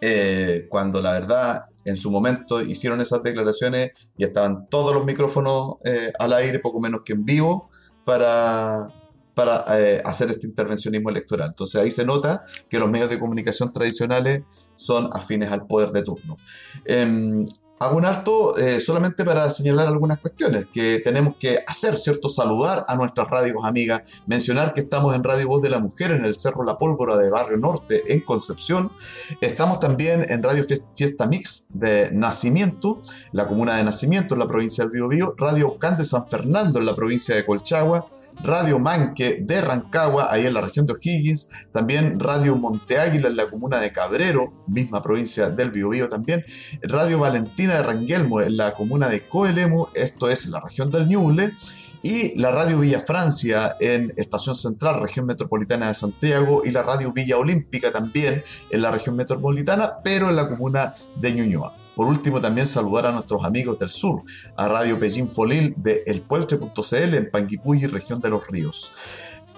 eh, 0.00 0.66
cuando 0.68 1.00
la 1.00 1.12
verdad 1.12 1.66
en 1.84 1.96
su 1.96 2.10
momento 2.10 2.60
hicieron 2.60 3.00
esas 3.00 3.22
declaraciones 3.22 3.90
y 4.16 4.24
estaban 4.24 4.68
todos 4.68 4.94
los 4.94 5.04
micrófonos 5.04 5.76
eh, 5.84 6.12
al 6.18 6.32
aire, 6.32 6.58
poco 6.58 6.80
menos 6.80 7.02
que 7.04 7.12
en 7.12 7.24
vivo, 7.24 7.68
para, 8.04 8.88
para 9.34 9.64
hacer 10.04 10.30
este 10.30 10.46
intervencionismo 10.46 11.10
electoral. 11.10 11.48
Entonces 11.50 11.80
ahí 11.80 11.90
se 11.90 12.04
nota 12.04 12.42
que 12.68 12.78
los 12.78 12.90
medios 12.90 13.10
de 13.10 13.18
comunicación 13.18 13.72
tradicionales 13.72 14.42
son 14.74 15.08
afines 15.12 15.50
al 15.52 15.66
poder 15.66 15.90
de 15.90 16.02
turno. 16.02 16.36
Em, 16.84 17.44
Hago 17.82 17.96
un 17.96 18.04
alto 18.04 18.56
eh, 18.58 18.78
solamente 18.78 19.24
para 19.24 19.50
señalar 19.50 19.88
algunas 19.88 20.18
cuestiones 20.18 20.68
que 20.72 21.00
tenemos 21.00 21.34
que 21.34 21.64
hacer, 21.66 21.96
¿cierto? 21.98 22.28
Saludar 22.28 22.84
a 22.86 22.94
nuestras 22.94 23.26
radios 23.28 23.56
amigas, 23.64 24.02
mencionar 24.24 24.72
que 24.72 24.82
estamos 24.82 25.16
en 25.16 25.24
Radio 25.24 25.48
Voz 25.48 25.62
de 25.62 25.70
la 25.70 25.80
Mujer 25.80 26.12
en 26.12 26.24
el 26.24 26.38
Cerro 26.38 26.62
La 26.62 26.78
Pólvora 26.78 27.16
de 27.16 27.28
Barrio 27.28 27.56
Norte 27.56 28.04
en 28.06 28.20
Concepción. 28.20 28.92
Estamos 29.40 29.80
también 29.80 30.24
en 30.28 30.44
Radio 30.44 30.62
Fiesta 30.94 31.26
Mix 31.26 31.66
de 31.70 32.12
Nacimiento, 32.12 33.02
la 33.32 33.48
comuna 33.48 33.74
de 33.74 33.82
Nacimiento 33.82 34.36
en 34.36 34.38
la 34.38 34.46
provincia 34.46 34.84
del 34.84 34.92
Biobío, 34.92 35.34
Radio 35.36 35.76
Can 35.76 35.96
de 35.96 36.04
San 36.04 36.28
Fernando 36.28 36.78
en 36.78 36.86
la 36.86 36.94
provincia 36.94 37.34
de 37.34 37.44
Colchagua, 37.44 38.06
Radio 38.44 38.78
Manque 38.78 39.38
de 39.42 39.60
Rancagua, 39.60 40.28
ahí 40.30 40.46
en 40.46 40.54
la 40.54 40.60
región 40.60 40.86
de 40.86 40.92
O'Higgins, 40.92 41.48
también 41.72 42.20
Radio 42.20 42.54
Monte 42.54 43.00
Águila 43.00 43.26
en 43.26 43.36
la 43.36 43.50
comuna 43.50 43.80
de 43.80 43.90
Cabrero, 43.90 44.64
misma 44.68 45.02
provincia 45.02 45.50
del 45.50 45.72
Biobío 45.72 46.06
también, 46.06 46.44
Radio 46.82 47.18
Valentina 47.18 47.71
de 47.74 47.82
Ranguelmo, 47.82 48.40
en 48.40 48.56
la 48.56 48.74
comuna 48.74 49.08
de 49.08 49.26
Coelemu, 49.26 49.86
esto 49.94 50.28
es 50.28 50.46
la 50.48 50.60
región 50.60 50.90
del 50.90 51.06
Ñuble, 51.06 51.56
y 52.02 52.38
la 52.38 52.50
Radio 52.50 52.80
Villa 52.80 52.98
Francia 52.98 53.76
en 53.80 54.12
Estación 54.16 54.54
Central, 54.54 55.00
región 55.00 55.26
metropolitana 55.26 55.88
de 55.88 55.94
Santiago, 55.94 56.62
y 56.64 56.70
la 56.70 56.82
Radio 56.82 57.12
Villa 57.12 57.38
Olímpica 57.38 57.92
también 57.92 58.42
en 58.70 58.82
la 58.82 58.90
región 58.90 59.16
metropolitana, 59.16 59.98
pero 60.02 60.28
en 60.28 60.36
la 60.36 60.48
comuna 60.48 60.94
de 61.16 61.32
Ñuñoa. 61.32 61.76
Por 61.94 62.06
último, 62.06 62.40
también 62.40 62.66
saludar 62.66 63.06
a 63.06 63.12
nuestros 63.12 63.44
amigos 63.44 63.78
del 63.78 63.90
sur, 63.90 64.22
a 64.56 64.66
Radio 64.66 64.98
Pellín 64.98 65.28
Folil 65.28 65.74
de 65.76 66.02
elpuelche.cl 66.06 67.14
en 67.14 67.30
Panguipulli, 67.30 67.86
región 67.86 68.20
de 68.20 68.30
los 68.30 68.46
ríos. 68.48 68.92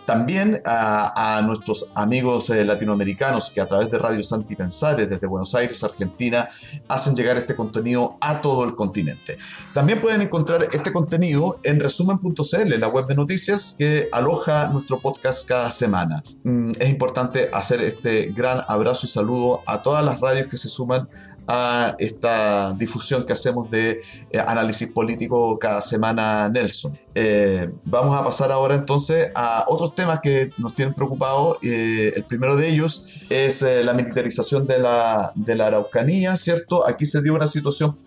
También 0.05 0.61
a, 0.65 1.41
nuestros 1.45 1.91
amigos 1.95 2.51
eh, 2.51 2.65
latinoamericanos 2.65 3.51
que 3.51 3.61
a 3.61 3.67
través 3.67 3.91
de 3.91 3.99
Radio 3.99 4.23
Santi 4.23 4.55
Pensares 4.55 5.09
desde 5.09 5.27
Buenos 5.27 5.55
Aires, 5.55 5.83
Argentina, 5.83 6.49
hacen 6.89 7.15
llegar 7.15 7.37
este 7.37 7.57
contenido 7.57 8.17
a 8.21 8.41
todo 8.41 8.65
el 8.65 8.75
continente. 8.75 9.37
También 9.73 10.01
pueden 10.01 10.23
encontrar 10.23 10.63
este 10.73 10.93
contenido 10.93 11.59
en 11.65 11.81
resumen.cl, 11.81 12.79
la 12.79 12.89
web 12.89 13.07
de 13.07 13.15
noticias 13.15 13.75
que 13.79 14.09
aloja 14.13 14.67
nuestro 14.69 15.01
podcast 15.01 15.49
cada 15.49 15.71
semana. 15.71 16.23
Mm, 16.43 16.71
es 16.79 16.89
importante 16.91 17.51
hacer 17.53 17.81
este 17.83 18.27
gran 18.35 18.63
abrazo 18.69 19.07
y 19.07 19.09
saludo 19.09 19.63
a 19.67 19.83
todas 19.83 20.05
las 20.05 20.21
radios 20.21 20.47
que 20.49 20.57
se 20.57 20.69
suman 20.69 21.09
a 21.47 21.95
esta 21.99 22.73
difusión 22.73 23.25
que 23.25 23.33
hacemos 23.33 23.71
de 23.71 24.01
eh, 24.31 24.39
análisis 24.39 24.91
político 24.93 25.59
cada 25.59 25.81
semana, 25.81 26.49
Nelson. 26.49 26.99
Eh, 27.15 27.71
vamos 27.85 28.17
a 28.17 28.25
pasar 28.25 28.51
ahora 28.51 28.75
entonces 28.75 29.31
a 29.35 29.65
otros 29.69 29.95
temas 29.95 30.21
que 30.21 30.51
nos 30.59 30.75
tienen 30.75 30.95
preocupados. 30.95 31.59
Eh, 31.63 32.13
el 32.17 32.25
primero 32.25 32.57
de 32.57 32.69
ellos 32.69 33.05
es 33.31 33.63
la 33.63 33.95
militarización 33.95 34.67
de 34.67 34.79
la, 34.79 35.33
de 35.35 35.55
la 35.57 35.67
Araucanía, 35.67 36.37
¿cierto? 36.37 36.87
Aquí 36.87 37.07
se 37.07 37.23
dio 37.23 37.35
una 37.35 37.47
situación, 37.47 37.99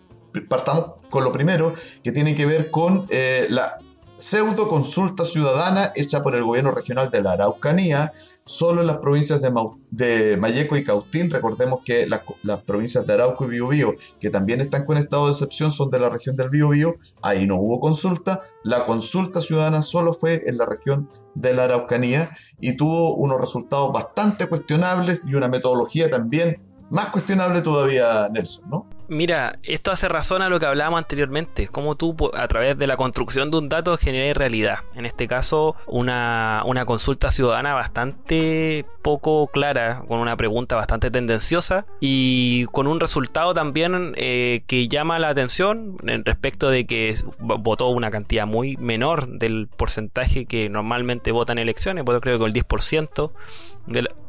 partamos 0.49 0.93
con 1.09 1.23
lo 1.23 1.31
primero, 1.31 1.73
que 2.03 2.11
tiene 2.11 2.35
que 2.35 2.45
ver 2.45 2.69
con 2.69 3.07
la 3.49 3.79
pseudo 4.17 4.67
consulta 4.67 5.23
ciudadana 5.23 5.91
hecha 5.95 6.23
por 6.23 6.35
el 6.35 6.43
gobierno 6.43 6.71
regional 6.71 7.09
de 7.11 7.21
la 7.21 7.33
Araucanía, 7.33 8.11
solo 8.45 8.81
en 8.81 8.87
las 8.87 8.97
provincias 8.97 9.41
de, 9.41 9.51
de 9.91 10.37
Mayeco 10.37 10.75
y 10.75 10.83
Cautín. 10.83 11.29
Recordemos 11.29 11.81
que 11.85 12.07
las 12.07 12.63
provincias 12.63 13.05
de 13.05 13.13
Arauco 13.13 13.45
y 13.45 13.49
Biobío, 13.49 13.93
que 14.19 14.29
también 14.29 14.61
están 14.61 14.83
con 14.83 14.97
estado 14.97 15.25
de 15.25 15.31
excepción, 15.31 15.71
son 15.71 15.89
de 15.89 15.99
la 15.99 16.09
región 16.09 16.35
del 16.35 16.49
Biobío. 16.49 16.95
Ahí 17.21 17.45
no 17.45 17.55
hubo 17.55 17.79
consulta. 17.79 18.41
La 18.63 18.85
consulta 18.85 19.41
ciudadana 19.41 19.81
solo 19.81 20.13
fue 20.13 20.41
en 20.45 20.57
la 20.57 20.65
región 20.65 21.09
de 21.35 21.53
la 21.53 21.65
Araucanía 21.65 22.31
y 22.59 22.75
tuvo 22.75 23.15
unos 23.15 23.39
resultados 23.39 23.93
bastante 23.93 24.47
cuestionables 24.47 25.25
y 25.27 25.35
una 25.35 25.47
metodología 25.47 26.09
también 26.09 26.61
más 26.89 27.07
cuestionable 27.07 27.61
todavía, 27.61 28.27
Nelson, 28.31 28.69
¿no? 28.69 28.96
Mira, 29.09 29.57
esto 29.63 29.91
hace 29.91 30.09
razón 30.09 30.41
a 30.41 30.49
lo 30.49 30.59
que 30.59 30.65
hablábamos 30.65 30.97
anteriormente, 30.97 31.67
cómo 31.67 31.95
tú 31.95 32.15
a 32.33 32.47
través 32.47 32.77
de 32.77 32.87
la 32.87 32.97
construcción 32.97 33.51
de 33.51 33.57
un 33.57 33.69
dato 33.69 33.97
generas 33.97 34.35
realidad. 34.35 34.79
En 34.95 35.05
este 35.05 35.27
caso, 35.27 35.75
una, 35.85 36.63
consulta 36.85 37.31
ciudadana 37.31 37.73
bastante 37.73 38.85
poco 39.01 39.47
clara, 39.47 40.03
con 40.07 40.19
una 40.19 40.35
pregunta 40.35 40.75
bastante 40.75 41.09
tendenciosa 41.09 41.85
y 42.01 42.65
con 42.65 42.87
un 42.87 42.99
resultado 42.99 43.53
también 43.53 44.13
eh, 44.17 44.63
que 44.67 44.89
llama 44.89 45.19
la 45.19 45.29
atención 45.29 45.95
en 46.05 46.25
respecto 46.25 46.69
de 46.69 46.85
que 46.85 47.15
votó 47.39 47.87
una 47.87 48.11
cantidad 48.11 48.45
muy 48.45 48.75
menor 48.77 49.27
del 49.39 49.67
porcentaje 49.67 50.45
que 50.45 50.69
normalmente 50.69 51.31
vota 51.31 51.53
en 51.53 51.59
elecciones, 51.59 52.03
pues 52.03 52.19
creo 52.21 52.39
que 52.39 52.45
el 52.45 52.53
10%. 52.53 53.31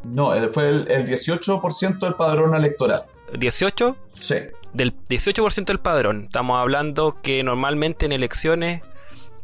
No, 0.05 0.31
fue 0.53 0.69
el, 0.69 0.89
el 0.89 1.07
18% 1.07 1.99
del 1.99 2.15
padrón 2.15 2.55
electoral. 2.55 3.03
¿18? 3.33 3.97
Sí 4.15 4.37
del 4.73 4.95
18% 5.09 5.65
del 5.67 5.81
padrón. 5.81 6.25
Estamos 6.25 6.59
hablando 6.61 7.19
que 7.23 7.43
normalmente 7.43 8.07
en 8.07 8.13
elecciones 8.13 8.83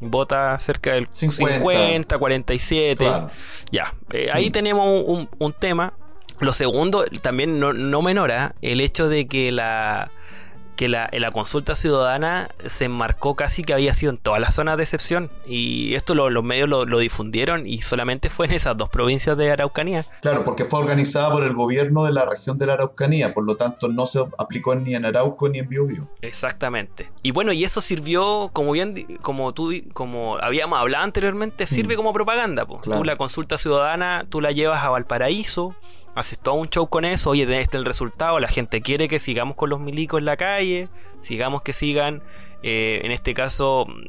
vota 0.01 0.59
cerca 0.61 0.93
del 0.93 1.07
50. 1.11 1.55
50, 1.55 2.19
47. 2.19 3.05
Claro. 3.05 3.31
Ya, 3.71 3.93
eh, 4.13 4.29
ahí 4.33 4.49
Mm. 4.49 4.53
tenemos 4.53 4.87
un, 5.07 5.19
un- 5.21 5.29
un 5.39 5.53
tema. 5.53 5.95
Lo 6.41 6.53
segundo, 6.53 7.05
también 7.23 7.61
no, 7.61 7.73
no 7.73 8.03
menora, 8.03 8.55
el 8.61 8.81
hecho 8.81 9.09
de 9.09 9.27
que 9.29 9.53
la 9.53 10.11
que 10.77 10.89
la, 10.89 11.09
la 11.13 11.31
consulta 11.31 11.77
ciudadana 11.77 12.49
se 12.67 12.87
enmarcó 12.87 13.37
casi 13.37 13.63
que 13.63 13.73
había 13.75 13.95
sido 13.95 14.13
en 14.13 14.19
todas 14.19 14.41
las 14.41 14.55
zonas 14.55 14.77
de 14.77 14.83
excepción. 14.83 15.31
Y 15.47 15.95
esto 15.95 16.15
lo- 16.15 16.31
los 16.31 16.43
medios 16.45 16.69
lo, 16.69 16.85
lo 16.85 16.99
difundieron 16.99 17.67
y 17.67 17.83
solamente 17.83 18.29
fue 18.31 18.47
en 18.47 18.53
esas 18.53 18.77
dos 18.77 18.89
provincias 18.89 19.37
de 19.37 19.51
Araucanía. 19.53 20.05
Claro, 20.23 20.45
porque 20.45 20.65
fue 20.65 20.81
organizada 20.81 21.31
por 21.31 21.45
el 21.45 21.53
gobierno 21.55 22.05
de 22.05 22.13
la 22.13 22.27
región 22.27 22.59
de 22.59 22.67
la 22.67 22.75
Araucanía, 22.75 23.35
por 23.35 23.45
lo 23.45 23.57
tanto 23.57 23.89
no 23.89 24.07
se 24.07 24.21
aplicó 24.39 24.75
ni 24.75 24.95
en 24.95 25.05
Arauco 25.05 25.49
ni 25.49 25.59
en 25.61 25.69
Biobío. 25.69 26.09
Exactamente. 26.23 27.11
Y 27.23 27.31
bueno, 27.31 27.53
y 27.53 27.65
eso 27.65 27.81
sirvió, 27.81 28.51
como 28.53 28.73
bien, 28.73 28.95
como 29.23 29.55
tú, 29.55 29.73
como 29.93 30.37
habíamos 30.39 30.79
hablado 30.79 31.05
anteriormente, 31.05 31.67
sirve 31.67 31.95
Mm. 31.95 31.97
como 31.97 32.13
propaganda. 32.13 32.67
po. 32.67 32.77
Claro. 32.77 33.01
Tú 33.01 33.05
la 33.05 33.17
consulta 33.17 33.57
ciudadana, 33.59 34.27
tú 34.29 34.41
la 34.41 34.51
llevas 34.53 34.83
a 34.83 34.91
Valparaíso, 34.91 35.75
haces 36.15 36.39
todo 36.39 36.55
un 36.55 36.69
show 36.69 36.89
con 36.89 37.05
eso, 37.05 37.31
oye, 37.31 37.43
este 37.43 37.77
es 37.77 37.81
el 37.81 37.85
resultado, 37.85 38.39
la 38.41 38.49
gente 38.49 38.81
quiere 38.83 39.09
que 39.09 39.19
sigamos 39.19 39.57
con 39.57 39.71
los 39.71 39.81
milicos 39.81 40.19
en 40.19 40.25
la 40.27 40.37
calle, 40.37 40.89
sigamos 41.21 41.63
que 41.63 41.73
sigan, 41.73 42.23
eh, 42.63 43.01
en 43.05 43.13
este 43.13 43.35
caso, 43.35 43.87
mm, 43.89 44.03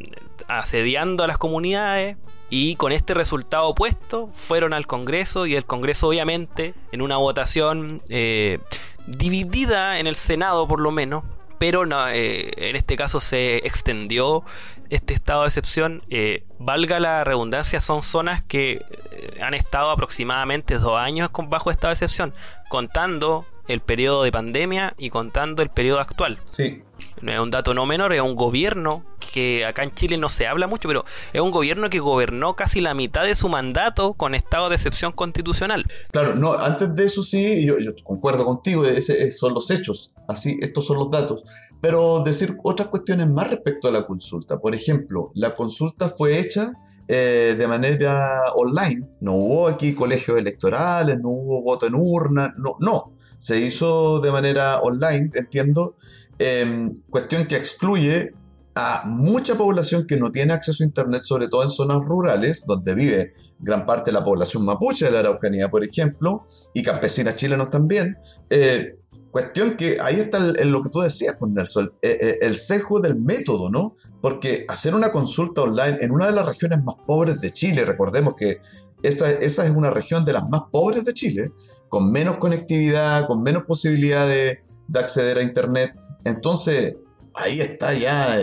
asediando 0.47 1.23
a 1.23 1.27
las 1.27 1.37
comunidades. 1.37 2.17
Y 2.47 2.75
con 2.75 2.91
este 2.91 3.15
resultado 3.15 3.67
opuesto, 3.69 4.29
fueron 4.33 4.73
al 4.73 4.85
Congreso 4.85 5.47
y 5.47 5.55
el 5.55 5.65
Congreso 5.65 6.09
obviamente, 6.09 6.75
en 6.91 7.01
una 7.01 7.17
votación 7.17 8.03
eh, 8.09 8.59
dividida 9.07 9.99
en 9.99 10.05
el 10.05 10.15
Senado 10.15 10.67
por 10.67 10.79
lo 10.79 10.91
menos, 10.91 11.23
pero 11.57 11.85
no, 11.85 12.07
eh, 12.09 12.51
en 12.57 12.75
este 12.75 12.95
caso 12.95 13.19
se 13.19 13.57
extendió 13.57 14.43
este 14.89 15.13
estado 15.13 15.41
de 15.41 15.47
excepción. 15.47 16.03
eh, 16.09 16.43
valga 16.59 16.99
la 16.99 17.23
redundancia, 17.23 17.81
son 17.81 18.01
zonas 18.01 18.41
que 18.41 18.81
eh, 19.11 19.39
han 19.41 19.53
estado 19.53 19.91
aproximadamente 19.91 20.77
dos 20.79 20.97
años 20.97 21.29
con, 21.29 21.49
bajo 21.49 21.71
estado 21.71 21.89
de 21.89 21.93
excepción, 21.93 22.33
contando 22.69 23.45
el 23.67 23.81
periodo 23.81 24.23
de 24.23 24.31
pandemia 24.31 24.93
y 24.97 25.09
contando 25.09 25.63
el 25.63 25.69
periodo 25.69 25.99
actual. 25.99 26.39
Sí, 26.43 26.83
es 27.21 27.39
un 27.39 27.49
dato 27.49 27.73
no 27.73 27.86
menor, 27.86 28.13
es 28.13 28.21
un 28.21 28.36
gobierno 28.36 29.03
que 29.34 29.65
acá 29.65 29.84
en 29.84 29.93
Chile 29.93 30.17
no 30.17 30.29
se 30.29 30.47
habla 30.47 30.67
mucho, 30.67 30.88
pero 30.88 31.03
es 31.34 31.41
un 31.41 31.51
gobierno 31.51 31.89
que 31.89 31.99
gobernó 31.99 32.55
casi 32.55 32.81
la 32.81 32.93
mitad 32.93 33.23
de 33.23 33.36
su 33.36 33.49
mandato 33.49 34.13
con 34.13 34.36
estado 34.36 34.69
de 34.69 34.75
excepción 34.75 35.12
constitucional. 35.12 35.86
claro, 36.12 36.36
no, 36.36 36.53
antes 36.53 36.95
de 36.95 37.05
eso 37.05 37.23
sí, 37.23 37.65
yo, 37.65 37.75
concuerdo 38.03 38.45
contigo, 38.45 38.86
ese, 38.86 39.31
son 39.31 39.53
los 39.53 39.71
hechos, 39.71 40.13
así, 40.27 40.58
estos 40.62 40.86
son 40.86 40.97
los 40.97 41.12
datos. 41.12 41.43
Pero 41.81 42.23
decir 42.23 42.58
otras 42.63 42.88
cuestiones 42.88 43.27
más 43.27 43.49
respecto 43.51 43.88
a 43.88 43.91
la 43.91 44.05
consulta. 44.05 44.60
Por 44.60 44.73
ejemplo, 44.73 45.31
la 45.36 45.55
consulta 45.55 46.08
fue 46.10 46.39
hecha 46.39 46.71
eh, 47.08 47.55
de 47.58 47.67
manera 47.67 48.53
online. 48.55 49.08
No 49.21 49.34
hubo 49.34 49.67
aquí 49.67 49.93
colegios 49.93 50.39
electorales, 50.39 51.19
no 51.19 51.29
hubo 51.29 51.62
voto 51.62 51.86
en 51.86 51.93
urna, 51.95 52.55
no, 52.58 52.77
no. 52.79 53.13
Se 53.38 53.60
hizo 53.60 54.19
de 54.19 54.31
manera 54.31 54.79
online, 54.79 55.29
entiendo. 55.36 55.95
Eh, 56.39 56.89
cuestión 57.10 57.45
que 57.48 57.56
excluye 57.56 58.34
a 58.78 59.04
mucha 59.06 59.56
población 59.56 60.06
que 60.06 60.17
no 60.17 60.32
tiene 60.32 60.54
acceso 60.54 60.84
a 60.84 60.88
Internet, 60.88 61.21
sobre 61.21 61.48
todo 61.48 61.63
en 61.63 61.69
zonas 61.69 62.00
rurales, 62.04 62.65
donde 62.67 62.93
vive 62.93 63.32
gran 63.60 63.86
parte 63.86 64.12
de 64.12 64.17
la 64.17 64.24
población 64.24 64.65
mapuche 64.65 65.06
de 65.06 65.12
la 65.12 65.19
Araucanía, 65.19 65.69
por 65.69 65.84
ejemplo, 65.86 66.45
y 66.74 66.84
campesinas 66.84 67.38
chilenos 67.38 67.69
también. 67.69 68.17
Eh, 68.50 68.98
cuestión 69.32 69.78
que 69.78 69.98
ahí 70.02 70.15
está 70.15 70.39
el- 70.39 70.60
el- 70.60 70.69
lo 70.71 70.82
que 70.82 70.89
tú 70.89 71.00
decías, 71.00 71.38
pues, 71.39 71.54
Nelson, 71.54 71.93
el, 72.02 72.38
el- 72.41 72.58
sesgo 72.58 73.00
del 73.00 73.15
método, 73.15 73.69
¿no? 73.71 73.95
Porque 74.21 74.65
hacer 74.67 74.93
una 74.93 75.10
consulta 75.10 75.62
online 75.62 75.98
en 76.02 76.12
una 76.12 76.26
de 76.26 76.34
las 76.34 76.45
regiones 76.45 76.84
más 76.84 76.95
pobres 77.08 77.39
de 77.39 77.52
Chile, 77.52 77.86
recordemos 77.86 78.34
que 78.38 78.58
esa, 79.04 79.32
esa 79.32 79.65
es 79.65 79.71
una 79.71 79.89
región 79.91 80.26
de 80.26 80.34
las 80.34 80.50
más 80.50 80.63
pobres 80.69 81.06
de 81.06 81.13
Chile, 81.13 81.50
con 81.88 82.12
menos 82.12 82.38
conectividad, 82.38 83.26
con 83.28 83.41
menos 83.41 83.63
posibilidad 83.63 84.28
de, 84.28 84.63
de 84.88 85.00
acceder 85.00 85.38
a 85.38 85.41
Internet. 85.41 85.95
Entonces, 86.24 86.95
ahí 87.36 87.60
está 87.60 87.93
ya 87.93 88.38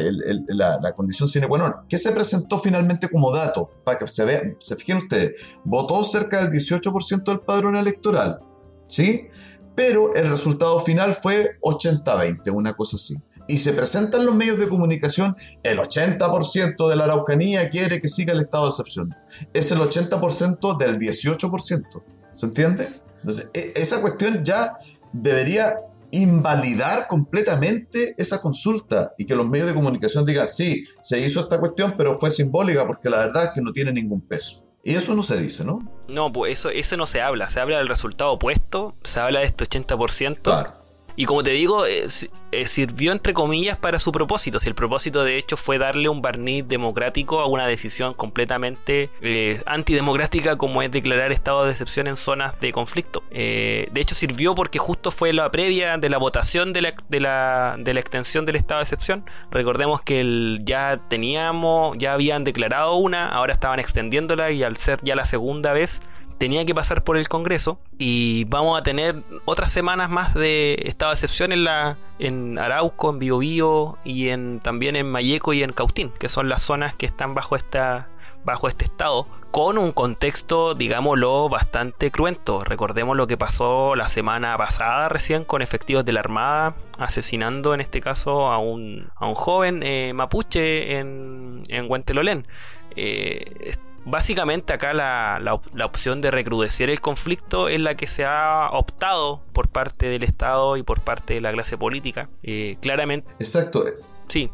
la, 0.49 0.93
condición 0.93 1.29
sine 1.29 1.49
qua 1.49 1.59
non. 1.59 1.75
¿Qué 1.89 1.99
se 1.99 2.13
presentó 2.13 2.59
finalmente 2.59 3.09
como 3.09 3.33
dato? 3.33 3.71
Para 3.85 3.99
que 3.99 4.07
se 4.07 4.25
vean, 4.25 4.57
se 4.59 4.77
fijen 4.77 4.99
ustedes, 4.99 5.59
votó 5.65 6.03
cerca 6.05 6.45
del 6.45 6.51
18% 6.51 7.25
del 7.25 7.41
padrón 7.41 7.77
electoral, 7.77 8.41
¿sí? 8.87 9.29
Pero 9.75 10.13
el 10.15 10.29
resultado 10.29 10.79
final 10.81 11.15
fue 11.15 11.59
80-20, 11.63 12.53
una 12.53 12.75
cosa 12.75 12.97
así. 12.97 13.17
Y 13.49 13.59
se 13.59 13.73
presenta 13.73 14.19
en 14.19 14.27
los 14.27 14.35
medios 14.35 14.59
de 14.59 14.69
comunicación, 14.69 15.37
el 15.63 15.79
80% 15.79 16.89
de 16.89 16.97
la 16.97 17.05
Araucanía 17.05 17.69
quiere 17.71 18.01
que 18.01 18.09
siga 18.09 18.33
el 18.33 18.41
estado 18.41 18.65
de 18.65 18.71
excepción. 18.71 19.15
Es 19.53 19.73
el 19.73 19.79
80% 19.79 20.77
del 20.77 20.99
18%. 20.99 22.03
¿Se 22.35 22.47
entiende? 22.47 23.01
Entonces, 23.19 23.51
e- 23.55 23.73
esa 23.77 24.01
cuestión 24.01 24.45
ya 24.45 24.75
debería 25.13 25.81
invalidar 26.13 27.07
completamente 27.09 28.15
esa 28.17 28.41
consulta 28.41 29.13
y 29.19 29.25
que 29.25 29.35
los 29.35 29.49
medios 29.49 29.67
de 29.67 29.75
comunicación 29.75 30.25
digan, 30.25 30.47
sí, 30.47 30.85
se 31.01 31.19
hizo 31.19 31.41
esta 31.41 31.59
cuestión, 31.59 31.95
pero 31.97 32.19
fue 32.19 32.31
simbólica 32.31 32.87
porque 32.87 33.11
la 33.11 33.19
verdad 33.19 33.47
es 33.47 33.51
que 33.51 33.61
no 33.61 33.73
tiene 33.73 33.93
ningún 33.93 34.21
peso. 34.21 34.69
Y 34.85 34.95
eso 34.95 35.15
no 35.15 35.23
se 35.23 35.41
dice, 35.41 35.65
¿no? 35.65 35.79
No, 36.09 36.33
pues 36.33 36.59
eso, 36.59 36.71
eso 36.71 36.97
no 36.97 37.07
se 37.07 37.21
habla, 37.21 37.49
se 37.49 37.61
habla 37.61 37.79
del 37.79 37.89
resultado 37.89 38.33
opuesto, 38.33 38.95
se 39.03 39.21
habla 39.21 39.41
de 39.41 39.47
este 39.47 39.65
80%. 39.65 40.43
Claro. 40.43 40.82
Y 41.17 41.27
como 41.27 41.43
te 41.43 41.51
digo, 41.51 41.87
eh, 41.87 42.07
eh, 42.53 42.67
sirvió 42.67 43.13
entre 43.13 43.35
comillas 43.35 43.77
para 43.77 43.99
su 43.99 44.13
propósito. 44.13 44.59
Si 44.59 44.69
el 44.69 44.75
propósito 44.75 45.25
de 45.25 45.37
hecho 45.37 45.57
fue 45.57 45.79
darle 45.79 46.09
un 46.09 46.23
barniz 46.23 46.67
democrático 46.67 47.41
a 47.41 47.47
una 47.47 47.67
decisión 47.67 48.15
completamente 48.15 49.11
eh, 49.21 49.63
antidemocrática 49.67 50.57
como 50.57 50.83
es 50.83 50.91
declarar 50.91 51.33
estado 51.33 51.65
de 51.65 51.73
excepción 51.73 52.07
en 52.07 52.17
zonas 52.17 52.59
de 52.61 52.73
conflicto. 52.73 53.23
De 53.31 53.91
hecho 53.95 54.15
sirvió 54.15 54.55
porque 54.55 54.79
justo 54.79 55.11
fue 55.11 55.33
la 55.33 55.51
previa 55.51 55.97
de 55.99 56.09
la 56.09 56.19
votación 56.19 56.73
de 56.73 56.83
la, 56.83 56.95
de 57.09 57.21
la, 57.21 57.77
de 57.79 57.95
la 57.95 58.01
extensión 58.01 58.45
del 58.45 58.57
estado 58.57 58.81
de 58.81 58.85
excepción. 58.85 59.25
Recordemos 59.51 60.01
que 60.03 60.59
ya 60.63 61.01
teníamos, 61.09 61.97
ya 61.99 62.13
habían 62.13 62.45
declarado 62.45 62.95
una, 62.97 63.29
ahora 63.29 63.53
estaban 63.53 63.81
extendiéndola 63.81 64.51
y 64.51 64.63
al 64.63 64.77
ser 64.77 64.99
ya 65.03 65.15
la 65.15 65.25
segunda 65.25 65.73
vez 65.73 66.03
tenía 66.43 66.67
que 66.67 66.75
pasar 66.75 67.05
por 67.05 67.17
el 67.17 67.29
Congreso 67.29 67.79
y 67.99 68.47
vamos 68.47 68.77
a 68.77 68.83
tener 68.83 69.23
otras 69.45 69.71
semanas 69.71 70.11
más 70.11 70.35
de 70.35 70.75
estado 70.87 71.13
de 71.13 71.15
excepción 71.15 71.53
en 71.53 71.63
la 71.63 71.97
en 72.19 72.59
Arauco, 72.59 73.11
en 73.11 73.21
Biobío 73.21 73.97
y 74.03 74.31
en 74.31 74.59
también 74.59 74.97
en 74.97 75.09
Mayeco 75.09 75.53
y 75.53 75.63
en 75.63 75.73
Cautín, 75.73 76.11
que 76.19 76.29
son 76.29 76.49
las 76.49 76.65
zonas 76.65 76.97
que 76.97 77.07
están 77.07 77.37
bajo 77.37 77.55
esta 77.55 78.09
bajo 78.45 78.67
este 78.67 78.87
estado 78.87 79.29
con 79.53 79.79
un 79.79 79.93
contexto, 79.93 80.75
digámoslo, 80.75 81.49
bastante 81.49 82.11
cruento. 82.11 82.65
Recordemos 82.65 83.17
lo 83.17 83.29
que 83.29 83.37
pasó 83.37 83.95
la 83.95 84.09
semana 84.09 84.59
pasada 84.59 85.09
recién 85.09 85.45
con 85.45 85.63
efectivos 85.63 86.05
de 86.05 86.11
la 86.11 86.21
Armada 86.21 86.75
asesinando 86.99 87.73
en 87.73 87.81
este 87.81 88.01
caso 88.01 88.49
a 88.49 88.59
un, 88.59 89.13
a 89.15 89.29
un 89.29 89.35
joven 89.37 89.85
eh, 89.85 90.13
mapuche 90.13 90.99
en, 90.99 91.63
en 91.69 91.89
Huentelolén. 91.89 92.49
Eh, 92.97 93.73
Básicamente 94.05 94.73
acá 94.73 94.93
la, 94.93 95.39
la 95.41 95.55
op- 95.55 95.75
la 95.75 95.87
opción 95.87 96.21
de 96.21 96.31
recrudecer 96.31 96.91
el 96.91 97.01
conflicto 97.01 97.69
es 97.69 97.81
la 97.81 97.97
que 97.97 98.07
se 98.07 98.25
ha 98.25 98.69
optado 98.73 99.43
por 99.53 99.69
parte 99.69 100.07
del 100.07 100.25
Estado 100.25 100.77
y 100.77 100.83
por 100.83 101.01
parte 101.03 101.35
de 101.35 101.41
la 101.41 101.53
clase 101.53 101.79
política. 101.79 102.29
Eh, 102.43 102.77
claramente, 102.81 103.31
Exacto. 103.39 103.85
sí, 104.29 104.51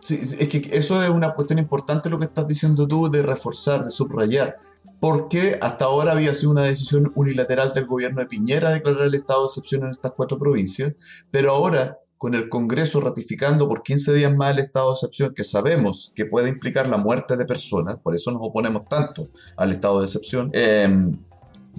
Sí, 0.00 0.20
es 0.38 0.48
que 0.48 0.68
eso 0.72 1.02
es 1.02 1.10
una 1.10 1.34
cuestión 1.34 1.58
importante 1.58 2.08
lo 2.08 2.20
que 2.20 2.26
estás 2.26 2.46
diciendo 2.46 2.86
tú 2.86 3.10
de 3.10 3.20
reforzar, 3.20 3.82
de 3.84 3.90
subrayar. 3.90 4.56
Porque 5.00 5.58
hasta 5.60 5.86
ahora 5.86 6.12
había 6.12 6.34
sido 6.34 6.52
una 6.52 6.62
decisión 6.62 7.10
unilateral 7.16 7.72
del 7.72 7.86
gobierno 7.86 8.20
de 8.20 8.26
Piñera 8.26 8.70
declarar 8.70 9.02
el 9.02 9.14
estado 9.16 9.40
de 9.42 9.46
excepción 9.46 9.82
en 9.82 9.90
estas 9.90 10.12
cuatro 10.12 10.38
provincias, 10.38 10.92
pero 11.32 11.50
ahora 11.50 11.98
con 12.18 12.34
el 12.34 12.48
Congreso 12.48 13.00
ratificando 13.00 13.68
por 13.68 13.82
15 13.82 14.12
días 14.12 14.34
más 14.34 14.52
el 14.52 14.58
estado 14.58 14.88
de 14.88 14.94
excepción, 14.94 15.32
que 15.34 15.44
sabemos 15.44 16.12
que 16.14 16.26
puede 16.26 16.48
implicar 16.48 16.88
la 16.88 16.98
muerte 16.98 17.36
de 17.36 17.44
personas, 17.44 17.96
por 17.98 18.14
eso 18.14 18.30
nos 18.32 18.42
oponemos 18.42 18.88
tanto 18.88 19.28
al 19.56 19.72
estado 19.72 20.00
de 20.00 20.06
excepción, 20.06 20.50
eh, 20.52 21.12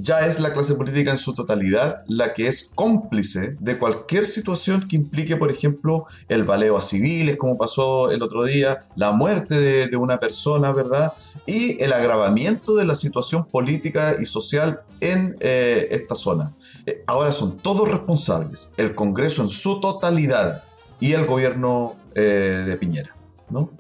ya 0.02 0.26
es 0.26 0.40
la 0.40 0.54
clase 0.54 0.76
política 0.76 1.12
en 1.12 1.18
su 1.18 1.34
totalidad 1.34 2.04
la 2.08 2.34
que 2.34 2.48
es 2.48 2.72
cómplice 2.74 3.58
de 3.60 3.78
cualquier 3.78 4.26
situación 4.26 4.88
que 4.88 4.96
implique, 4.96 5.36
por 5.36 5.52
ejemplo, 5.52 6.06
el 6.30 6.44
baleo 6.44 6.78
a 6.78 6.82
civiles, 6.82 7.38
como 7.38 7.58
pasó 7.58 8.12
el 8.12 8.24
otro 8.24 8.46
día, 8.46 8.80
la 8.96 9.12
muerte 9.12 9.60
de, 9.60 9.88
de 9.88 9.98
una 9.98 10.20
persona, 10.20 10.72
¿verdad? 10.72 11.14
Y 11.46 11.82
el 11.84 11.92
agravamiento 11.92 12.76
de 12.76 12.86
la 12.86 12.96
situación 12.96 13.46
política 13.46 14.16
y 14.20 14.26
social 14.26 14.82
en 15.02 15.36
eh, 15.40 15.88
esta 15.92 16.16
zona. 16.16 16.56
Ahora 17.08 17.32
son 17.32 17.58
todos 17.58 17.90
responsables, 17.90 18.74
el 18.78 18.96
Congreso 18.96 19.42
en 19.42 19.50
su 19.50 19.80
totalidad 19.80 20.64
y 21.00 21.14
el 21.14 21.26
gobierno 21.26 21.96
eh, 22.16 22.64
de 22.66 22.78
Piñera, 22.78 23.16
¿no? 23.50 23.72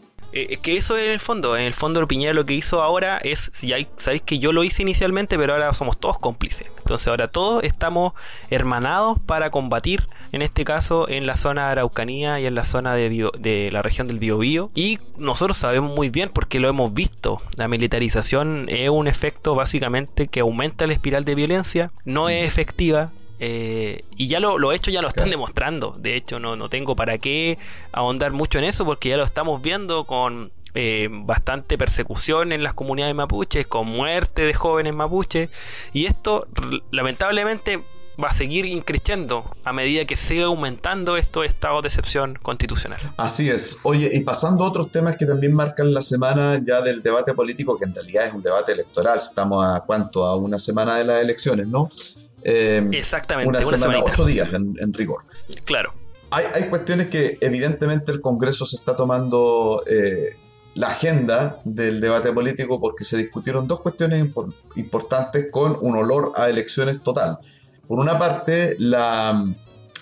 Eh, 0.50 0.58
que 0.62 0.78
eso 0.78 0.98
es 0.98 1.06
en 1.06 1.12
el 1.12 1.20
fondo. 1.20 1.58
En 1.58 1.64
el 1.64 1.74
fondo, 1.74 2.08
Piñera 2.08 2.34
lo 2.34 2.46
que 2.46 2.54
hizo 2.54 2.82
ahora 2.82 3.18
es. 3.18 3.52
Ya 3.62 3.78
sabéis 3.96 4.22
que 4.22 4.40
yo 4.40 4.52
lo 4.52 4.64
hice 4.64 4.82
inicialmente, 4.82 5.38
pero 5.38 5.54
ahora 5.54 5.74
somos 5.74 6.00
todos 6.00 6.18
cómplices. 6.20 6.72
Entonces, 6.78 7.08
ahora 7.08 7.28
todos 7.28 7.64
estamos 7.64 8.14
hermanados 8.50 9.20
para 9.26 9.52
combatir, 9.52 10.08
en 10.32 10.42
este 10.42 10.66
caso, 10.66 11.08
en 11.10 11.26
la 11.26 11.36
zona 11.36 11.66
de 11.66 11.72
Araucanía 11.74 12.40
y 12.40 12.46
en 12.46 12.56
la 12.56 12.64
zona 12.64 12.96
de, 12.96 13.30
de 13.38 13.70
la 13.72 13.82
región 13.82 14.08
del 14.08 14.20
Biobío. 14.20 14.72
Y 14.76 15.00
nosotros 15.18 15.58
sabemos 15.58 15.96
muy 15.96 16.10
bien, 16.10 16.30
porque 16.30 16.60
lo 16.60 16.70
hemos 16.70 16.94
visto, 16.94 17.42
la 17.58 17.68
militarización 17.68 18.66
es 18.70 18.90
un 18.90 19.08
efecto 19.08 19.56
básicamente 19.56 20.28
que 20.28 20.40
aumenta 20.40 20.88
la 20.88 20.94
espiral 20.94 21.26
de 21.26 21.36
violencia, 21.36 21.92
no 22.06 22.30
es 22.30 22.48
efectiva, 22.48 23.12
eh, 23.40 24.04
y 24.16 24.28
ya 24.28 24.40
lo, 24.40 24.58
lo, 24.58 24.74
hecho 24.74 24.92
ya 24.92 25.02
lo 25.02 25.08
están 25.08 25.30
demostrando. 25.30 25.96
De 25.98 26.16
hecho, 26.16 26.40
no, 26.40 26.56
no 26.56 26.70
tengo 26.70 26.96
para 26.96 27.18
qué 27.18 27.58
ahondar 27.92 28.32
mucho 28.32 28.60
en 28.60 28.66
eso 28.66 28.86
porque 28.86 29.10
ya 29.10 29.18
lo 29.18 29.24
estamos 29.24 29.62
viendo 29.62 30.04
con 30.06 30.52
eh, 30.76 31.08
bastante 31.12 31.78
persecución 31.78 32.52
en 32.52 32.64
las 32.64 32.74
comunidades 32.74 33.16
mapuches, 33.16 33.66
con 33.66 33.88
muerte 33.88 34.46
de 34.46 34.54
jóvenes 34.54 34.94
mapuches. 34.94 35.50
Y 35.94 36.06
esto 36.06 36.48
lamentablemente 36.92 37.82
va 38.22 38.30
a 38.30 38.34
seguir 38.34 38.66
increciendo 38.66 39.46
a 39.64 39.72
medida 39.72 40.04
que 40.06 40.18
siga 40.18 40.46
aumentando 40.46 41.16
estos 41.16 41.46
estados 41.46 41.82
de 41.84 41.88
excepción 41.88 42.38
constitucional. 42.42 43.00
Así 43.16 43.50
es. 43.50 43.80
Oye, 43.84 44.10
y 44.14 44.20
pasando 44.22 44.66
a 44.66 44.68
otros 44.68 44.92
temas 44.92 45.16
que 45.16 45.26
también 45.26 45.54
marcan 45.54 45.94
la 45.94 46.02
semana 46.02 46.62
ya 46.64 46.82
del 46.82 47.02
debate 47.02 47.34
político, 47.34 47.78
que 47.78 47.86
en 47.86 47.96
realidad 47.96 48.28
es 48.28 48.34
un 48.34 48.44
debate 48.44 48.74
electoral, 48.74 49.18
estamos 49.18 49.66
a 49.66 49.82
cuánto, 49.86 50.26
a 50.26 50.36
una 50.36 50.60
semana 50.60 50.98
de 50.98 51.06
las 51.06 51.22
elecciones, 51.22 51.68
¿no? 51.68 51.90
Eh, 52.44 52.88
Exactamente, 52.92 53.50
una, 53.50 53.62
semana, 53.62 54.00
ocho 54.02 54.26
días 54.26 54.50
en, 54.54 54.94
rigor. 54.94 55.24
Claro. 55.66 55.94
Hay, 56.32 56.46
hay, 56.54 56.70
cuestiones 56.70 57.08
que 57.08 57.38
evidentemente 57.42 58.12
el 58.12 58.22
Congreso 58.22 58.66
se 58.66 58.76
está 58.76 58.96
tomando 58.96 59.84
eh, 59.88 60.38
la 60.76 60.88
agenda 60.88 61.60
del 61.66 62.00
debate 62.00 62.32
político 62.32 62.80
porque 62.80 63.04
se 63.04 63.18
discutieron 63.18 63.68
dos 63.68 63.82
cuestiones 63.82 64.26
importantes 64.76 65.48
con 65.52 65.78
un 65.82 65.96
olor 65.96 66.32
a 66.36 66.50
elecciones 66.50 67.02
total. 67.04 67.38
Por 67.88 68.00
una 68.00 68.20
parte, 68.20 68.76
la, 68.78 69.46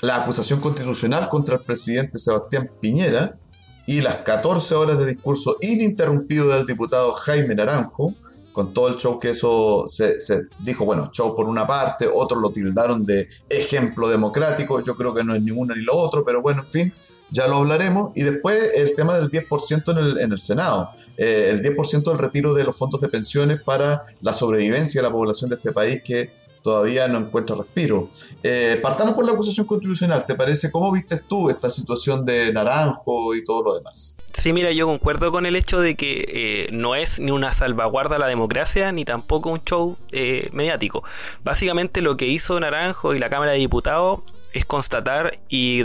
la 0.01 0.15
acusación 0.17 0.59
constitucional 0.59 1.29
contra 1.29 1.55
el 1.55 1.61
presidente 1.63 2.19
Sebastián 2.19 2.69
Piñera 2.81 3.37
y 3.85 4.01
las 4.01 4.17
14 4.17 4.75
horas 4.75 4.99
de 4.99 5.05
discurso 5.05 5.55
ininterrumpido 5.61 6.49
del 6.49 6.65
diputado 6.65 7.13
Jaime 7.13 7.55
Naranjo, 7.55 8.13
con 8.57 8.73
todo 8.73 8.87
el 8.87 8.95
show 8.95 9.19
que 9.19 9.29
eso 9.29 9.83
se, 9.85 10.17
dijo, 10.57 10.83
bueno, 10.83 11.11
show 11.11 11.35
por 11.35 11.45
una 11.45 11.67
parte, 11.67 12.09
otros 12.11 12.41
lo 12.41 12.49
tildaron 12.49 13.05
de 13.05 13.27
ejemplo 13.47 14.09
democrático, 14.09 14.81
yo 14.81 14.95
creo 14.95 15.13
que 15.13 15.23
no 15.23 15.35
es 15.35 15.43
ninguno 15.43 15.75
ni 15.75 15.83
lo 15.83 15.95
otro, 15.95 16.25
pero 16.25 16.41
bueno, 16.41 16.63
en 16.63 16.67
fin, 16.67 16.93
ya 17.29 17.47
lo 17.47 17.57
hablaremos. 17.57 18.09
Y 18.15 18.23
después 18.23 18.71
el 18.73 18.95
tema 18.95 19.15
del 19.19 19.29
10% 19.29 19.91
en 19.91 19.97
el, 19.99 20.19
en 20.19 20.31
el 20.31 20.39
Senado, 20.39 20.89
eh, 21.17 21.51
el 21.51 21.61
10% 21.61 22.03
del 22.03 22.17
retiro 22.17 22.55
de 22.55 22.63
los 22.63 22.75
fondos 22.75 22.99
de 22.99 23.09
pensiones 23.09 23.61
para 23.61 24.01
la 24.21 24.33
sobrevivencia 24.33 25.01
de 25.01 25.07
la 25.07 25.13
población 25.13 25.51
de 25.51 25.57
este 25.57 25.71
país 25.71 26.01
que 26.01 26.31
todavía 26.67 27.07
no 27.07 27.19
encuentra 27.19 27.55
respiro. 27.55 28.09
Eh, 28.43 28.77
partamos 28.83 29.13
por 29.13 29.25
la 29.25 29.31
acusación 29.31 29.65
constitucional. 29.65 30.25
¿Te 30.25 30.35
parece 30.35 30.69
cómo 30.69 30.91
viste 30.91 31.15
tú 31.15 31.49
esta 31.49 31.69
situación 31.69 32.25
de 32.25 32.51
Naranjo 32.51 33.33
y 33.35 33.45
todo 33.45 33.63
lo 33.63 33.75
demás? 33.75 34.17
Sí, 34.33 34.51
mira, 34.51 34.73
yo 34.73 34.85
concuerdo 34.85 35.31
con 35.31 35.45
el 35.45 35.55
hecho 35.55 35.79
de 35.79 35.95
que 35.95 36.25
eh, 36.27 36.69
no 36.73 36.95
es 36.95 37.21
ni 37.21 37.31
una 37.31 37.53
salvaguarda 37.53 38.17
a 38.17 38.19
la 38.19 38.27
democracia 38.27 38.91
ni 38.91 39.05
tampoco 39.05 39.49
un 39.49 39.63
show 39.63 39.95
eh, 40.11 40.49
mediático. 40.51 41.05
Básicamente 41.41 42.01
lo 42.01 42.17
que 42.17 42.27
hizo 42.27 42.59
Naranjo 42.59 43.15
y 43.15 43.19
la 43.19 43.29
Cámara 43.29 43.53
de 43.53 43.59
Diputados 43.59 44.19
es 44.57 44.65
constatar 44.65 45.37
y 45.49 45.83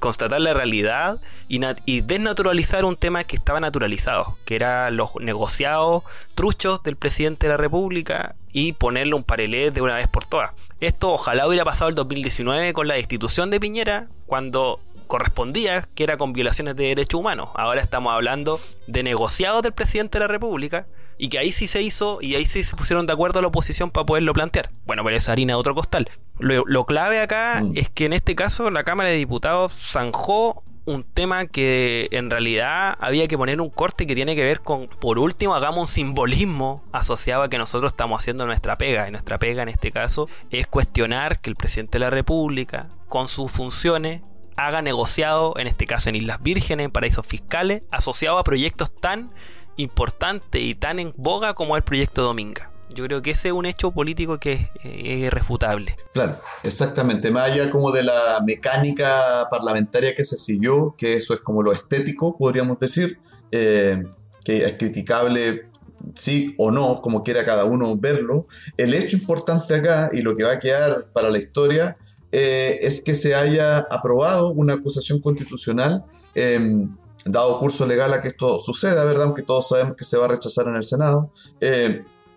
constatar 0.00 0.40
la 0.40 0.52
realidad 0.52 1.20
y, 1.48 2.00
desnaturalizar 2.00 2.84
un 2.84 2.96
tema 2.96 3.24
que 3.24 3.36
estaba 3.36 3.60
naturalizado, 3.60 4.36
que 4.44 4.56
era 4.56 4.90
los 4.90 5.14
negociados 5.20 6.02
truchos 6.34 6.82
del 6.82 6.96
presidente 6.96 7.46
de 7.46 7.52
la 7.52 7.56
República 7.56 8.34
y 8.52 8.72
ponerle 8.72 9.14
un 9.14 9.22
parelé 9.22 9.70
de 9.70 9.80
una 9.80 9.94
vez 9.94 10.08
por 10.08 10.24
todas. 10.24 10.50
Esto 10.80 11.12
ojalá 11.12 11.46
hubiera 11.46 11.64
pasado 11.64 11.88
el 11.88 11.94
2019 11.94 12.72
con 12.72 12.88
la 12.88 12.94
destitución 12.94 13.50
de 13.50 13.60
Piñera, 13.60 14.08
cuando 14.26 14.80
correspondía 15.06 15.88
que 15.94 16.04
era 16.04 16.16
con 16.16 16.32
violaciones 16.32 16.76
de 16.76 16.84
derechos 16.84 17.20
humanos. 17.20 17.50
Ahora 17.54 17.80
estamos 17.80 18.12
hablando 18.12 18.60
de 18.86 19.02
negociados 19.02 19.62
del 19.62 19.72
presidente 19.72 20.18
de 20.18 20.24
la 20.24 20.28
República 20.28 20.86
y 21.18 21.28
que 21.28 21.38
ahí 21.38 21.52
sí 21.52 21.68
se 21.68 21.82
hizo 21.82 22.18
y 22.20 22.34
ahí 22.34 22.44
sí 22.44 22.64
se 22.64 22.74
pusieron 22.76 23.06
de 23.06 23.12
acuerdo 23.12 23.38
a 23.38 23.42
la 23.42 23.48
oposición 23.48 23.90
para 23.90 24.06
poderlo 24.06 24.32
plantear. 24.32 24.70
Bueno, 24.86 25.04
pero 25.04 25.16
es 25.16 25.28
harina 25.28 25.52
de 25.52 25.58
otro 25.58 25.74
costal. 25.74 26.08
Lo, 26.38 26.84
clave 26.86 27.20
acá 27.20 27.62
mm. 27.62 27.72
es 27.76 27.88
que 27.88 28.06
en 28.06 28.12
este 28.12 28.34
caso 28.34 28.70
la 28.70 28.84
Cámara 28.84 29.10
de 29.10 29.16
Diputados 29.16 29.72
zanjó 29.72 30.62
un 30.84 31.04
tema 31.04 31.46
que 31.46 32.08
en 32.10 32.30
realidad 32.30 32.96
había 32.98 33.28
que 33.28 33.38
poner 33.38 33.60
un 33.60 33.70
corte 33.70 34.06
que 34.06 34.14
tiene 34.14 34.34
que 34.34 34.42
ver 34.42 34.60
con, 34.60 34.88
por 34.88 35.18
último, 35.18 35.54
hagamos 35.54 35.80
un 35.80 35.86
simbolismo 35.86 36.82
asociado 36.92 37.44
a 37.44 37.48
que 37.48 37.58
nosotros 37.58 37.92
estamos 37.92 38.20
haciendo 38.20 38.46
nuestra 38.46 38.76
pega. 38.76 39.06
Y 39.06 39.10
nuestra 39.10 39.38
pega 39.38 39.62
en 39.62 39.68
este 39.68 39.92
caso 39.92 40.28
es 40.50 40.66
cuestionar 40.66 41.40
que 41.40 41.50
el 41.50 41.56
presidente 41.56 41.98
de 41.98 42.00
la 42.00 42.10
República, 42.10 42.88
con 43.08 43.28
sus 43.28 43.52
funciones, 43.52 44.22
haga 44.56 44.82
negociado, 44.82 45.54
en 45.58 45.66
este 45.66 45.86
caso 45.86 46.10
en 46.10 46.16
Islas 46.16 46.42
Vírgenes, 46.42 46.86
en 46.86 46.90
paraísos 46.90 47.26
fiscales, 47.26 47.82
asociado 47.90 48.38
a 48.38 48.44
proyectos 48.44 48.94
tan 48.94 49.32
importantes 49.76 50.60
y 50.60 50.74
tan 50.74 50.98
en 50.98 51.14
boga 51.16 51.54
como 51.54 51.76
el 51.76 51.82
proyecto 51.82 52.22
Dominga. 52.22 52.70
Yo 52.94 53.04
creo 53.04 53.22
que 53.22 53.30
ese 53.30 53.48
es 53.48 53.54
un 53.54 53.64
hecho 53.64 53.90
político 53.90 54.38
que 54.38 54.52
es, 54.52 54.60
eh, 54.84 55.16
irrefutable. 55.26 55.96
Claro, 56.12 56.36
exactamente. 56.62 57.30
Más 57.30 57.50
allá 57.50 57.70
como 57.70 57.90
de 57.90 58.02
la 58.02 58.42
mecánica 58.46 59.46
parlamentaria 59.50 60.14
que 60.14 60.24
se 60.24 60.36
siguió, 60.36 60.94
que 60.96 61.14
eso 61.14 61.32
es 61.34 61.40
como 61.40 61.62
lo 61.62 61.72
estético, 61.72 62.36
podríamos 62.36 62.78
decir, 62.78 63.18
eh, 63.50 64.02
que 64.44 64.64
es 64.64 64.74
criticable 64.74 65.68
sí 66.14 66.54
o 66.58 66.70
no, 66.70 67.00
como 67.00 67.22
quiera 67.22 67.44
cada 67.44 67.64
uno 67.64 67.96
verlo. 67.96 68.46
El 68.76 68.94
hecho 68.94 69.16
importante 69.16 69.74
acá 69.74 70.10
y 70.12 70.22
lo 70.22 70.36
que 70.36 70.44
va 70.44 70.52
a 70.52 70.58
quedar 70.58 71.06
para 71.12 71.30
la 71.30 71.38
historia 71.38 71.96
eh, 72.32 72.78
es 72.82 73.00
que 73.00 73.14
se 73.14 73.34
haya 73.34 73.78
aprobado 73.78 74.50
una 74.50 74.74
acusación 74.74 75.20
constitucional, 75.20 76.04
em, 76.34 76.96
dado 77.24 77.58
curso 77.58 77.86
legal 77.86 78.12
a 78.12 78.20
que 78.20 78.28
esto 78.28 78.58
suceda, 78.58 79.04
¿verdad? 79.04 79.26
Aunque 79.26 79.42
todos 79.42 79.68
sabemos 79.68 79.94
que 79.96 80.04
se 80.04 80.16
va 80.16 80.24
a 80.24 80.28
rechazar 80.28 80.66
en 80.66 80.74
el 80.74 80.84
Senado 80.84 81.30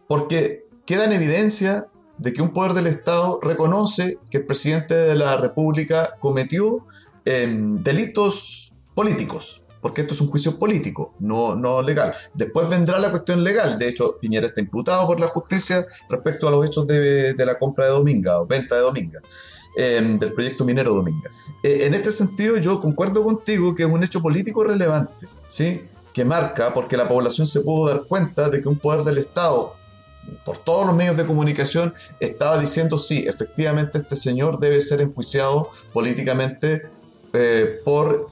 porque 0.08 0.68
queda 0.86 1.06
en 1.06 1.14
evidencia 1.14 1.88
de 2.18 2.34
que 2.34 2.42
un 2.42 2.54
poder 2.54 2.74
del 2.74 2.88
Estado 2.88 3.40
reconoce 3.42 4.20
que 4.30 4.38
el 4.38 4.46
presidente 4.46 4.94
de 4.94 5.16
la 5.16 5.38
República 5.38 6.16
cometió 6.20 6.86
em, 7.26 7.78
delitos 7.80 8.74
políticos, 8.94 9.66
porque 9.82 10.02
esto 10.02 10.14
es 10.14 10.22
un 10.22 10.30
juicio 10.30 10.58
político, 10.58 11.14
no, 11.20 11.56
no 11.56 11.82
legal. 11.82 12.14
Después 12.34 12.70
vendrá 12.70 13.00
la 13.00 13.12
cuestión 13.12 13.44
legal, 13.44 13.78
de 13.78 13.90
hecho 13.90 14.18
Piñera 14.20 14.48
está 14.48 14.62
imputado 14.62 15.06
por 15.08 15.20
la 15.20 15.28
justicia 15.28 15.86
respecto 16.10 16.48
a 16.48 16.52
los 16.52 16.66
hechos 16.66 16.88
de, 16.88 17.36
la 17.38 17.60
compra 17.60 17.86
de 17.86 17.92
Dominga 17.92 18.40
o 18.40 18.46
venta 18.46 18.76
de 18.76 18.82
Dominga. 18.82 19.20
Em, 19.78 20.18
del 20.18 20.32
proyecto 20.32 20.64
minero 20.64 20.94
Dominga. 20.94 21.30
E, 21.62 21.86
en 21.86 21.94
este 21.94 22.12
sentido, 22.12 22.56
yo 22.58 22.80
concuerdo 22.80 23.24
contigo 23.24 23.76
que 23.76 23.84
es 23.84 23.90
un 23.90 24.02
hecho 24.04 24.22
político 24.22 24.64
relevante, 24.64 25.28
¿sí? 25.44 25.82
que 26.14 26.24
marca, 26.24 26.74
porque 26.74 26.96
la 26.96 27.10
población 27.10 27.46
se 27.46 27.60
pudo 27.60 27.90
dar 27.90 28.06
cuenta 28.06 28.50
de 28.50 28.62
que 28.62 28.70
un 28.70 28.80
poder 28.80 29.04
del 29.04 29.18
Estado 29.18 29.76
por 30.46 30.58
todos 30.58 30.88
los 30.88 30.96
medios 30.96 31.18
de 31.18 31.26
comunicación 31.26 31.94
estaba 32.22 32.58
diciendo 32.58 32.98
sí, 32.98 33.26
efectivamente 33.28 34.00
este 34.00 34.16
señor 34.16 34.60
debe 34.60 34.80
ser 34.80 35.02
enjuiciado 35.02 35.70
políticamente 35.92 36.84
eh, 37.34 37.80
por 37.84 38.30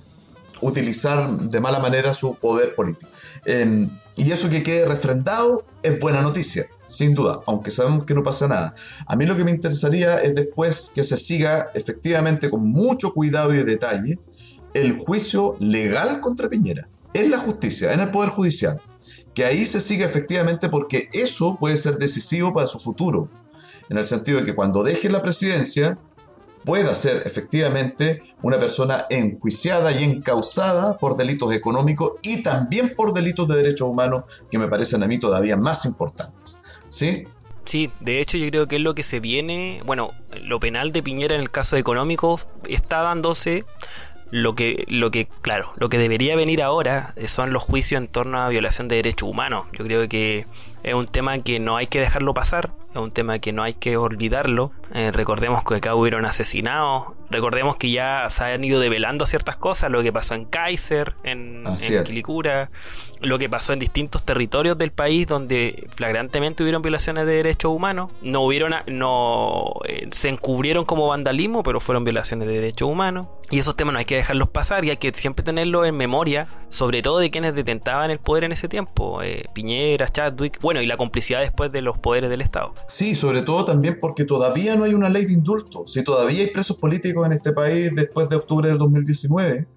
utilizar 0.61 1.29
de 1.37 1.59
mala 1.59 1.79
manera 1.79 2.13
su 2.13 2.35
poder 2.35 2.73
político. 2.73 3.11
Em, 3.45 3.89
y 4.15 4.31
eso 4.31 4.49
que 4.49 4.63
quede 4.63 4.85
refrendado 4.85 5.65
es 5.81 5.99
buena 5.99 6.21
noticia, 6.21 6.65
sin 6.85 7.13
duda, 7.13 7.41
aunque 7.47 7.71
sabemos 7.71 8.05
que 8.05 8.13
no 8.13 8.23
pasa 8.23 8.47
nada. 8.47 8.73
A 9.07 9.15
mí 9.15 9.25
lo 9.25 9.35
que 9.35 9.43
me 9.43 9.51
interesaría 9.51 10.17
es 10.17 10.35
después 10.35 10.91
que 10.93 11.03
se 11.03 11.17
siga 11.17 11.71
efectivamente 11.73 12.49
con 12.49 12.67
mucho 12.67 13.11
cuidado 13.13 13.53
y 13.53 13.63
detalle 13.63 14.19
el 14.73 14.93
juicio 14.97 15.55
legal 15.59 16.19
contra 16.21 16.49
Piñera, 16.49 16.87
en 17.13 17.31
la 17.31 17.37
justicia, 17.37 17.93
en 17.93 17.99
el 17.99 18.11
Poder 18.11 18.29
Judicial 18.29 18.81
que 19.33 19.45
ahí 19.45 19.65
se 19.65 19.81
siga 19.81 20.05
efectivamente 20.05 20.69
porque 20.69 21.09
eso 21.11 21.57
puede 21.59 21.77
ser 21.77 21.97
decisivo 21.97 22.53
para 22.53 22.67
su 22.67 22.79
futuro, 22.79 23.29
en 23.89 23.97
el 23.97 24.05
sentido 24.05 24.39
de 24.39 24.45
que 24.45 24.55
cuando 24.55 24.83
deje 24.83 25.09
la 25.09 25.21
presidencia 25.21 25.97
pueda 26.63 26.95
ser 26.95 27.23
efectivamente 27.25 28.21
una 28.41 28.59
persona 28.59 29.05
enjuiciada 29.09 29.91
y 29.91 30.03
encausada 30.03 30.97
por 30.97 31.17
delitos 31.17 31.53
económicos 31.53 32.13
y 32.21 32.43
también 32.43 32.93
por 32.95 33.13
delitos 33.13 33.47
de 33.47 33.55
derechos 33.57 33.87
humanos 33.87 34.43
que 34.49 34.57
me 34.57 34.67
parecen 34.67 35.03
a 35.03 35.07
mí 35.07 35.19
todavía 35.19 35.57
más 35.57 35.85
importantes. 35.85 36.61
¿Sí? 36.87 37.25
Sí, 37.65 37.91
de 38.01 38.19
hecho 38.19 38.37
yo 38.37 38.49
creo 38.49 38.67
que 38.67 38.75
es 38.75 38.81
lo 38.81 38.93
que 38.93 39.03
se 39.03 39.19
viene, 39.19 39.81
bueno, 39.85 40.11
lo 40.41 40.59
penal 40.59 40.91
de 40.91 41.01
Piñera 41.01 41.35
en 41.35 41.41
el 41.41 41.49
caso 41.49 41.77
económico 41.77 42.39
está 42.67 43.01
dándose 43.01 43.63
lo 44.31 44.55
que, 44.55 44.83
lo 44.87 45.11
que, 45.11 45.27
claro, 45.41 45.71
lo 45.77 45.89
que 45.89 45.97
debería 45.97 46.35
venir 46.35 46.61
ahora 46.61 47.13
son 47.25 47.53
los 47.53 47.63
juicios 47.63 48.01
en 48.01 48.07
torno 48.07 48.39
a 48.39 48.49
violación 48.49 48.87
de 48.87 48.95
derechos 48.97 49.29
humanos. 49.29 49.65
Yo 49.73 49.85
creo 49.85 50.09
que 50.09 50.47
es 50.81 50.93
un 50.93 51.07
tema 51.07 51.37
que 51.39 51.59
no 51.59 51.77
hay 51.77 51.87
que 51.87 51.99
dejarlo 51.99 52.33
pasar, 52.33 52.73
es 52.93 53.01
un 53.01 53.11
tema 53.11 53.39
que 53.39 53.53
no 53.53 53.63
hay 53.63 53.73
que 53.73 53.97
olvidarlo. 53.97 54.71
Eh, 54.93 55.11
recordemos 55.11 55.63
que 55.63 55.75
acá 55.75 55.95
hubieron 55.95 56.25
asesinados 56.25 57.07
recordemos 57.33 57.75
que 57.75 57.91
ya 57.91 58.29
se 58.29 58.45
han 58.45 58.63
ido 58.63 58.79
develando 58.79 59.25
ciertas 59.25 59.57
cosas, 59.57 59.91
lo 59.91 60.01
que 60.01 60.13
pasó 60.13 60.35
en 60.35 60.45
Kaiser, 60.45 61.15
en, 61.23 61.63
en. 61.67 62.03
Quilicura, 62.05 62.69
lo 63.21 63.37
que 63.39 63.49
pasó 63.49 63.73
en 63.73 63.79
distintos 63.79 64.23
territorios 64.23 64.77
del 64.77 64.91
país 64.91 65.27
donde 65.27 65.87
flagrantemente 65.95 66.63
hubieron 66.63 66.81
violaciones 66.81 67.25
de 67.25 67.33
derechos 67.33 67.71
humanos. 67.71 68.11
No 68.23 68.41
hubieron, 68.41 68.73
a- 68.73 68.83
no 68.87 69.73
eh, 69.85 70.07
se 70.11 70.29
encubrieron 70.29 70.85
como 70.85 71.07
vandalismo, 71.07 71.63
pero 71.63 71.79
fueron 71.79 72.03
violaciones 72.03 72.47
de 72.47 72.53
derechos 72.55 72.87
humanos. 72.89 73.27
Y 73.51 73.59
esos 73.59 73.75
temas 73.75 73.93
no 73.93 73.99
hay 73.99 74.05
que 74.05 74.15
dejarlos 74.15 74.49
pasar 74.49 74.85
y 74.85 74.89
hay 74.89 74.97
que 74.97 75.11
siempre 75.13 75.43
tenerlos 75.43 75.85
en 75.87 75.95
memoria, 75.97 76.47
sobre 76.69 77.01
todo 77.01 77.19
de 77.19 77.29
quienes 77.31 77.53
detentaban 77.55 78.09
el 78.11 78.19
poder 78.19 78.45
en 78.45 78.51
ese 78.51 78.67
tiempo, 78.67 79.21
eh, 79.21 79.43
Piñera, 79.53 80.07
Chadwick, 80.07 80.59
bueno, 80.61 80.81
y 80.81 80.85
la 80.85 80.97
complicidad 80.97 81.41
después 81.41 81.71
de 81.71 81.81
los 81.81 81.97
poderes 81.97 82.29
del 82.29 82.41
Estado. 82.41 82.73
Sí, 82.87 83.15
sobre 83.15 83.41
todo 83.41 83.65
también 83.65 83.97
porque 83.99 84.23
todavía 84.25 84.75
no 84.75 84.83
hay 84.85 84.93
una 84.93 85.09
ley 85.09 85.25
de 85.25 85.33
indulto. 85.33 85.83
Si 85.85 86.03
todavía 86.03 86.41
hay 86.41 86.47
presos 86.47 86.77
políticos 86.77 87.22
en 87.25 87.33
este 87.33 87.53
país 87.53 87.91
después 87.95 88.29
de 88.29 88.35
octubre 88.35 88.69
del 88.69 88.77
2019, 88.77 89.67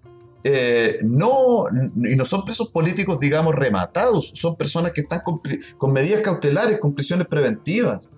eh, 0.44 0.98
no, 1.02 1.64
y 2.04 2.14
no 2.14 2.24
son 2.24 2.44
presos 2.44 2.68
políticos, 2.68 3.18
digamos, 3.18 3.54
rematados, 3.54 4.30
son 4.34 4.56
personas 4.56 4.92
que 4.92 5.00
están 5.00 5.20
con, 5.24 5.40
con 5.76 5.92
medidas 5.92 6.20
cautelares, 6.20 6.78
con 6.78 6.94
prisiones 6.94 7.26
preventivas. 7.26 8.10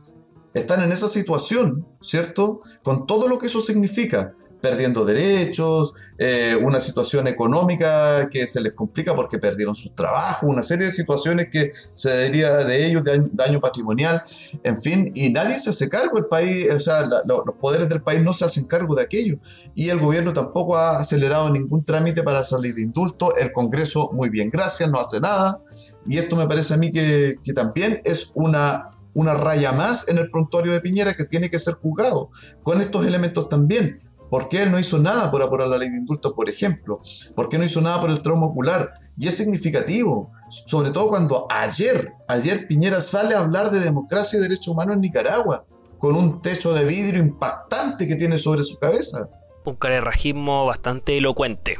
Están 0.52 0.82
en 0.82 0.92
esa 0.92 1.08
situación, 1.08 1.86
¿cierto? 2.02 2.60
Con 2.82 3.06
todo 3.06 3.28
lo 3.28 3.38
que 3.38 3.46
eso 3.46 3.60
significa, 3.60 4.34
perdiendo 4.60 5.04
derechos, 5.04 5.94
eh, 6.18 6.58
una 6.60 6.80
situación 6.80 7.28
económica 7.28 8.28
que 8.28 8.46
se 8.46 8.60
les 8.60 8.72
complica 8.72 9.14
porque 9.14 9.38
perdieron 9.38 9.74
sus 9.74 9.94
trabajos, 9.94 10.48
una 10.48 10.62
serie 10.62 10.86
de 10.86 10.92
situaciones 10.92 11.46
que 11.50 11.70
se 11.92 12.10
deriva 12.10 12.64
de 12.64 12.86
ellos, 12.86 13.04
de 13.04 13.22
daño- 13.32 13.60
patrimonial, 13.60 14.22
en 14.64 14.76
fin, 14.80 15.08
y 15.14 15.30
nadie 15.30 15.58
se 15.58 15.70
hace 15.70 15.88
cargo, 15.88 16.18
el 16.18 16.26
país, 16.26 16.68
o 16.74 16.80
sea, 16.80 17.06
los 17.06 17.56
poderes 17.60 17.88
del 17.88 18.02
país 18.02 18.22
no 18.22 18.32
se 18.32 18.44
hacen 18.44 18.66
cargo 18.66 18.94
de 18.94 19.02
aquello, 19.02 19.38
y 19.74 19.90
el 19.90 19.98
gobierno 19.98 20.32
tampoco 20.32 20.76
ha 20.76 20.98
acelerado 20.98 21.50
ningún 21.50 21.84
trámite 21.84 22.22
para 22.22 22.44
salir 22.44 22.74
de 22.74 22.82
indulto, 22.82 23.34
el 23.36 23.52
Congreso, 23.52 24.10
muy 24.12 24.28
bien, 24.28 24.50
gracias, 24.50 24.90
no 24.90 25.00
hace 25.00 25.20
nada, 25.20 25.60
y 26.06 26.18
esto 26.18 26.36
me 26.36 26.46
parece 26.46 26.74
a 26.74 26.76
mí 26.76 26.90
que, 26.90 27.36
que 27.44 27.52
también 27.52 28.00
es 28.04 28.32
una, 28.34 28.90
una 29.14 29.34
raya 29.34 29.72
más 29.72 30.08
en 30.08 30.18
el 30.18 30.30
prontuario 30.30 30.72
de 30.72 30.80
Piñera 30.80 31.14
que 31.14 31.24
tiene 31.24 31.50
que 31.50 31.58
ser 31.58 31.74
juzgado, 31.74 32.30
con 32.62 32.80
estos 32.80 33.06
elementos 33.06 33.48
también. 33.48 34.00
¿Por 34.30 34.48
qué 34.48 34.62
él 34.62 34.70
no 34.70 34.78
hizo 34.78 34.98
nada 34.98 35.30
por 35.30 35.42
apurar 35.42 35.68
la 35.68 35.78
ley 35.78 35.88
de 35.90 35.98
indulto, 35.98 36.34
por 36.34 36.50
ejemplo? 36.50 37.00
¿Por 37.34 37.48
qué 37.48 37.58
no 37.58 37.64
hizo 37.64 37.80
nada 37.80 38.00
por 38.00 38.10
el 38.10 38.22
trauma 38.22 38.46
ocular? 38.46 38.92
Y 39.16 39.26
es 39.26 39.36
significativo, 39.36 40.30
sobre 40.66 40.90
todo 40.90 41.08
cuando 41.08 41.46
ayer, 41.50 42.12
ayer 42.28 42.66
Piñera 42.68 43.00
sale 43.00 43.34
a 43.34 43.40
hablar 43.40 43.70
de 43.70 43.80
democracia 43.80 44.38
y 44.38 44.42
derechos 44.42 44.68
humanos 44.68 44.94
en 44.94 45.00
Nicaragua, 45.00 45.64
con 45.98 46.14
un 46.14 46.40
techo 46.40 46.72
de 46.72 46.84
vidrio 46.84 47.20
impactante 47.20 48.06
que 48.06 48.14
tiene 48.14 48.38
sobre 48.38 48.62
su 48.62 48.78
cabeza. 48.78 49.28
Un 49.64 49.74
carerrajismo 49.74 50.66
bastante 50.66 51.18
elocuente. 51.18 51.78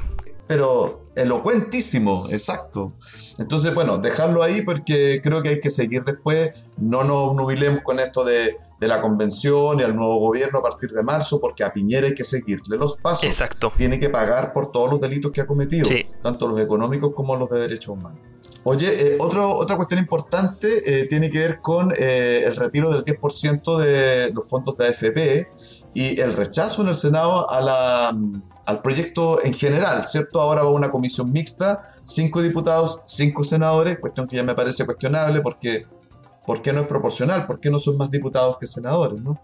Pero 0.49 1.05
elocuentísimo, 1.15 2.27
exacto. 2.31 2.93
Entonces, 3.39 3.75
bueno, 3.75 3.99
dejarlo 3.99 4.43
ahí 4.43 4.63
porque 4.63 5.21
creo 5.23 5.43
que 5.43 5.51
hay 5.51 5.61
que 5.61 5.71
seguir 5.71 6.03
después. 6.03 6.69
No 6.77 7.05
nos 7.05 7.35
nubilemos 7.35 7.83
con 7.83 8.01
esto 8.01 8.25
de, 8.25 8.57
de 8.81 8.89
la 8.89 9.01
convención 9.01 9.79
y 9.79 9.83
al 9.83 9.95
nuevo 9.95 10.19
gobierno 10.19 10.59
a 10.59 10.63
partir 10.63 10.91
de 10.91 11.03
marzo, 11.03 11.41
porque 11.41 11.65
a 11.65 11.73
Piñera 11.73 12.07
hay 12.07 12.15
que 12.15 12.25
seguirle 12.25 12.77
los 12.77 12.97
pasos. 12.97 13.25
Exacto. 13.25 13.73
Tiene 13.77 14.01
que 14.01 14.09
pagar 14.11 14.53
por 14.53 14.73
todos 14.73 14.91
los 14.91 15.01
delitos 15.01 15.31
que 15.33 15.41
ha 15.43 15.47
cometido, 15.47 15.87
Sí. 15.87 16.05
tanto 16.23 16.49
los 16.49 16.59
económicos 16.61 17.13
como 17.15 17.37
los 17.37 17.51
de 17.51 17.61
derechos 17.61 17.89
humanos. 17.95 18.21
Oye, 18.65 18.89
eh, 19.15 19.17
otro- 19.21 19.55
otra 19.55 19.77
cuestión 19.77 20.01
importante 20.01 21.01
eh, 21.03 21.07
tiene 21.07 21.31
que 21.31 21.39
ver 21.39 21.61
con 21.61 21.93
eh, 21.97 22.43
el 22.47 22.57
retiro 22.57 22.91
del 22.91 23.05
10% 23.05 23.79
de 23.79 24.31
los 24.35 24.49
fondos 24.49 24.77
de 24.77 24.89
AFP 24.89 25.49
y 25.95 26.21
el 26.21 26.33
rechazo 26.35 26.83
en 26.83 26.89
el 26.89 26.95
Senado 26.97 27.49
a 27.49 27.61
la, 27.61 28.19
al 28.69 28.83
proyecto 28.83 29.43
en 29.43 29.55
general, 29.55 30.05
¿cierto? 30.05 30.43
Ahora 30.43 30.63
va 30.63 30.69
una 30.69 30.91
comisión 30.91 31.33
mixta, 31.33 31.97
cinco 32.03 32.43
diputados, 32.43 33.01
cinco 33.07 33.43
senadores, 33.43 33.99
cuestión 33.99 34.29
que 34.29 34.37
ya 34.37 34.43
me 34.43 34.55
parece 34.55 34.85
cuestionable 34.85 35.41
porque 35.41 35.87
¿por 36.47 36.61
qué 36.61 36.75
no 36.75 36.81
es 36.81 36.87
proporcional? 36.87 37.47
¿Por 37.47 37.61
qué 37.61 37.71
no 37.71 37.79
son 37.79 37.97
más 37.97 38.11
diputados 38.11 38.59
que 38.59 38.67
senadores? 38.67 39.23
¿no? 39.23 39.41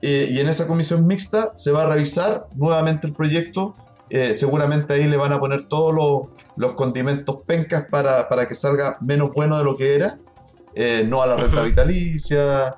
Eh, 0.00 0.28
y 0.30 0.38
en 0.38 0.48
esa 0.48 0.68
comisión 0.68 1.08
mixta 1.08 1.50
se 1.56 1.72
va 1.72 1.82
a 1.82 1.86
revisar 1.86 2.46
nuevamente 2.54 3.08
el 3.08 3.14
proyecto. 3.14 3.74
eh, 4.10 4.32
seguramente 4.36 4.94
ahí 4.94 5.08
le 5.08 5.16
van 5.16 5.32
a 5.32 5.40
poner 5.40 5.64
todos 5.64 5.92
los, 5.92 6.28
los 6.54 6.72
condimentos 6.74 7.38
pencas 7.44 7.86
para, 7.90 8.28
para 8.28 8.46
que 8.46 8.54
salga 8.54 8.96
menos 9.00 9.34
bueno 9.34 9.58
de 9.58 9.64
lo 9.64 9.74
que 9.74 9.96
era. 9.96 10.20
Eh, 10.76 11.04
no 11.04 11.20
a 11.20 11.26
la 11.26 11.36
renta 11.36 11.62
vitalicia, 11.62 12.76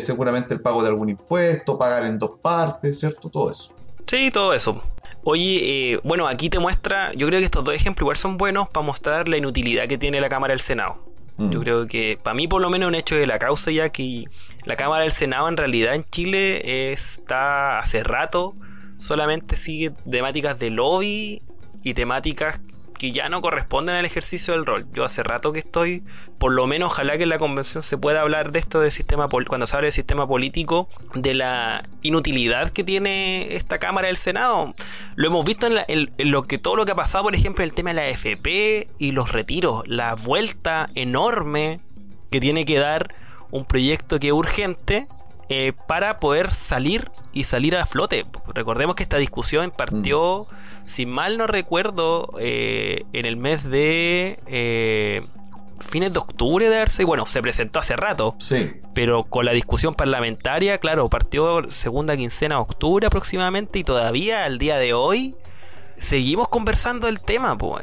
seguramente 0.00 0.54
el 0.54 0.62
pago 0.62 0.82
de 0.82 0.88
algún 0.88 1.10
impuesto, 1.10 1.76
pagar 1.76 2.06
en 2.06 2.18
dos 2.18 2.38
partes, 2.40 3.00
¿cierto? 3.00 3.28
Todo 3.28 3.50
eso. 3.50 3.74
Sí, 4.06 4.30
todo 4.30 4.54
eso. 4.54 4.80
Oye, 5.24 5.92
eh, 5.92 6.00
bueno, 6.02 6.26
aquí 6.26 6.50
te 6.50 6.58
muestra, 6.58 7.12
yo 7.12 7.26
creo 7.28 7.38
que 7.38 7.44
estos 7.44 7.62
dos 7.62 7.74
ejemplos 7.74 8.04
igual 8.04 8.16
son 8.16 8.36
buenos 8.36 8.68
para 8.68 8.84
mostrar 8.84 9.28
la 9.28 9.36
inutilidad 9.36 9.86
que 9.86 9.96
tiene 9.96 10.20
la 10.20 10.28
Cámara 10.28 10.52
del 10.52 10.60
Senado. 10.60 10.98
Mm. 11.36 11.50
Yo 11.50 11.60
creo 11.60 11.86
que 11.86 12.18
para 12.22 12.34
mí 12.34 12.48
por 12.48 12.60
lo 12.60 12.70
menos 12.70 12.88
un 12.88 12.94
hecho 12.94 13.14
de 13.14 13.26
la 13.26 13.38
causa 13.38 13.70
ya 13.70 13.90
que 13.90 14.24
la 14.64 14.76
Cámara 14.76 15.04
del 15.04 15.12
Senado 15.12 15.48
en 15.48 15.56
realidad 15.56 15.94
en 15.94 16.04
Chile 16.04 16.92
está 16.92 17.78
hace 17.78 18.02
rato, 18.02 18.54
solamente 18.98 19.56
sigue 19.56 19.90
temáticas 20.10 20.58
de 20.58 20.70
lobby 20.70 21.42
y 21.84 21.94
temáticas 21.94 22.60
que 23.02 23.10
ya 23.10 23.28
no 23.28 23.42
corresponden 23.42 23.96
al 23.96 24.04
ejercicio 24.04 24.54
del 24.54 24.64
rol. 24.64 24.86
Yo 24.92 25.02
hace 25.02 25.24
rato 25.24 25.52
que 25.52 25.58
estoy, 25.58 26.04
por 26.38 26.52
lo 26.52 26.68
menos 26.68 26.92
ojalá 26.92 27.16
que 27.16 27.24
en 27.24 27.30
la 27.30 27.38
convención 27.40 27.82
se 27.82 27.98
pueda 27.98 28.20
hablar 28.20 28.52
de 28.52 28.60
esto 28.60 28.80
del 28.80 28.92
sistema 28.92 29.28
cuando 29.28 29.66
se 29.66 29.74
habla 29.74 29.86
del 29.86 29.92
sistema 29.92 30.28
político, 30.28 30.88
de 31.16 31.34
la 31.34 31.82
inutilidad 32.02 32.70
que 32.70 32.84
tiene 32.84 33.56
esta 33.56 33.80
Cámara 33.80 34.06
del 34.06 34.16
Senado. 34.18 34.72
Lo 35.16 35.26
hemos 35.26 35.44
visto 35.44 35.66
en, 35.66 35.74
la- 35.74 35.84
en- 35.88 36.12
lo 36.30 36.44
que 36.44 36.58
todo 36.58 36.76
lo 36.76 36.86
que 36.86 36.92
ha 36.92 36.94
pasado, 36.94 37.24
por 37.24 37.34
ejemplo, 37.34 37.64
el 37.64 37.74
tema 37.74 37.90
de 37.90 37.94
la 37.94 38.02
AFP 38.02 38.86
y 38.98 39.10
los 39.10 39.32
retiros, 39.32 39.82
la 39.88 40.14
vuelta 40.14 40.88
enorme 40.94 41.80
que 42.30 42.38
tiene 42.38 42.64
que 42.64 42.78
dar 42.78 43.12
un 43.50 43.64
proyecto 43.64 44.20
que 44.20 44.28
es 44.28 44.32
urgente 44.32 45.08
eh, 45.48 45.72
para 45.88 46.20
poder 46.20 46.54
salir 46.54 47.10
y 47.32 47.44
salir 47.44 47.76
a 47.76 47.86
flote. 47.86 48.26
Recordemos 48.54 48.94
que 48.94 49.02
esta 49.02 49.16
discusión 49.16 49.70
partió, 49.70 50.46
si 50.84 51.06
mal 51.06 51.38
no 51.38 51.46
recuerdo, 51.46 52.34
eh, 52.38 53.04
en 53.12 53.26
el 53.26 53.36
mes 53.36 53.64
de 53.64 54.38
eh, 54.46 55.22
fines 55.80 56.12
de 56.12 56.18
octubre 56.18 56.68
de 56.68 56.76
haberse, 56.76 57.04
bueno, 57.04 57.26
se 57.26 57.42
presentó 57.42 57.78
hace 57.78 57.96
rato, 57.96 58.34
Sí, 58.38 58.72
pero 58.94 59.24
con 59.24 59.44
la 59.44 59.52
discusión 59.52 59.94
parlamentaria, 59.94 60.78
claro, 60.78 61.08
partió 61.08 61.70
segunda 61.70 62.16
quincena 62.16 62.56
de 62.56 62.60
octubre 62.60 63.06
aproximadamente 63.06 63.78
y 63.78 63.84
todavía 63.84 64.44
al 64.44 64.58
día 64.58 64.76
de 64.78 64.94
hoy 64.94 65.36
seguimos 65.96 66.48
conversando 66.48 67.06
del 67.06 67.20
tema, 67.20 67.56
pues. 67.56 67.82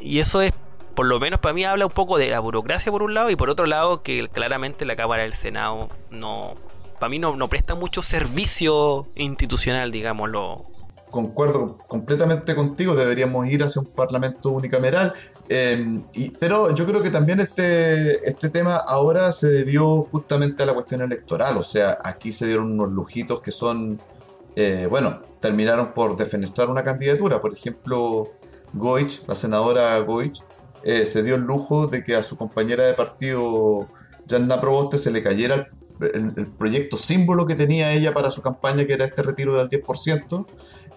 Y 0.00 0.20
eso 0.20 0.40
es, 0.40 0.52
por 0.94 1.06
lo 1.06 1.20
menos 1.20 1.40
para 1.40 1.52
mí, 1.52 1.64
habla 1.64 1.86
un 1.86 1.92
poco 1.92 2.18
de 2.18 2.28
la 2.28 2.40
burocracia 2.40 2.90
por 2.90 3.02
un 3.02 3.14
lado 3.14 3.30
y 3.30 3.36
por 3.36 3.50
otro 3.50 3.66
lado 3.66 4.02
que 4.02 4.28
claramente 4.28 4.86
la 4.86 4.96
Cámara 4.96 5.22
del 5.22 5.34
Senado 5.34 5.88
no, 6.10 6.54
para 6.98 7.10
mí 7.10 7.18
no, 7.18 7.48
presta 7.48 7.74
mucho 7.74 8.02
servicio 8.02 9.06
institucional, 9.16 9.90
digámoslo. 9.90 10.66
concuerdo 11.10 11.78
completamente 11.88 12.54
contigo, 12.54 12.94
deberíamos 12.94 13.48
ir 13.48 13.62
hacia 13.62 13.80
un 13.80 13.88
parlamento 13.88 14.50
unicameral, 14.50 15.14
y- 16.12 16.30
pero 16.38 16.74
yo 16.74 16.84
creo 16.84 17.02
que 17.02 17.08
también 17.08 17.40
este, 17.40 18.28
este 18.28 18.50
tema 18.50 18.76
ahora 18.76 19.32
se 19.32 19.46
debió 19.48 20.02
justamente 20.02 20.62
a 20.62 20.66
la 20.66 20.74
cuestión 20.74 21.00
electoral, 21.00 21.56
o 21.56 21.62
sea, 21.62 21.96
aquí 22.04 22.30
se 22.30 22.44
dieron 22.46 22.72
unos 22.72 22.92
lujitos 22.92 23.40
que 23.40 23.52
son, 23.52 24.02
eh, 24.54 24.86
bueno, 24.90 25.22
terminaron 25.40 25.94
por 25.94 26.14
defenestrar 26.14 26.68
una 26.68 26.82
candidatura, 26.82 27.40
por 27.40 27.54
ejemplo, 27.54 28.28
Goich, 28.74 29.22
la 29.26 29.34
senadora 29.34 29.98
Goich, 30.00 30.42
eh, 30.84 31.06
se 31.06 31.22
dio 31.22 31.36
el 31.36 31.42
lujo 31.42 31.86
de 31.86 32.04
que 32.04 32.16
a 32.16 32.22
su 32.22 32.36
compañera 32.36 32.84
de 32.84 32.92
partido, 32.92 33.88
Janna 34.28 34.60
Proboste, 34.60 34.98
se 34.98 35.10
le 35.10 35.22
cayera 35.22 35.68
el, 36.00 36.46
proyecto 36.58 36.96
símbolo 36.96 37.46
que 37.46 37.54
tenía 37.54 37.92
ella 37.92 38.12
para 38.14 38.30
su 38.30 38.42
campaña, 38.42 38.84
que 38.84 38.94
era 38.94 39.04
este 39.04 39.22
retiro 39.22 39.54
del 39.54 39.68
10%, 39.68 40.46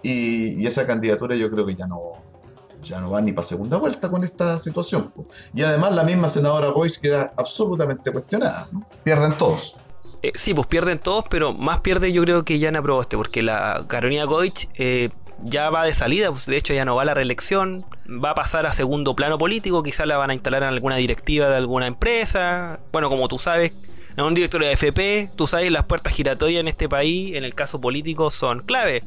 y, 0.03 0.61
y 0.61 0.67
esa 0.67 0.87
candidatura 0.87 1.35
yo 1.35 1.49
creo 1.49 1.65
que 1.65 1.75
ya 1.75 1.87
no, 1.87 2.13
ya 2.81 2.99
no 2.99 3.11
va 3.11 3.21
ni 3.21 3.31
para 3.31 3.47
segunda 3.47 3.77
vuelta 3.77 4.09
con 4.09 4.23
esta 4.23 4.59
situación. 4.59 5.13
Y 5.53 5.61
además 5.63 5.93
la 5.93 6.03
misma 6.03 6.29
senadora 6.29 6.69
Boyce 6.69 6.99
queda 6.99 7.33
absolutamente 7.37 8.11
cuestionada. 8.11 8.67
¿no? 8.71 8.87
Pierden 9.03 9.37
todos. 9.37 9.77
Eh, 10.23 10.31
sí, 10.35 10.53
pues 10.53 10.67
pierden 10.67 10.99
todos, 10.99 11.25
pero 11.29 11.53
más 11.53 11.79
pierde 11.79 12.11
yo 12.11 12.21
creo 12.23 12.45
que 12.45 12.59
Yana 12.59 12.81
Proboste, 12.81 13.17
porque 13.17 13.41
la 13.41 13.85
Carolina 13.87 14.25
Goich 14.25 14.69
eh, 14.75 15.09
ya 15.43 15.71
va 15.71 15.83
de 15.83 15.93
salida, 15.93 16.29
pues, 16.29 16.45
de 16.45 16.57
hecho 16.57 16.75
ya 16.75 16.85
no 16.85 16.95
va 16.95 17.01
a 17.01 17.05
la 17.05 17.15
reelección, 17.15 17.85
va 18.07 18.31
a 18.31 18.35
pasar 18.35 18.67
a 18.67 18.73
segundo 18.73 19.15
plano 19.15 19.39
político, 19.39 19.81
quizás 19.81 20.05
la 20.05 20.17
van 20.17 20.29
a 20.29 20.35
instalar 20.35 20.61
en 20.61 20.69
alguna 20.69 20.97
directiva 20.97 21.49
de 21.49 21.55
alguna 21.55 21.87
empresa, 21.87 22.79
bueno, 22.91 23.09
como 23.09 23.27
tú 23.27 23.39
sabes, 23.39 23.73
en 24.17 24.23
un 24.23 24.33
directorio 24.33 24.67
de 24.67 24.73
FP, 24.73 25.31
tú 25.35 25.47
sabes, 25.47 25.71
las 25.71 25.85
puertas 25.85 26.13
giratorias 26.13 26.59
en 26.59 26.67
este 26.67 26.89
país, 26.89 27.35
en 27.35 27.43
el 27.43 27.55
caso 27.55 27.79
político, 27.79 28.29
son 28.29 28.61
clave. 28.61 29.03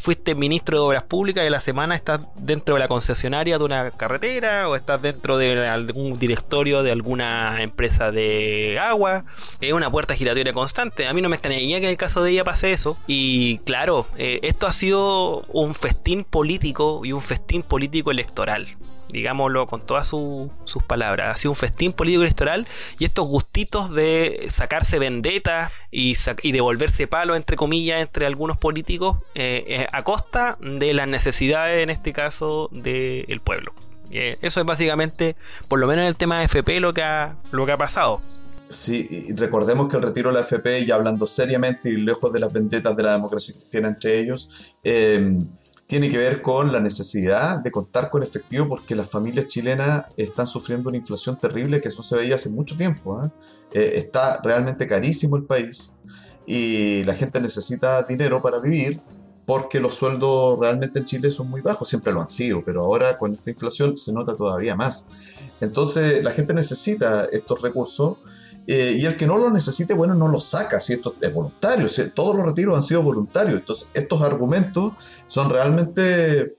fuiste 0.00 0.36
ministro 0.36 0.78
de 0.78 0.84
Obras 0.84 1.02
Públicas 1.02 1.42
y 1.42 1.48
a 1.48 1.50
la 1.50 1.60
semana 1.60 1.96
estás 1.96 2.20
dentro 2.36 2.76
de 2.76 2.80
la 2.80 2.86
concesionaria 2.86 3.58
de 3.58 3.64
una 3.64 3.90
carretera 3.90 4.68
o 4.68 4.76
estás 4.76 5.02
dentro 5.02 5.36
de 5.36 5.66
algún 5.66 6.18
directorio 6.18 6.84
de 6.84 6.92
alguna 6.92 7.60
empresa 7.60 8.12
de 8.12 8.78
agua. 8.80 9.24
Es 9.60 9.72
una 9.72 9.90
puerta 9.90 10.14
giratoria 10.14 10.52
constante. 10.52 11.08
A 11.08 11.12
mí 11.12 11.22
no 11.22 11.28
me 11.28 11.34
extrañaría 11.34 11.80
que 11.80 11.86
en 11.86 11.90
el 11.90 11.96
caso 11.96 12.22
de 12.22 12.30
ella 12.30 12.44
pase 12.44 12.70
eso. 12.70 12.96
Y 13.08 13.58
claro, 13.58 14.06
eh, 14.16 14.38
esto 14.42 14.66
ha 14.66 14.72
sido 14.72 15.40
un 15.48 15.74
festín 15.74 16.22
político 16.22 17.04
y 17.04 17.12
un 17.12 17.20
festín 17.20 17.62
político 17.62 18.12
electoral 18.12 18.68
digámoslo 19.10 19.66
con 19.66 19.84
todas 19.84 20.06
sus 20.08 20.82
palabras. 20.86 21.34
Ha 21.34 21.38
sido 21.38 21.52
un 21.52 21.56
festín 21.56 21.92
político 21.92 22.22
electoral 22.22 22.66
y 22.98 23.04
estos 23.04 23.28
gustitos 23.28 23.94
de 23.94 24.46
sacarse 24.48 24.98
vendetas 24.98 25.72
y, 25.90 26.16
y 26.42 26.52
devolverse 26.52 27.06
palo, 27.06 27.36
entre 27.36 27.56
comillas, 27.56 28.00
entre 28.00 28.26
algunos 28.26 28.58
políticos, 28.58 29.18
eh, 29.34 29.64
eh, 29.66 29.86
a 29.92 30.02
costa 30.02 30.58
de 30.60 30.94
las 30.94 31.08
necesidades, 31.08 31.82
en 31.82 31.90
este 31.90 32.12
caso, 32.12 32.68
del 32.72 33.40
pueblo. 33.40 33.72
Eh, 34.10 34.38
eso 34.42 34.60
es 34.60 34.66
básicamente, 34.66 35.36
por 35.68 35.78
lo 35.78 35.86
menos 35.86 36.02
en 36.02 36.08
el 36.08 36.16
tema 36.16 36.38
de 36.38 36.44
FP, 36.44 36.80
lo 36.80 36.94
que 36.94 37.02
ha, 37.02 37.36
lo 37.50 37.66
que 37.66 37.72
ha 37.72 37.78
pasado. 37.78 38.20
Sí, 38.68 39.06
y 39.10 39.32
recordemos 39.34 39.88
que 39.88 39.96
el 39.96 40.02
retiro 40.02 40.30
de 40.30 40.34
la 40.34 40.40
FP, 40.40 40.86
ya 40.86 40.96
hablando 40.96 41.26
seriamente 41.26 41.88
y 41.88 41.96
lejos 41.98 42.32
de 42.32 42.40
las 42.40 42.52
vendetas 42.52 42.96
de 42.96 43.02
la 43.02 43.12
democracia 43.12 43.54
cristiana 43.54 43.88
entre 43.88 44.18
ellos, 44.18 44.74
eh, 44.82 45.38
tiene 45.86 46.10
que 46.10 46.18
ver 46.18 46.42
con 46.42 46.72
la 46.72 46.80
necesidad 46.80 47.58
de 47.58 47.70
contar 47.70 48.10
con 48.10 48.22
efectivo 48.22 48.68
porque 48.68 48.96
las 48.96 49.08
familias 49.08 49.46
chilenas 49.46 50.04
están 50.16 50.46
sufriendo 50.46 50.88
una 50.88 50.98
inflación 50.98 51.38
terrible 51.38 51.80
que 51.80 51.88
eso 51.88 52.02
se 52.02 52.16
veía 52.16 52.34
hace 52.34 52.50
mucho 52.50 52.76
tiempo. 52.76 53.22
¿eh? 53.22 53.30
Eh, 53.72 53.92
está 53.94 54.40
realmente 54.42 54.86
carísimo 54.86 55.36
el 55.36 55.44
país 55.44 55.96
y 56.44 57.04
la 57.04 57.14
gente 57.14 57.40
necesita 57.40 58.02
dinero 58.02 58.42
para 58.42 58.58
vivir 58.58 59.00
porque 59.46 59.78
los 59.78 59.94
sueldos 59.94 60.58
realmente 60.58 60.98
en 60.98 61.04
Chile 61.04 61.30
son 61.30 61.48
muy 61.48 61.60
bajos, 61.60 61.88
siempre 61.88 62.12
lo 62.12 62.20
han 62.20 62.26
sido, 62.26 62.64
pero 62.64 62.82
ahora 62.82 63.16
con 63.16 63.32
esta 63.32 63.50
inflación 63.50 63.96
se 63.96 64.12
nota 64.12 64.36
todavía 64.36 64.74
más. 64.74 65.06
Entonces 65.60 66.24
la 66.24 66.32
gente 66.32 66.52
necesita 66.52 67.26
estos 67.26 67.62
recursos 67.62 68.18
eh, 68.66 68.96
y 68.98 69.04
el 69.04 69.16
que 69.16 69.26
no 69.26 69.38
lo 69.38 69.50
necesite, 69.50 69.94
bueno, 69.94 70.14
no 70.14 70.26
lo 70.26 70.40
saca, 70.40 70.80
si 70.80 70.94
esto 70.94 71.14
es 71.20 71.32
voluntario, 71.32 71.86
todos 72.12 72.34
los 72.34 72.44
retiros 72.44 72.74
han 72.74 72.82
sido 72.82 73.02
voluntarios, 73.02 73.60
entonces 73.60 73.90
estos 73.94 74.22
argumentos 74.22 74.92
son 75.28 75.50
realmente 75.50 76.58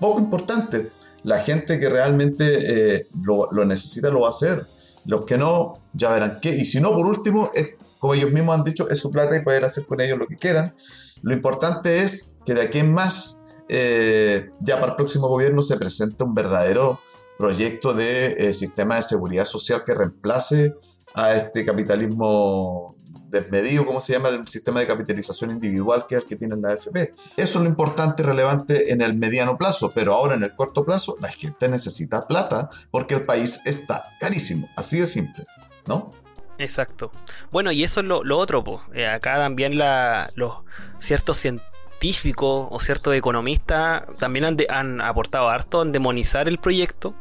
poco 0.00 0.20
importantes. 0.20 0.88
La 1.22 1.38
gente 1.38 1.78
que 1.78 1.88
realmente 1.88 2.96
eh, 2.96 3.08
lo, 3.22 3.48
necesita 3.64 4.08
lo 4.08 4.22
va 4.22 4.28
a 4.28 4.30
hacer, 4.30 4.66
los 5.04 5.24
que 5.24 5.36
no, 5.36 5.82
ya 5.92 6.10
verán 6.10 6.38
qué, 6.40 6.50
y 6.50 6.64
si 6.64 6.80
no, 6.80 6.92
por 6.92 7.06
último, 7.06 7.50
como 7.98 8.14
ellos 8.14 8.32
mismos 8.32 8.56
han 8.56 8.64
dicho, 8.64 8.88
es 8.88 8.98
su 8.98 9.10
plata 9.10 9.36
y 9.36 9.42
poder 9.42 9.64
hacer 9.64 9.86
con 9.86 10.00
ellos 10.00 10.18
lo 10.18 10.26
que 10.26 10.36
quieran. 10.36 10.74
Lo 11.20 11.34
importante 11.34 12.02
es 12.02 12.32
que 12.46 12.54
de 12.54 12.62
aquí 12.62 12.78
en 12.78 12.92
más, 12.92 13.42
eh, 13.68 14.50
ya 14.60 14.80
para 14.80 14.92
el 14.92 14.96
próximo 14.96 15.28
gobierno 15.28 15.60
se 15.60 15.76
presente 15.76 16.24
un 16.24 16.34
verdadero 16.34 17.00
proyecto 17.38 17.92
de 17.92 18.54
sistema 18.54 18.96
de 18.96 19.02
seguridad 19.02 19.44
social 19.44 19.82
que 19.84 19.94
reemplace 19.94 20.74
a 21.14 21.34
este 21.34 21.64
capitalismo 21.64 22.94
desmedido, 23.34 23.84
como 23.84 24.00
se 24.00 24.12
llama 24.12 24.28
el 24.28 24.46
sistema 24.48 24.80
de 24.80 24.86
capitalización 24.86 25.50
individual 25.50 26.06
que 26.06 26.14
es 26.16 26.22
el 26.22 26.26
que 26.26 26.36
tiene 26.36 26.56
la 26.56 26.70
AFP. 26.70 27.14
Eso 27.36 27.58
es 27.58 27.64
lo 27.64 27.66
importante 27.66 28.22
y 28.22 28.26
relevante 28.26 28.92
en 28.92 29.02
el 29.02 29.14
mediano 29.14 29.58
plazo, 29.58 29.92
pero 29.94 30.14
ahora 30.14 30.34
en 30.34 30.42
el 30.42 30.54
corto 30.54 30.84
plazo 30.84 31.16
la 31.20 31.28
gente 31.28 31.68
necesita 31.68 32.26
plata 32.26 32.68
porque 32.90 33.14
el 33.14 33.26
país 33.26 33.60
está 33.64 34.08
carísimo, 34.20 34.68
así 34.76 35.00
de 35.00 35.06
simple, 35.06 35.46
¿no? 35.86 36.10
Exacto. 36.58 37.10
Bueno, 37.50 37.72
y 37.72 37.82
eso 37.82 38.00
es 38.00 38.06
lo, 38.06 38.38
otro, 38.38 38.62
pues. 38.62 38.80
acá 39.08 39.36
también 39.36 39.76
la, 39.76 40.30
los 40.36 40.58
ciertos 41.00 41.36
científicos 41.36 42.68
o 42.70 42.80
ciertos 42.80 43.14
economistas 43.14 44.04
también 44.18 44.44
han, 44.44 44.56
han 44.68 45.00
aportado 45.00 45.48
harto 45.48 45.82
en 45.82 45.90
demonizar 45.90 46.48
el 46.48 46.58
proyecto 46.58 47.14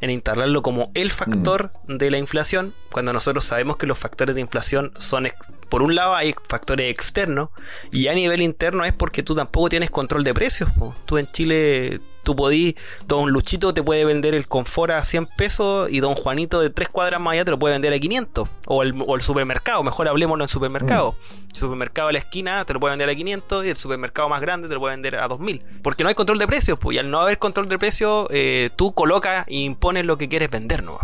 en 0.00 0.10
instalarlo 0.10 0.62
como 0.62 0.90
el 0.94 1.10
factor 1.10 1.72
mm. 1.86 1.96
de 1.96 2.10
la 2.10 2.18
inflación, 2.18 2.74
cuando 2.92 3.12
nosotros 3.12 3.44
sabemos 3.44 3.76
que 3.76 3.86
los 3.86 3.98
factores 3.98 4.34
de 4.34 4.40
inflación 4.40 4.92
son, 4.98 5.28
por 5.68 5.82
un 5.82 5.94
lado 5.94 6.14
hay 6.14 6.34
factores 6.48 6.90
externos 6.90 7.50
y 7.90 8.08
a 8.08 8.14
nivel 8.14 8.42
interno 8.42 8.84
es 8.84 8.92
porque 8.92 9.22
tú 9.22 9.34
tampoco 9.34 9.68
tienes 9.68 9.90
control 9.90 10.24
de 10.24 10.34
precios. 10.34 10.70
Tú 11.06 11.18
en 11.18 11.30
Chile 11.30 12.00
tú 12.26 12.34
podís, 12.34 12.74
don 13.06 13.30
Luchito 13.30 13.72
te 13.72 13.84
puede 13.84 14.04
vender 14.04 14.34
el 14.34 14.48
confort 14.48 14.90
a 14.90 15.04
100 15.04 15.26
pesos 15.38 15.88
y 15.90 16.00
don 16.00 16.16
Juanito 16.16 16.60
de 16.60 16.70
tres 16.70 16.88
cuadras 16.88 17.20
más 17.20 17.34
allá 17.34 17.44
te 17.44 17.52
lo 17.52 17.58
puede 17.58 17.74
vender 17.74 17.94
a 17.94 17.98
500. 17.98 18.48
O 18.66 18.82
el, 18.82 19.20
supermercado, 19.20 19.84
mejor 19.84 20.08
hablemoslo 20.08 20.44
en 20.44 20.48
supermercado. 20.48 21.12
Mm. 21.12 21.46
El 21.54 21.56
supermercado 21.56 22.08
de 22.08 22.14
la 22.14 22.18
esquina 22.18 22.64
te 22.64 22.74
lo 22.74 22.80
puede 22.80 22.92
vender 22.92 23.08
a 23.08 23.14
500 23.14 23.64
y 23.64 23.68
el 23.70 23.76
supermercado 23.76 24.28
más 24.28 24.40
grande 24.40 24.66
te 24.66 24.74
lo 24.74 24.80
puede 24.80 24.94
vender 24.94 25.16
a 25.16 25.28
2000. 25.28 25.62
Porque 25.82 26.02
no 26.02 26.08
hay 26.08 26.16
control 26.16 26.38
de 26.38 26.48
precios, 26.48 26.78
pues, 26.80 26.96
y 26.96 26.98
al 26.98 27.08
no 27.08 27.20
haber 27.20 27.38
control 27.38 27.68
de 27.68 27.78
precios, 27.78 28.26
eh, 28.30 28.70
tú 28.74 28.92
colocas 28.92 29.46
e 29.46 29.58
impones 29.58 30.04
lo 30.04 30.18
que 30.18 30.28
quieres 30.28 30.50
vender, 30.50 30.82
¿no? 30.82 30.98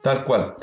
Tal 0.00 0.24
cual. 0.24 0.56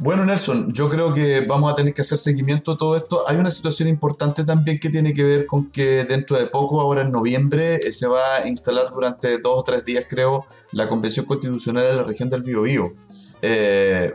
Bueno, 0.00 0.24
Nelson, 0.24 0.72
yo 0.72 0.88
creo 0.88 1.12
que 1.12 1.40
vamos 1.40 1.72
a 1.72 1.74
tener 1.74 1.92
que 1.92 2.02
hacer 2.02 2.18
seguimiento 2.18 2.72
a 2.72 2.78
todo 2.78 2.96
esto. 2.96 3.24
Hay 3.26 3.36
una 3.36 3.50
situación 3.50 3.88
importante 3.88 4.44
también 4.44 4.78
que 4.78 4.90
tiene 4.90 5.12
que 5.12 5.24
ver 5.24 5.46
con 5.46 5.72
que 5.72 6.04
dentro 6.04 6.38
de 6.38 6.46
poco, 6.46 6.80
ahora 6.80 7.02
en 7.02 7.10
noviembre, 7.10 7.76
eh, 7.76 7.92
se 7.92 8.06
va 8.06 8.36
a 8.36 8.48
instalar 8.48 8.92
durante 8.92 9.38
dos 9.38 9.58
o 9.58 9.62
tres 9.64 9.84
días, 9.84 10.04
creo, 10.08 10.44
la 10.70 10.86
Convención 10.86 11.26
Constitucional 11.26 11.84
de 11.84 11.94
la 11.96 12.04
región 12.04 12.30
del 12.30 12.42
Biobío. 12.42 12.94
Eh, 13.42 14.12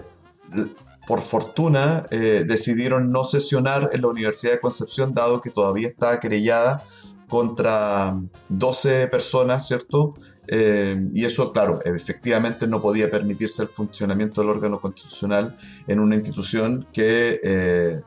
por 1.06 1.20
fortuna, 1.20 2.08
eh, 2.12 2.46
decidieron 2.48 3.12
no 3.12 3.26
sesionar 3.26 3.90
en 3.92 4.04
la 4.04 4.08
Universidad 4.08 4.54
de 4.54 4.62
Concepción, 4.62 5.14
dado 5.14 5.42
que 5.42 5.50
todavía 5.50 5.90
está 5.90 6.18
querellada 6.18 6.86
contra 7.28 8.16
12 8.48 9.08
personas, 9.08 9.68
¿cierto? 9.68 10.14
Eh, 10.48 11.10
y 11.14 11.26
eso, 11.26 11.52
claro, 11.52 11.80
efectivamente 11.86 12.68
no 12.68 12.82
podía 12.82 13.10
permitirse 13.10 13.64
el 13.64 13.70
funcionamiento 13.70 14.42
del 14.42 14.50
órgano 14.50 14.80
constitucional 14.80 15.56
en 15.88 16.00
una 16.00 16.16
institución 16.16 16.88
que 16.92 17.40
eh, 17.44 18.02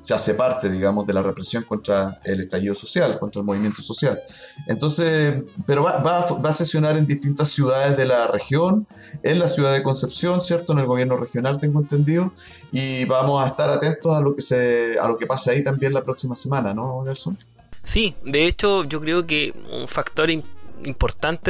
se 0.00 0.14
hace 0.14 0.34
parte, 0.34 0.70
digamos, 0.70 1.06
de 1.06 1.12
la 1.12 1.22
represión 1.22 1.64
contra 1.64 2.20
el 2.24 2.40
estallido 2.40 2.74
social, 2.74 3.18
contra 3.18 3.40
el 3.40 3.46
movimiento 3.46 3.82
social. 3.82 4.18
Entonces, 4.66 5.42
pero 5.66 5.82
va, 5.82 5.98
va, 5.98 6.48
a 6.48 6.52
sesionar 6.52 6.96
en 6.96 7.06
distintas 7.06 7.50
ciudades 7.50 7.96
de 7.98 8.06
la 8.06 8.26
región, 8.26 8.86
en 9.22 9.38
la 9.38 9.48
ciudad 9.48 9.72
de 9.72 9.82
Concepción, 9.82 10.40
¿cierto? 10.40 10.72
En 10.72 10.78
el 10.78 10.86
gobierno 10.86 11.16
regional, 11.16 11.58
tengo 11.58 11.80
entendido, 11.80 12.32
y 12.72 13.04
vamos 13.04 13.44
a 13.44 13.48
estar 13.48 13.68
atentos 13.68 14.16
a 14.16 14.20
lo 14.20 14.34
que, 14.34 14.42
se, 14.42 14.96
a 14.98 15.06
lo 15.06 15.16
que 15.16 15.26
pase 15.26 15.50
ahí 15.50 15.62
también 15.62 15.92
la 15.92 16.02
próxima 16.02 16.34
semana, 16.34 16.72
¿no, 16.72 17.02
Nelson? 17.04 17.36
Sí, 17.82 18.14
de 18.24 18.46
hecho 18.46 18.84
yo 18.84 19.00
creo 19.00 19.26
que 19.26 19.54
un 19.70 19.88
factor 19.88 20.30
importante 20.30 20.59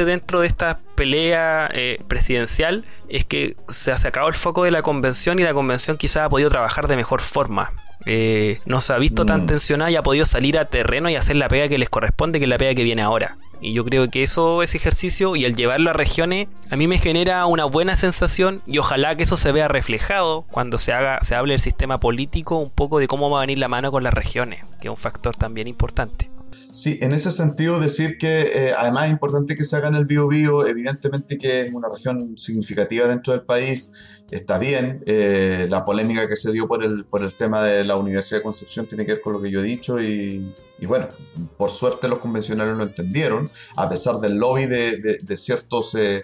dentro 0.05 0.41
de 0.41 0.47
esta 0.47 0.79
pelea 0.95 1.69
eh, 1.73 1.99
presidencial 2.07 2.85
es 3.09 3.25
que 3.25 3.55
se 3.67 3.91
ha 3.91 3.97
sacado 3.97 4.27
el 4.27 4.35
foco 4.35 4.63
de 4.63 4.71
la 4.71 4.81
convención 4.81 5.39
y 5.39 5.43
la 5.43 5.53
convención 5.53 5.97
quizás 5.97 6.23
ha 6.23 6.29
podido 6.29 6.49
trabajar 6.49 6.87
de 6.87 6.95
mejor 6.95 7.21
forma. 7.21 7.71
Eh, 8.05 8.59
no 8.65 8.81
se 8.81 8.93
ha 8.93 8.97
visto 8.97 9.25
tan 9.25 9.43
mm. 9.43 9.47
tensionada 9.47 9.91
y 9.91 9.95
ha 9.95 10.03
podido 10.03 10.25
salir 10.25 10.57
a 10.57 10.65
terreno 10.65 11.09
y 11.09 11.15
hacer 11.15 11.35
la 11.35 11.47
pega 11.47 11.67
que 11.67 11.77
les 11.77 11.89
corresponde, 11.89 12.39
que 12.39 12.45
es 12.45 12.49
la 12.49 12.57
pega 12.57 12.73
que 12.73 12.83
viene 12.83 13.01
ahora. 13.01 13.37
Y 13.63 13.73
yo 13.73 13.85
creo 13.85 14.09
que 14.09 14.23
eso, 14.23 14.63
ese 14.63 14.77
ejercicio 14.77 15.35
y 15.35 15.45
el 15.45 15.55
llevarlo 15.55 15.91
a 15.91 15.93
regiones, 15.93 16.47
a 16.71 16.75
mí 16.75 16.87
me 16.87 16.97
genera 16.97 17.45
una 17.45 17.65
buena 17.65 17.95
sensación 17.95 18.63
y 18.65 18.79
ojalá 18.79 19.15
que 19.15 19.23
eso 19.23 19.37
se 19.37 19.51
vea 19.51 19.67
reflejado 19.67 20.45
cuando 20.49 20.79
se 20.79 20.93
haga, 20.93 21.19
se 21.21 21.35
hable 21.35 21.53
del 21.53 21.59
sistema 21.59 21.99
político, 21.99 22.57
un 22.57 22.71
poco 22.71 22.97
de 22.97 23.07
cómo 23.07 23.29
va 23.29 23.37
a 23.37 23.41
venir 23.41 23.59
la 23.59 23.67
mano 23.67 23.91
con 23.91 24.03
las 24.03 24.15
regiones, 24.15 24.65
que 24.81 24.87
es 24.87 24.89
un 24.89 24.97
factor 24.97 25.35
también 25.35 25.67
importante. 25.67 26.30
Sí, 26.71 26.99
en 27.01 27.11
ese 27.11 27.31
sentido 27.31 27.79
decir 27.79 28.17
que 28.17 28.41
eh, 28.41 28.73
además 28.77 29.05
es 29.05 29.11
importante 29.11 29.55
que 29.55 29.63
se 29.63 29.75
haga 29.75 29.89
en 29.89 29.95
el 29.95 30.05
Bio 30.05 30.27
Bio, 30.27 30.65
evidentemente 30.65 31.37
que 31.37 31.61
es 31.61 31.73
una 31.73 31.89
región 31.89 32.37
significativa 32.37 33.07
dentro 33.07 33.33
del 33.33 33.43
país, 33.43 33.91
está 34.31 34.57
bien, 34.57 35.03
eh, 35.05 35.67
la 35.69 35.83
polémica 35.83 36.27
que 36.27 36.35
se 36.35 36.51
dio 36.51 36.67
por 36.67 36.83
el, 36.83 37.05
por 37.05 37.23
el 37.23 37.35
tema 37.35 37.61
de 37.61 37.83
la 37.83 37.97
Universidad 37.97 38.39
de 38.39 38.43
Concepción 38.43 38.87
tiene 38.87 39.05
que 39.05 39.13
ver 39.13 39.21
con 39.21 39.33
lo 39.33 39.41
que 39.41 39.51
yo 39.51 39.59
he 39.59 39.63
dicho 39.63 39.99
y, 40.01 40.53
bueno, 40.87 41.09
por 41.57 41.69
suerte 41.69 42.07
los 42.07 42.19
convencionales 42.19 42.75
lo 42.75 42.83
entendieron, 42.83 43.51
a 43.75 43.89
pesar 43.89 44.19
del 44.19 44.35
lobby 44.35 44.65
de, 44.65 45.19
de, 45.21 45.37
ciertos 45.37 45.93
eh, 45.95 46.23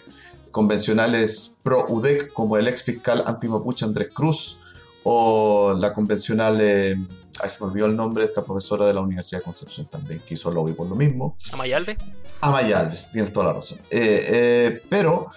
convencionales 0.51 1.57
pro 1.61 1.85
UDEC 1.89 2.31
como 2.33 2.57
el 2.57 2.67
ex 2.67 2.83
fiscal 2.83 3.23
antimapuche 3.27 3.85
Andrés 3.85 4.09
Cruz 4.13 4.59
o 5.03 5.73
la 5.77 5.93
convencional 5.93 6.59
Ahí 7.39 7.49
se 7.49 7.63
me 7.63 7.69
olvidó 7.69 7.87
el 7.87 7.95
nombre 7.95 8.23
de 8.23 8.29
esta 8.29 8.43
profesora 8.43 8.85
de 8.85 8.93
la 8.93 9.01
Universidad 9.01 9.39
de 9.39 9.45
Concepción 9.45 9.87
también, 9.87 10.21
que 10.25 10.33
hizo 10.33 10.51
lobby 10.51 10.73
por 10.73 10.87
lo 10.87 10.95
mismo. 10.95 11.37
¿Amayalde? 11.53 11.97
Amayalde, 12.41 12.97
tienes 13.11 13.31
toda 13.31 13.47
la 13.47 13.53
razón. 13.53 13.79
Eh, 13.89 14.25
eh, 14.27 14.81
pero 14.89 15.27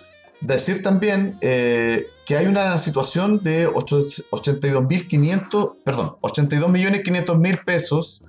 decir 0.40 0.82
también 0.82 1.38
eh, 1.40 2.08
que 2.24 2.36
hay 2.36 2.46
una 2.46 2.78
situación 2.78 3.42
de 3.42 3.68
82.500, 3.68 5.76
perdón, 5.84 6.16
82.500.000 6.22 7.64
pesos 7.64 8.24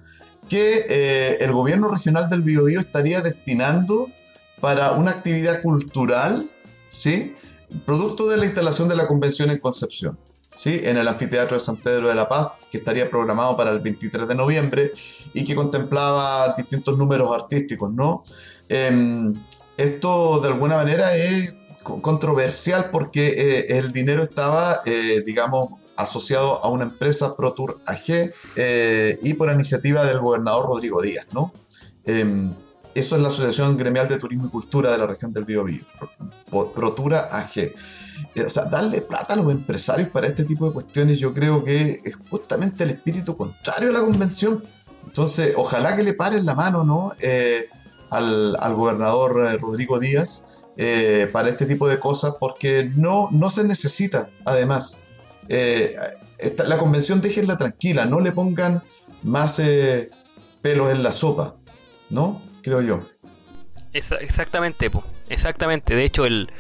que 0.50 1.38
el 1.40 1.52
gobierno 1.52 1.88
regional 1.88 2.30
del 2.30 2.42
Biobío 2.42 2.80
estaría 2.80 3.22
destinando 3.22 4.10
para 4.60 4.92
una 4.92 5.12
actividad 5.12 5.62
cultural, 5.62 6.50
¿sí? 6.90 7.36
Producto 7.86 8.28
de 8.28 8.38
la 8.38 8.46
instalación 8.46 8.90
de 8.90 8.96
la 8.96 9.08
convención 9.08 9.50
en 9.50 9.60
Concepción. 9.60 10.20
¿Sí? 10.52 10.82
en 10.84 10.98
el 10.98 11.08
Anfiteatro 11.08 11.56
de 11.56 11.60
San 11.60 11.78
Pedro 11.78 12.10
de 12.10 12.16
la 12.16 12.28
Paz, 12.28 12.50
que 12.70 12.78
estaría 12.78 13.10
programado 13.10 13.56
para 13.58 13.72
el 13.72 13.80
23 13.80 14.28
de 14.28 14.36
noviembre 14.36 14.92
y 15.34 15.44
que 15.44 15.56
contemplaba 15.56 16.54
distintos 16.58 16.98
números 16.98 17.34
artísticos. 17.34 17.92
¿no? 17.92 18.24
Em, 18.70 19.34
esto 19.78 20.40
de 20.40 20.50
alguna 20.50 20.76
manera 20.76 21.16
es 21.16 21.56
controversial 21.84 22.90
porque 22.92 23.28
eh, 23.28 23.78
el 23.78 23.92
dinero 23.92 24.22
estaba, 24.22 24.82
eh, 24.86 25.24
digamos, 25.26 25.80
asociado 25.96 26.64
a 26.64 26.70
una 26.70 26.84
empresa 26.84 27.36
ProTour 27.36 27.80
AG 27.86 28.32
eh, 28.56 29.20
y 29.22 29.34
por 29.34 29.52
iniciativa 29.52 30.06
del 30.06 30.20
gobernador 30.20 30.66
Rodrigo 30.66 31.02
Díaz, 31.02 31.26
¿no? 31.32 31.54
Eso 32.94 33.16
es 33.16 33.22
la 33.22 33.30
Asociación 33.30 33.78
Gremial 33.78 34.08
de 34.08 34.18
Turismo 34.18 34.48
y 34.48 34.50
Cultura 34.50 34.92
de 34.92 34.98
la 34.98 35.08
región 35.08 35.32
del 35.32 35.46
Biobío, 35.46 35.84
ProTura 36.50 37.30
AG. 37.32 37.72
O 38.46 38.50
sea, 38.50 38.66
darle 38.66 39.02
plata 39.02 39.34
a 39.34 39.38
los 39.38 39.52
empresarios 39.52 40.10
para 40.10 40.28
este 40.28 40.46
tipo 40.46 40.68
de 40.68 40.74
cuestiones 40.74 41.20
yo 41.20 41.34
creo 41.34 41.64
que 41.64 42.02
es 42.04 42.16
justamente 42.30 42.84
el 42.84 42.92
espíritu 42.92 43.36
contrario 43.36 43.90
a 43.90 43.94
la 43.94 44.02
convención. 44.02 44.64
Entonces, 45.06 45.56
ojalá 45.58 45.96
que 45.96 46.04
le 46.04 46.14
paren 46.14 46.46
la 46.46 46.56
mano, 46.56 46.84
¿no? 46.84 47.14
al, 48.10 48.58
al, 48.60 48.76
gobernador 48.76 49.60
Rodrigo 49.60 50.00
Díaz 50.00 50.46
eh, 50.78 51.30
para 51.32 51.50
este 51.50 51.66
tipo 51.66 51.88
de 51.88 52.00
cosas 52.00 52.36
porque 52.40 52.90
no, 52.96 53.30
no 53.32 53.50
se 53.50 53.64
necesita, 53.64 54.30
además. 54.46 55.02
Eh, 55.50 55.96
la 56.66 56.78
convención 56.78 57.22
déjenla 57.22 57.58
tranquila, 57.58 58.06
no 58.06 58.20
le 58.20 58.32
pongan 58.32 58.82
más 59.22 59.60
eh, 59.60 60.10
pelos 60.62 60.92
en 60.92 61.04
la 61.04 61.12
sopa, 61.12 61.56
¿no? 62.10 62.42
Creo 62.64 62.82
yo. 62.82 63.02
exactamente, 63.94 64.92
exactamente. 65.30 65.96
De 65.96 66.04
hecho, 66.04 66.26
el, 66.26 66.52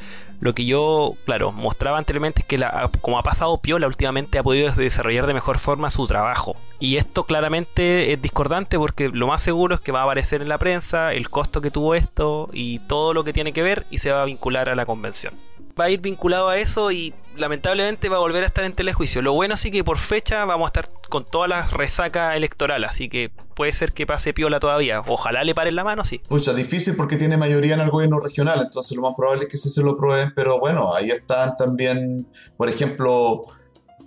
lo 0.41 0.55
que 0.55 0.65
yo, 0.65 1.15
claro, 1.25 1.51
mostraba 1.51 1.99
anteriormente 1.99 2.41
es 2.41 2.47
que 2.47 2.57
la, 2.57 2.89
como 3.01 3.19
ha 3.19 3.23
pasado 3.23 3.61
Piola 3.61 3.85
últimamente 3.85 4.39
ha 4.39 4.43
podido 4.43 4.71
desarrollar 4.71 5.27
de 5.27 5.35
mejor 5.35 5.59
forma 5.59 5.91
su 5.91 6.07
trabajo. 6.07 6.55
Y 6.79 6.97
esto 6.97 7.25
claramente 7.25 8.11
es 8.11 8.21
discordante 8.21 8.77
porque 8.79 9.09
lo 9.09 9.27
más 9.27 9.41
seguro 9.41 9.75
es 9.75 9.81
que 9.81 9.91
va 9.91 10.01
a 10.01 10.03
aparecer 10.03 10.41
en 10.41 10.49
la 10.49 10.57
prensa 10.57 11.13
el 11.13 11.29
costo 11.29 11.61
que 11.61 11.69
tuvo 11.69 11.93
esto 11.93 12.49
y 12.53 12.79
todo 12.79 13.13
lo 13.13 13.23
que 13.23 13.33
tiene 13.33 13.53
que 13.53 13.61
ver 13.61 13.85
y 13.91 13.99
se 13.99 14.11
va 14.11 14.23
a 14.23 14.25
vincular 14.25 14.67
a 14.67 14.75
la 14.75 14.87
convención 14.87 15.33
va 15.79 15.85
a 15.85 15.89
ir 15.89 16.01
vinculado 16.01 16.49
a 16.49 16.57
eso 16.57 16.91
y 16.91 17.13
lamentablemente 17.37 18.09
va 18.09 18.17
a 18.17 18.19
volver 18.19 18.43
a 18.43 18.47
estar 18.47 18.63
en 18.65 18.73
telejuicio. 18.73 19.21
Lo 19.21 19.33
bueno 19.33 19.57
sí 19.57 19.71
que 19.71 19.83
por 19.83 19.97
fecha 19.97 20.45
vamos 20.45 20.65
a 20.65 20.79
estar 20.79 21.01
con 21.09 21.25
todas 21.25 21.49
las 21.49 21.71
resacas 21.71 22.35
electorales, 22.35 22.89
así 22.89 23.09
que 23.09 23.31
puede 23.55 23.73
ser 23.73 23.93
que 23.93 24.05
pase 24.05 24.33
piola 24.33 24.59
todavía. 24.59 25.01
Ojalá 25.07 25.43
le 25.43 25.53
paren 25.53 25.75
la 25.75 25.83
mano, 25.83 26.03
sí. 26.05 26.21
Pucha, 26.27 26.53
difícil 26.53 26.95
porque 26.95 27.17
tiene 27.17 27.37
mayoría 27.37 27.73
en 27.75 27.81
el 27.81 27.89
gobierno 27.89 28.19
regional, 28.19 28.61
entonces 28.61 28.95
lo 28.95 29.03
más 29.03 29.13
probable 29.15 29.43
es 29.43 29.49
que 29.49 29.57
sí 29.57 29.69
se 29.69 29.81
lo 29.81 29.97
prueben, 29.97 30.33
pero 30.35 30.59
bueno, 30.59 30.93
ahí 30.93 31.09
están 31.09 31.55
también, 31.57 32.27
por 32.57 32.69
ejemplo, 32.69 33.45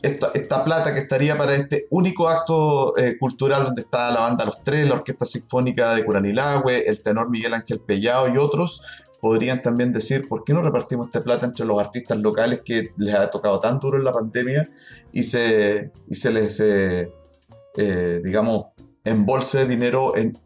esta, 0.03 0.31
esta, 0.35 0.65
plata 0.65 0.93
que 0.93 1.01
estaría 1.01 1.39
para 1.39 1.55
este 1.55 1.87
único 1.91 2.29
acto 2.29 2.97
eh, 2.99 3.17
cultural 3.19 3.65
donde 3.65 3.81
está 3.81 4.11
la 4.11 4.21
banda 4.21 4.45
Los 4.45 4.62
Tres, 4.62 4.87
la 4.87 4.97
Orquesta 4.97 5.25
Sinfónica 5.25 5.95
de 5.95 6.05
Curanilagüe, 6.05 6.87
el 6.87 7.01
tenor 7.01 7.31
Miguel 7.31 7.55
Ángel 7.55 7.81
Pellao 7.81 8.29
y 8.29 8.37
otros, 8.37 8.83
podrían 9.25 9.62
también 9.62 9.91
decir, 9.91 10.29
¿por 10.29 10.45
qué 10.45 10.53
no 10.53 10.61
repartimos 10.61 11.07
esta 11.07 11.25
plata 11.25 11.47
entre 11.47 11.64
los 11.64 11.81
artistas 11.81 12.18
locales 12.18 12.61
que 12.62 12.91
les 12.99 13.14
ha 13.14 13.31
tocado 13.31 13.59
tan 13.59 13.81
duro 13.81 13.97
en 13.97 14.05
la 14.05 14.12
pandemia 14.12 14.68
y 15.12 15.22
se, 15.22 15.93
y 16.07 16.14
se 16.14 16.31
les, 16.31 16.61
eh, 16.61 17.11
eh, 17.79 18.20
digamos, 18.22 18.66
embolse 19.03 19.66
dinero 19.66 20.14
en 20.14 20.39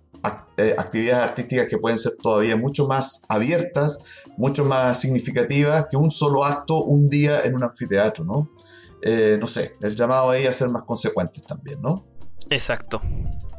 eh, 0.59 0.77
actividades 0.79 1.25
artísticas 1.25 1.67
que 1.67 1.79
pueden 1.79 1.99
ser 1.99 2.13
todavía 2.23 2.57
mucho 2.57 2.87
más 2.87 3.23
abiertas, 3.29 3.99
mucho 4.37 4.65
más 4.65 5.01
significativas 5.01 5.87
que 5.91 5.97
un 5.97 6.13
solo 6.13 6.45
acto 6.45 6.85
un 6.85 7.09
día 7.09 7.41
en 7.43 7.57
un 7.57 7.65
anfiteatro, 7.65 8.25
¿no? 8.25 8.49
no 9.41 9.47
sé, 9.49 9.73
el 9.81 9.97
llamado 9.97 10.31
ahí 10.31 10.47
a 10.47 10.53
ser 10.53 10.69
más 10.69 10.85
consecuentes 10.85 11.43
también, 11.43 11.83
¿no? 11.83 12.07
Exacto. 12.49 13.01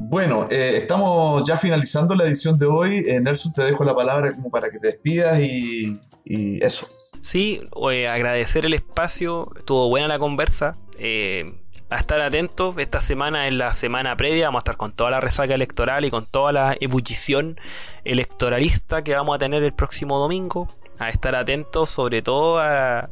Bueno, 0.02 0.48
eh, 0.50 0.78
estamos 0.78 1.44
ya 1.46 1.58
finalizando 1.58 2.14
la 2.14 2.24
edición 2.24 2.58
de 2.58 2.64
hoy. 2.64 3.04
Eh, 3.06 3.20
Nelson, 3.20 3.52
te 3.52 3.62
dejo 3.64 3.84
la 3.84 3.94
palabra 3.94 4.32
como 4.32 4.50
para 4.50 4.70
que 4.70 4.78
te 4.78 4.88
despidas 4.88 5.38
y, 5.38 6.00
eso. 6.62 6.86
Sí, 7.20 7.68
eh, 7.92 8.08
agradecer 8.08 8.64
el 8.64 8.72
espacio, 8.72 9.52
estuvo 9.58 9.88
buena 9.88 10.08
la 10.08 10.18
conversa. 10.18 10.78
a 11.90 11.96
estar 11.96 12.20
atentos, 12.20 12.76
esta 12.78 13.00
semana 13.00 13.46
es 13.46 13.52
la 13.52 13.74
semana 13.74 14.16
previa, 14.16 14.46
vamos 14.46 14.60
a 14.60 14.62
estar 14.62 14.76
con 14.78 14.92
toda 14.92 15.10
la 15.10 15.20
resaca 15.20 15.54
electoral 15.54 16.04
y 16.06 16.10
con 16.10 16.24
toda 16.24 16.52
la 16.52 16.76
ebullición 16.80 17.60
electoralista 18.04 19.04
que 19.04 19.14
vamos 19.14 19.34
a 19.36 19.38
tener 19.38 19.62
el 19.62 19.74
próximo 19.74 20.18
domingo. 20.18 20.74
A 20.98 21.10
estar 21.10 21.34
atentos 21.34 21.90
sobre 21.90 22.22
todo 22.22 22.58
a, 22.58 23.10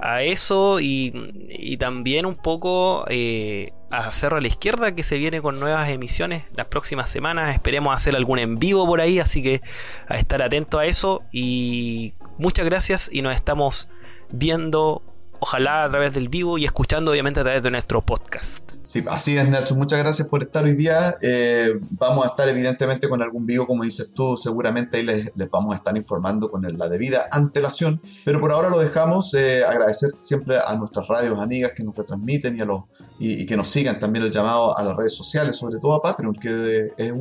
a 0.00 0.22
eso 0.22 0.78
y, 0.80 1.76
también 1.78 2.26
un 2.26 2.34
poco 2.34 3.04
eh, 3.08 3.72
a 3.90 4.12
Cerro 4.12 4.36
a 4.36 4.40
la 4.40 4.48
Izquierda 4.48 4.94
que 4.94 5.02
se 5.02 5.18
viene 5.18 5.40
con 5.40 5.58
nuevas 5.58 5.88
emisiones 5.88 6.44
las 6.54 6.66
próximas 6.66 7.08
semanas. 7.08 7.54
Esperemos 7.54 7.94
hacer 7.94 8.14
algún 8.16 8.38
en 8.38 8.58
vivo 8.58 8.86
por 8.86 9.00
ahí, 9.00 9.18
así 9.18 9.42
que 9.42 9.60
a 10.08 10.16
estar 10.16 10.42
atento 10.42 10.78
a 10.78 10.86
eso 10.86 11.22
y 11.32 12.14
muchas 12.38 12.64
gracias 12.64 13.08
y 13.12 13.22
nos 13.22 13.34
estamos 13.34 13.88
viendo 14.30 15.02
ojalá 15.40 15.84
a 15.84 15.88
través 15.88 16.14
del 16.14 16.28
vivo 16.28 16.58
y 16.58 16.64
escuchando 16.64 17.10
obviamente 17.10 17.40
a 17.40 17.42
través 17.42 17.62
de 17.62 17.70
nuestro 17.70 18.04
podcast. 18.04 18.70
Sí, 18.82 19.04
así 19.10 19.36
es 19.36 19.48
Nelson, 19.48 19.78
muchas 19.78 19.98
gracias 19.98 20.28
por 20.28 20.42
estar 20.42 20.64
hoy 20.64 20.74
día. 20.74 21.16
Eh, 21.20 21.78
vamos 21.90 22.24
a 22.24 22.28
estar 22.28 22.48
evidentemente 22.48 23.08
con 23.08 23.22
algún 23.22 23.44
vivo, 23.44 23.66
como 23.66 23.84
dices 23.84 24.10
tú, 24.14 24.36
seguramente 24.36 24.98
ahí 24.98 25.02
les, 25.02 25.32
vamos 25.50 25.74
a 25.74 25.76
estar 25.76 25.96
informando 25.96 26.50
con 26.50 26.62
la 26.62 26.88
debida 26.88 27.26
antelación, 27.30 28.00
pero 28.24 28.40
por 28.40 28.52
ahora 28.52 28.70
lo 28.70 28.78
dejamos. 28.78 29.34
Eh, 29.34 29.64
agradecer 29.64 30.10
siempre 30.20 30.58
a 30.64 30.74
nuestras 30.76 31.06
radios 31.08 31.38
amigas 31.38 31.72
que 31.74 31.82
nos 31.82 31.94
retransmiten 31.94 32.56
y, 32.56 32.60
a 32.60 32.64
los, 32.64 32.82
y, 33.18 33.44
que 33.46 33.56
nos 33.56 33.68
sigan 33.68 33.98
también 33.98 34.24
el 34.24 34.30
llamado 34.30 34.76
a 34.76 34.82
las 34.82 34.96
redes 34.96 35.14
sociales, 35.14 35.56
sobre 35.56 35.78
todo 35.78 35.94
a 35.94 36.02
Patreon, 36.02 36.34
que 36.34 36.92
es 36.96 37.12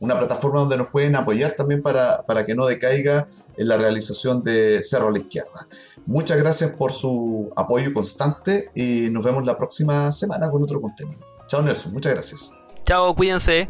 una 0.00 0.18
plataforma 0.18 0.60
donde 0.60 0.76
nos 0.76 0.88
pueden 0.88 1.16
apoyar 1.16 1.52
también 1.52 1.82
para, 1.82 2.22
para 2.22 2.44
que 2.46 2.54
no 2.54 2.66
decaiga 2.66 3.26
en 3.56 3.68
la 3.68 3.76
realización 3.76 4.42
de 4.44 4.82
Cerro 4.82 5.08
a 5.08 5.10
la 5.10 5.18
Izquierda. 5.18 5.66
Muchas 6.08 6.38
gracias 6.38 6.70
por 6.70 6.90
su 6.90 7.52
apoyo 7.54 7.92
constante 7.92 8.70
y 8.74 9.10
nos 9.10 9.22
vemos 9.22 9.44
la 9.44 9.58
próxima 9.58 10.10
semana 10.10 10.50
con 10.50 10.62
otro 10.62 10.80
contenido. 10.80 11.20
Chao 11.48 11.60
Nelson, 11.60 11.92
muchas 11.92 12.14
gracias. 12.14 12.58
Chao, 12.86 13.14
cuídense. 13.14 13.68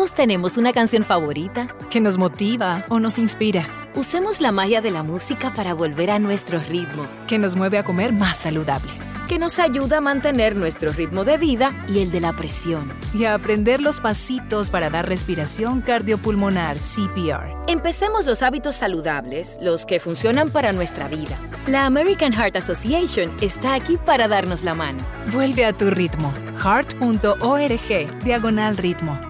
Todos 0.00 0.14
tenemos 0.14 0.56
una 0.56 0.72
canción 0.72 1.04
favorita 1.04 1.76
que 1.90 2.00
nos 2.00 2.16
motiva 2.16 2.86
o 2.88 2.98
nos 3.00 3.18
inspira. 3.18 3.68
Usemos 3.94 4.40
la 4.40 4.50
magia 4.50 4.80
de 4.80 4.90
la 4.90 5.02
música 5.02 5.52
para 5.52 5.74
volver 5.74 6.10
a 6.10 6.18
nuestro 6.18 6.58
ritmo, 6.58 7.06
que 7.28 7.38
nos 7.38 7.54
mueve 7.54 7.76
a 7.76 7.84
comer 7.84 8.14
más 8.14 8.38
saludable, 8.38 8.90
que 9.28 9.38
nos 9.38 9.58
ayuda 9.58 9.98
a 9.98 10.00
mantener 10.00 10.56
nuestro 10.56 10.90
ritmo 10.90 11.26
de 11.26 11.36
vida 11.36 11.84
y 11.86 11.98
el 11.98 12.10
de 12.10 12.20
la 12.22 12.32
presión, 12.32 12.90
y 13.12 13.26
a 13.26 13.34
aprender 13.34 13.82
los 13.82 14.00
pasitos 14.00 14.70
para 14.70 14.88
dar 14.88 15.06
respiración 15.06 15.82
cardiopulmonar 15.82 16.78
CPR. 16.78 17.54
Empecemos 17.66 18.26
los 18.26 18.40
hábitos 18.40 18.76
saludables, 18.76 19.58
los 19.60 19.84
que 19.84 20.00
funcionan 20.00 20.48
para 20.48 20.72
nuestra 20.72 21.08
vida. 21.08 21.36
La 21.66 21.84
American 21.84 22.32
Heart 22.32 22.56
Association 22.56 23.30
está 23.42 23.74
aquí 23.74 23.98
para 23.98 24.28
darnos 24.28 24.64
la 24.64 24.72
mano. 24.72 25.00
Vuelve 25.30 25.66
a 25.66 25.76
tu 25.76 25.90
ritmo. 25.90 26.32
heart.org, 26.56 28.18
diagonal 28.24 28.78
ritmo. 28.78 29.29